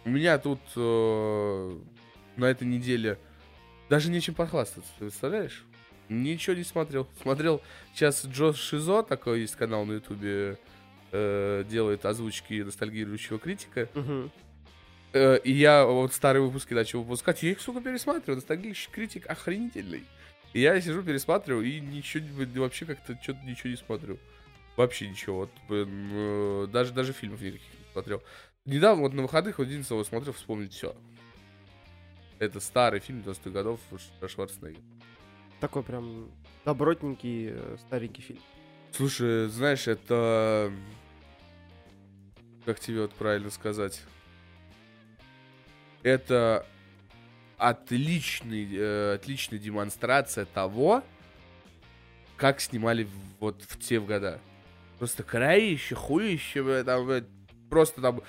У 0.05 0.09
меня 0.09 0.38
тут 0.39 0.59
э, 0.76 1.78
на 2.38 2.45
этой 2.45 2.65
неделе 2.68 3.18
даже 3.90 4.10
нечем 4.10 4.34
похвастаться, 4.34 4.90
ты 4.98 5.06
представляешь? 5.06 5.64
Ничего 6.10 6.56
не 6.56 6.64
смотрел. 6.64 7.08
Смотрел 7.22 7.62
сейчас 7.94 8.26
Джо 8.26 8.54
Шизо, 8.54 9.04
такой 9.04 9.42
есть 9.42 9.56
канал 9.56 9.86
на 9.86 9.94
ютубе, 9.94 10.58
э, 11.12 11.64
делает 11.70 12.06
озвучки 12.06 12.62
ностальгирующего 12.62 13.40
критика. 13.40 13.90
Э, 15.14 15.38
и 15.44 15.52
я 15.52 15.86
вот 15.86 16.14
старые 16.14 16.44
выпуски 16.44 16.74
начал 16.74 17.02
выпускать, 17.02 17.44
я 17.44 17.52
их, 17.52 17.62
сука, 17.62 17.82
пересматриваю. 17.82 18.38
Ностальгирующий 18.38 18.92
критик 18.92 19.30
охренительный. 19.30 20.06
И 20.54 20.62
я 20.62 20.80
сижу, 20.80 21.04
пересматриваю, 21.04 21.66
и 21.66 21.80
ничего, 21.80 22.26
вообще 22.62 22.86
как-то 22.86 23.18
что-то 23.22 23.40
ничего 23.46 23.70
не 23.70 23.76
смотрю. 23.76 24.18
Вообще 24.76 25.10
ничего. 25.10 25.40
Вот, 25.40 25.50
блин, 25.68 26.10
э, 26.12 26.68
даже, 26.72 26.94
даже 26.94 27.14
фильмов 27.14 27.42
никаких 27.42 27.62
не 27.62 27.92
смотрел. 27.92 28.24
Недавно, 28.66 29.04
вот 29.04 29.14
на 29.14 29.24
выходных, 29.24 29.58
вот 29.58 29.68
единственное, 29.68 30.04
смотрел, 30.04 30.34
вспомнить 30.34 30.74
все. 30.74 30.96
Это 32.40 32.60
старый 32.60 33.00
фильм 33.00 33.20
90-х 33.22 33.50
годов 33.50 33.80
про 34.20 34.28
Шварценеггера. 34.28 34.82
такой 35.60 35.84
прям 35.84 36.30
добротненький 36.66 37.50
э, 37.52 37.78
старенький 37.80 38.22
фильм. 38.22 38.40
Слушай, 38.92 39.48
знаешь, 39.48 39.88
это... 39.88 40.72
Как 42.66 42.80
тебе 42.80 43.02
вот 43.02 43.14
правильно 43.14 43.50
сказать? 43.50 44.02
Это 46.04 46.66
отличный, 47.58 48.68
э, 48.72 49.14
отличная 49.16 49.58
демонстрация 49.58 50.46
того, 50.46 51.04
как 52.36 52.62
снимали 52.62 53.08
вот 53.40 53.64
в 53.64 53.80
те 53.80 54.00
года. 54.00 54.40
Просто 55.00 55.24
краище, 55.24 55.96
хуище, 55.96 56.64
бля, 56.64 56.84
там, 56.84 57.06
бля, 57.06 57.24
просто 57.70 58.02
там 58.02 58.22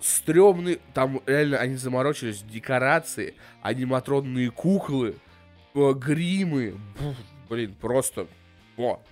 стрёмный, 0.00 0.80
там 0.92 1.20
реально 1.26 1.58
они 1.58 1.76
заморочились, 1.76 2.42
декорации, 2.42 3.34
аниматронные 3.62 4.50
куклы, 4.50 5.16
э, 5.74 5.92
гримы, 5.94 6.74
Бух, 6.98 7.16
блин, 7.48 7.74
просто, 7.80 8.26
во, 8.76 9.02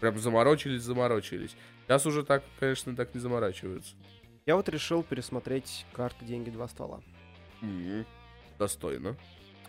прям 0.00 0.18
заморочились, 0.18 0.82
заморочились. 0.82 1.56
Сейчас 1.86 2.06
уже 2.06 2.24
так, 2.24 2.44
конечно, 2.58 2.94
так 2.94 3.14
не 3.14 3.20
заморачиваются. 3.20 3.94
Я 4.46 4.56
вот 4.56 4.68
решил 4.68 5.02
пересмотреть 5.02 5.84
карты 5.92 6.24
«Деньги. 6.24 6.50
Два 6.50 6.66
ствола». 6.68 7.00
М, 7.62 8.06
Достойно. 8.58 9.16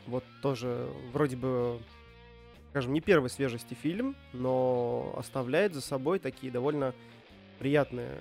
Вот 0.07 0.23
тоже 0.41 0.89
вроде 1.13 1.35
бы, 1.35 1.79
скажем, 2.71 2.93
не 2.93 3.01
первой 3.01 3.29
свежести 3.29 3.73
фильм, 3.73 4.15
но 4.33 5.13
оставляет 5.17 5.73
за 5.73 5.81
собой 5.81 6.19
такие 6.19 6.51
довольно 6.51 6.93
приятные 7.59 8.17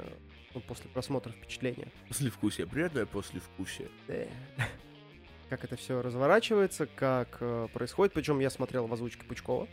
ну, 0.54 0.60
после 0.60 0.90
просмотра 0.90 1.32
впечатления. 1.32 1.88
Послевкусие, 2.08 2.66
приятное 2.66 3.06
послевкусие. 3.06 3.88
Да. 4.08 4.64
Как 5.48 5.64
это 5.64 5.76
все 5.76 6.00
разворачивается, 6.00 6.86
как 6.86 7.38
э, 7.40 7.68
происходит. 7.72 8.12
Причем 8.14 8.38
я 8.40 8.50
смотрел 8.50 8.86
в 8.86 8.92
озвучке 8.92 9.24
Пучкова. 9.24 9.68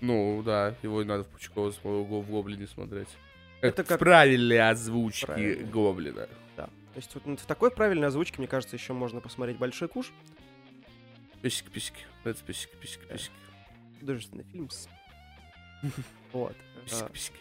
Ну, 0.00 0.42
да, 0.42 0.74
его 0.82 1.02
и 1.02 1.04
надо 1.04 1.24
в 1.24 1.28
Пучкова 1.28 1.70
в 1.72 1.84
в 1.84 2.30
Гоблине 2.30 2.66
смотреть. 2.66 3.08
Это 3.60 3.84
в 3.84 3.86
как- 3.86 3.98
правильной 3.98 4.58
озвучке 4.70 5.26
Правильно. 5.26 5.66
Гоблина. 5.70 6.28
Да. 6.56 6.66
То 6.66 6.96
есть 6.96 7.14
вот 7.14 7.40
в 7.40 7.46
такой 7.46 7.70
правильной 7.70 8.08
озвучке, 8.08 8.38
мне 8.38 8.46
кажется, 8.46 8.76
еще 8.76 8.92
можно 8.92 9.20
посмотреть 9.20 9.56
«Большой 9.58 9.88
куш». 9.88 10.12
Писики. 11.42 11.70
Это 12.24 12.42
писики, 12.42 12.74
писики, 12.80 13.04
писики. 13.04 13.32
Художественный 14.00 14.44
фильм. 14.44 14.68
Вот. 16.32 16.56
Писики, 16.84 17.12
писики. 17.12 17.36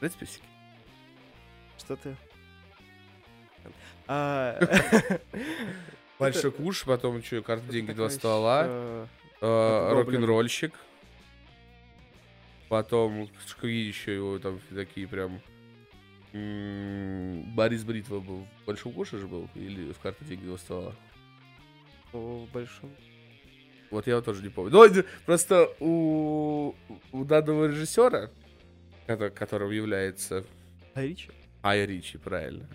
Знаете, 0.00 0.18
писики? 0.18 0.44
Что 1.78 1.96
ты? 1.96 2.16
А, 4.08 4.58
Большой 6.18 6.52
куш, 6.52 6.84
потом 6.84 7.22
что, 7.22 7.42
карта, 7.42 7.66
деньги, 7.70 7.92
два 7.92 8.08
стола, 8.08 8.64
э, 8.68 9.06
Гоблин. 9.40 10.20
рок-н-ролльщик. 10.20 10.72
Потом, 12.68 13.28
какие 13.60 13.86
еще 13.86 14.14
его 14.14 14.38
там 14.38 14.60
такие 14.74 15.06
прям... 15.06 15.40
м, 16.32 17.54
Борис 17.54 17.84
Бритва 17.84 18.20
был. 18.20 18.46
В 18.62 18.66
Большом 18.66 18.92
куше 18.92 19.18
же 19.18 19.26
был? 19.26 19.48
Или 19.54 19.92
в 19.92 19.98
карте, 19.98 20.24
деньги, 20.24 20.44
два 20.46 20.58
стола? 20.58 20.94
в 22.12 22.46
большом. 22.52 22.90
Вот 23.90 24.06
я 24.06 24.14
его 24.14 24.22
тоже 24.22 24.42
не 24.42 24.48
помню. 24.48 24.72
Ну, 24.72 24.84
это 24.84 25.04
просто 25.26 25.70
у, 25.80 26.74
у 27.12 27.24
данного 27.24 27.66
режиссера, 27.66 28.30
кото- 29.06 29.28
которым 29.30 29.70
является 29.70 30.44
Гай 30.94 31.08
Ричи? 31.08 31.30
Ай 31.66 31.84
Ричи, 31.86 32.18
правильно. 32.18 32.68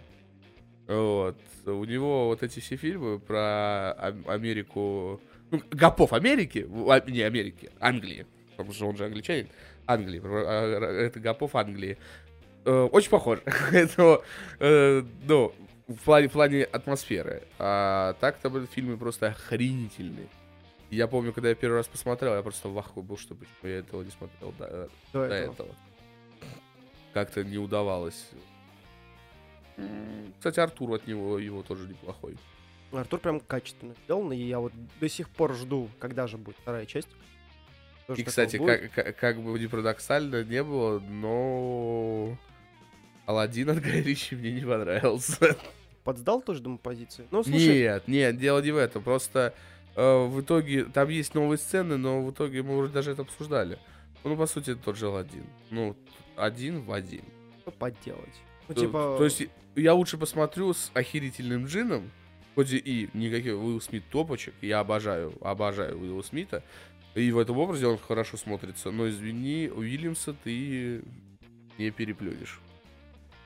Вот. 0.88 1.38
У 1.66 1.86
него 1.86 2.28
вот 2.28 2.44
эти 2.44 2.60
все 2.60 2.76
фильмы 2.76 3.20
про 3.20 3.94
Ам- 3.98 4.26
Америку... 4.28 5.22
Ну, 5.52 5.62
Гопов 5.72 6.14
Америки, 6.14 6.68
а, 6.90 7.00
не 7.10 7.22
Америки, 7.22 7.72
Англии. 7.80 8.26
Потому 8.58 8.74
что 8.74 8.88
он 8.88 8.98
же 8.98 9.06
англичанин. 9.06 9.48
Англии. 9.86 10.22
а, 10.24 11.06
Это 11.06 11.20
Гопов 11.20 11.56
Англии. 11.56 11.98
Э, 12.66 12.88
Очень 12.92 13.10
похож. 13.10 13.40
Это, 13.72 14.22
э, 14.60 15.04
ну, 15.28 15.54
в 15.88 15.96
плане, 16.04 16.28
в 16.28 16.32
плане 16.32 16.64
атмосферы. 16.64 17.44
А 17.60 18.14
так-то 18.20 18.50
фильмы 18.68 18.98
просто 18.98 19.28
охренительные. 19.28 20.28
Я 20.90 21.08
помню, 21.08 21.32
когда 21.34 21.50
я 21.50 21.56
первый 21.56 21.78
раз 21.78 21.88
посмотрел, 21.88 22.36
я 22.36 22.42
просто 22.42 22.68
в 22.70 22.78
ахуе 22.78 23.04
был, 23.04 23.18
что 23.18 23.34
почему 23.36 23.72
я 23.72 23.78
этого 23.80 24.04
не 24.04 24.12
смотрел 24.12 24.52
до, 24.60 24.90
До 25.14 25.28
до 25.28 25.34
этого. 25.34 25.54
этого. 25.54 25.76
Как-то 27.14 27.44
не 27.44 27.58
удавалось. 27.58 28.30
Кстати, 30.38 30.60
Артур 30.60 30.94
от 30.94 31.08
него 31.08 31.38
его 31.38 31.62
тоже 31.64 31.88
неплохой. 31.88 32.36
Артур 32.92 33.20
прям 33.20 33.40
качественно 33.40 33.94
сделан, 34.04 34.32
и 34.34 34.38
я 34.38 34.60
вот 34.60 34.74
до 35.00 35.08
сих 35.08 35.30
пор 35.30 35.54
жду, 35.56 35.90
когда 36.00 36.28
же 36.28 36.38
будет 36.38 36.58
вторая 36.58 36.86
часть. 36.86 37.08
Тоже 38.08 38.22
И, 38.22 38.24
кстати, 38.26 38.58
как, 38.58 38.92
как, 38.92 39.16
как 39.18 39.42
бы 39.42 39.58
не 39.58 39.68
парадоксально 39.68 40.44
не 40.44 40.64
было, 40.64 41.00
но 41.00 42.38
Алладин 43.26 43.70
от 43.70 43.80
Гая 43.80 44.02
Ричи 44.02 44.36
мне 44.36 44.52
не 44.52 44.62
понравился. 44.62 45.56
Подсдал 46.04 46.42
тоже, 46.42 46.62
думаю, 46.62 46.80
позиции? 46.80 47.28
Ну, 47.32 47.44
слушай, 47.44 47.82
Нет, 47.82 48.08
нет, 48.08 48.38
дело 48.38 48.60
не 48.60 48.72
в 48.72 48.78
этом. 48.78 49.04
Просто 49.04 49.54
э, 49.96 50.26
в 50.26 50.42
итоге 50.42 50.86
там 50.86 51.10
есть 51.10 51.36
новые 51.36 51.60
сцены, 51.60 51.98
но 51.98 52.24
в 52.24 52.32
итоге 52.32 52.64
мы 52.64 52.76
уже 52.78 52.92
даже 52.92 53.12
это 53.12 53.22
обсуждали. 53.22 53.78
Ну, 54.24 54.36
по 54.36 54.48
сути, 54.48 54.72
это 54.72 54.82
тот 54.82 54.98
же 54.98 55.08
Алладин. 55.08 55.46
Ну, 55.70 55.96
один 56.36 56.82
в 56.82 56.92
один. 56.92 57.24
что 57.62 57.72
поделать? 57.72 58.42
Ну, 58.72 58.76
То- 58.76 58.82
типа... 58.82 59.16
То 59.18 59.24
есть 59.26 59.44
я 59.76 59.94
лучше 59.94 60.18
посмотрю 60.18 60.74
с 60.74 60.92
охерительным 60.94 61.66
джином, 61.66 62.10
хоть 62.56 62.72
и 62.72 63.10
никаких 63.14 63.54
Уилл 63.54 63.82
Смит 63.82 64.04
топочек, 64.10 64.54
я 64.62 64.80
обожаю, 64.80 65.34
обожаю 65.42 66.00
Уилла 66.00 66.22
Смита, 66.22 66.64
и 67.16 67.32
в 67.32 67.38
этом 67.38 67.58
образе 67.58 67.88
он 67.88 67.98
хорошо 67.98 68.38
смотрится, 68.38 68.92
но 68.92 69.10
извини, 69.10 69.70
Уильямса 69.70 70.34
ты 70.34 71.04
не 71.78 71.92
переплюнешь. 71.92 72.60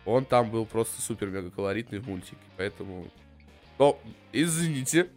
Он 0.05 0.23
там 0.26 0.51
был 0.51 0.67
просто 0.67 1.01
супер-мега 1.01 1.49
колоритный 1.49 1.99
в 1.99 2.07
мультике, 2.07 2.38
поэтому... 2.57 3.07
Ну, 3.80 3.97
извините, 4.32 5.09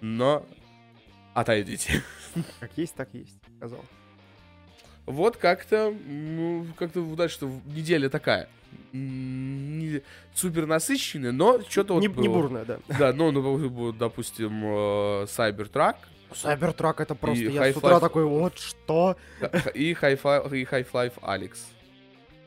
но 0.00 0.44
отойдите. 1.34 2.02
Как 2.60 2.72
есть, 2.76 2.94
так 2.94 3.08
есть, 3.12 3.36
сказал. 3.56 3.84
Вот 5.06 5.38
как-то, 5.38 5.94
ну, 6.06 6.66
как-то 6.76 7.02
дальше 7.14 7.38
неделя 7.64 8.10
такая. 8.10 8.48
Не 8.98 10.02
супер 10.34 10.66
насыщенная, 10.66 11.32
но 11.32 11.60
что-то 11.68 11.94
вот 11.94 12.00
не, 12.00 12.08
не 12.08 12.28
бурная, 12.28 12.64
да. 12.64 12.78
Да, 12.98 13.12
ну, 13.12 13.30
ну, 13.30 13.92
допустим, 13.92 14.64
э, 14.64 15.24
Cybertruck 15.24 15.96
Сайбертрак 16.34 17.00
это 17.00 17.14
просто... 17.14 17.44
И 17.44 17.52
я 17.52 17.72
с 17.72 17.76
утра 17.76 18.00
такой, 18.00 18.24
вот 18.24 18.58
что? 18.58 19.16
и 19.74 19.92
High-Fi- 19.92 20.56
и 20.56 20.64
Half-Life 20.64 21.14
Alex. 21.22 21.56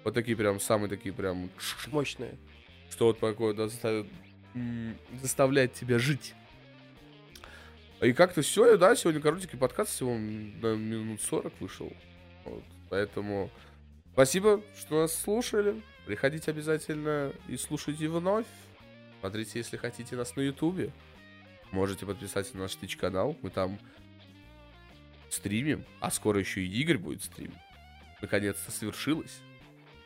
Вот 0.04 0.14
такие 0.14 0.36
прям, 0.38 0.60
самые 0.60 0.90
такие 0.90 1.14
прям, 1.14 1.50
Мощные. 1.88 2.38
что 2.90 3.08
вот 3.08 3.20
такое 3.20 3.54
да, 3.54 3.68
заставит, 3.68 4.08
заставляет 5.22 5.74
тебя 5.74 6.00
жить. 6.00 6.34
И 8.02 8.14
как-то 8.14 8.42
все, 8.42 8.78
да, 8.78 8.96
сегодня 8.96 9.22
коротенький 9.22 9.60
подкаст, 9.60 9.92
всего 9.92 10.14
на 10.14 10.76
минут 10.76 11.22
40 11.22 11.54
вышел. 11.60 11.92
Вот, 12.46 12.64
поэтому 12.90 13.52
спасибо, 14.14 14.62
что 14.80 15.02
нас 15.02 15.14
слушали. 15.14 15.82
Приходите 16.06 16.52
обязательно 16.52 17.34
и 17.48 17.58
слушайте 17.58 18.08
вновь. 18.08 18.48
Смотрите, 19.20 19.60
если 19.60 19.78
хотите 19.78 20.16
нас 20.16 20.36
на 20.36 20.42
Ютубе. 20.42 20.92
Можете 21.72 22.06
подписаться 22.06 22.56
на 22.56 22.64
наш 22.64 22.72
Twitch-канал. 22.72 23.38
Мы 23.42 23.50
там 23.50 23.80
стримим. 25.30 25.86
А 26.00 26.12
скоро 26.12 26.40
еще 26.40 26.62
и 26.62 26.82
Игорь 26.82 26.98
будет 26.98 27.24
стримить. 27.24 27.54
Наконец-то 28.22 28.72
свершилось. 28.72 29.40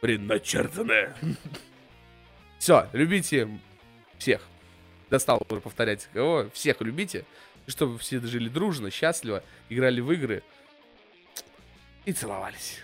Предначертанное. 0.01 1.15
Все, 2.59 2.89
любите 2.93 3.59
всех. 4.17 4.41
Достал 5.09 5.45
уже 5.49 5.61
повторять 5.61 6.07
кого. 6.13 6.49
Всех 6.53 6.81
любите. 6.81 7.25
Чтобы 7.67 7.97
все 7.97 8.19
жили 8.19 8.47
дружно, 8.47 8.91
счастливо, 8.91 9.43
играли 9.69 9.99
в 9.99 10.11
игры 10.11 10.43
и 12.05 12.13
целовались. 12.13 12.81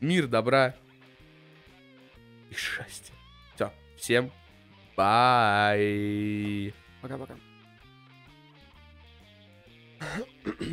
Мир, 0.00 0.26
добра 0.26 0.74
и 2.50 2.54
счастья. 2.54 3.14
Все, 3.54 3.72
всем 3.96 4.30
бай. 4.96 6.74
Пока-пока. 7.00 7.36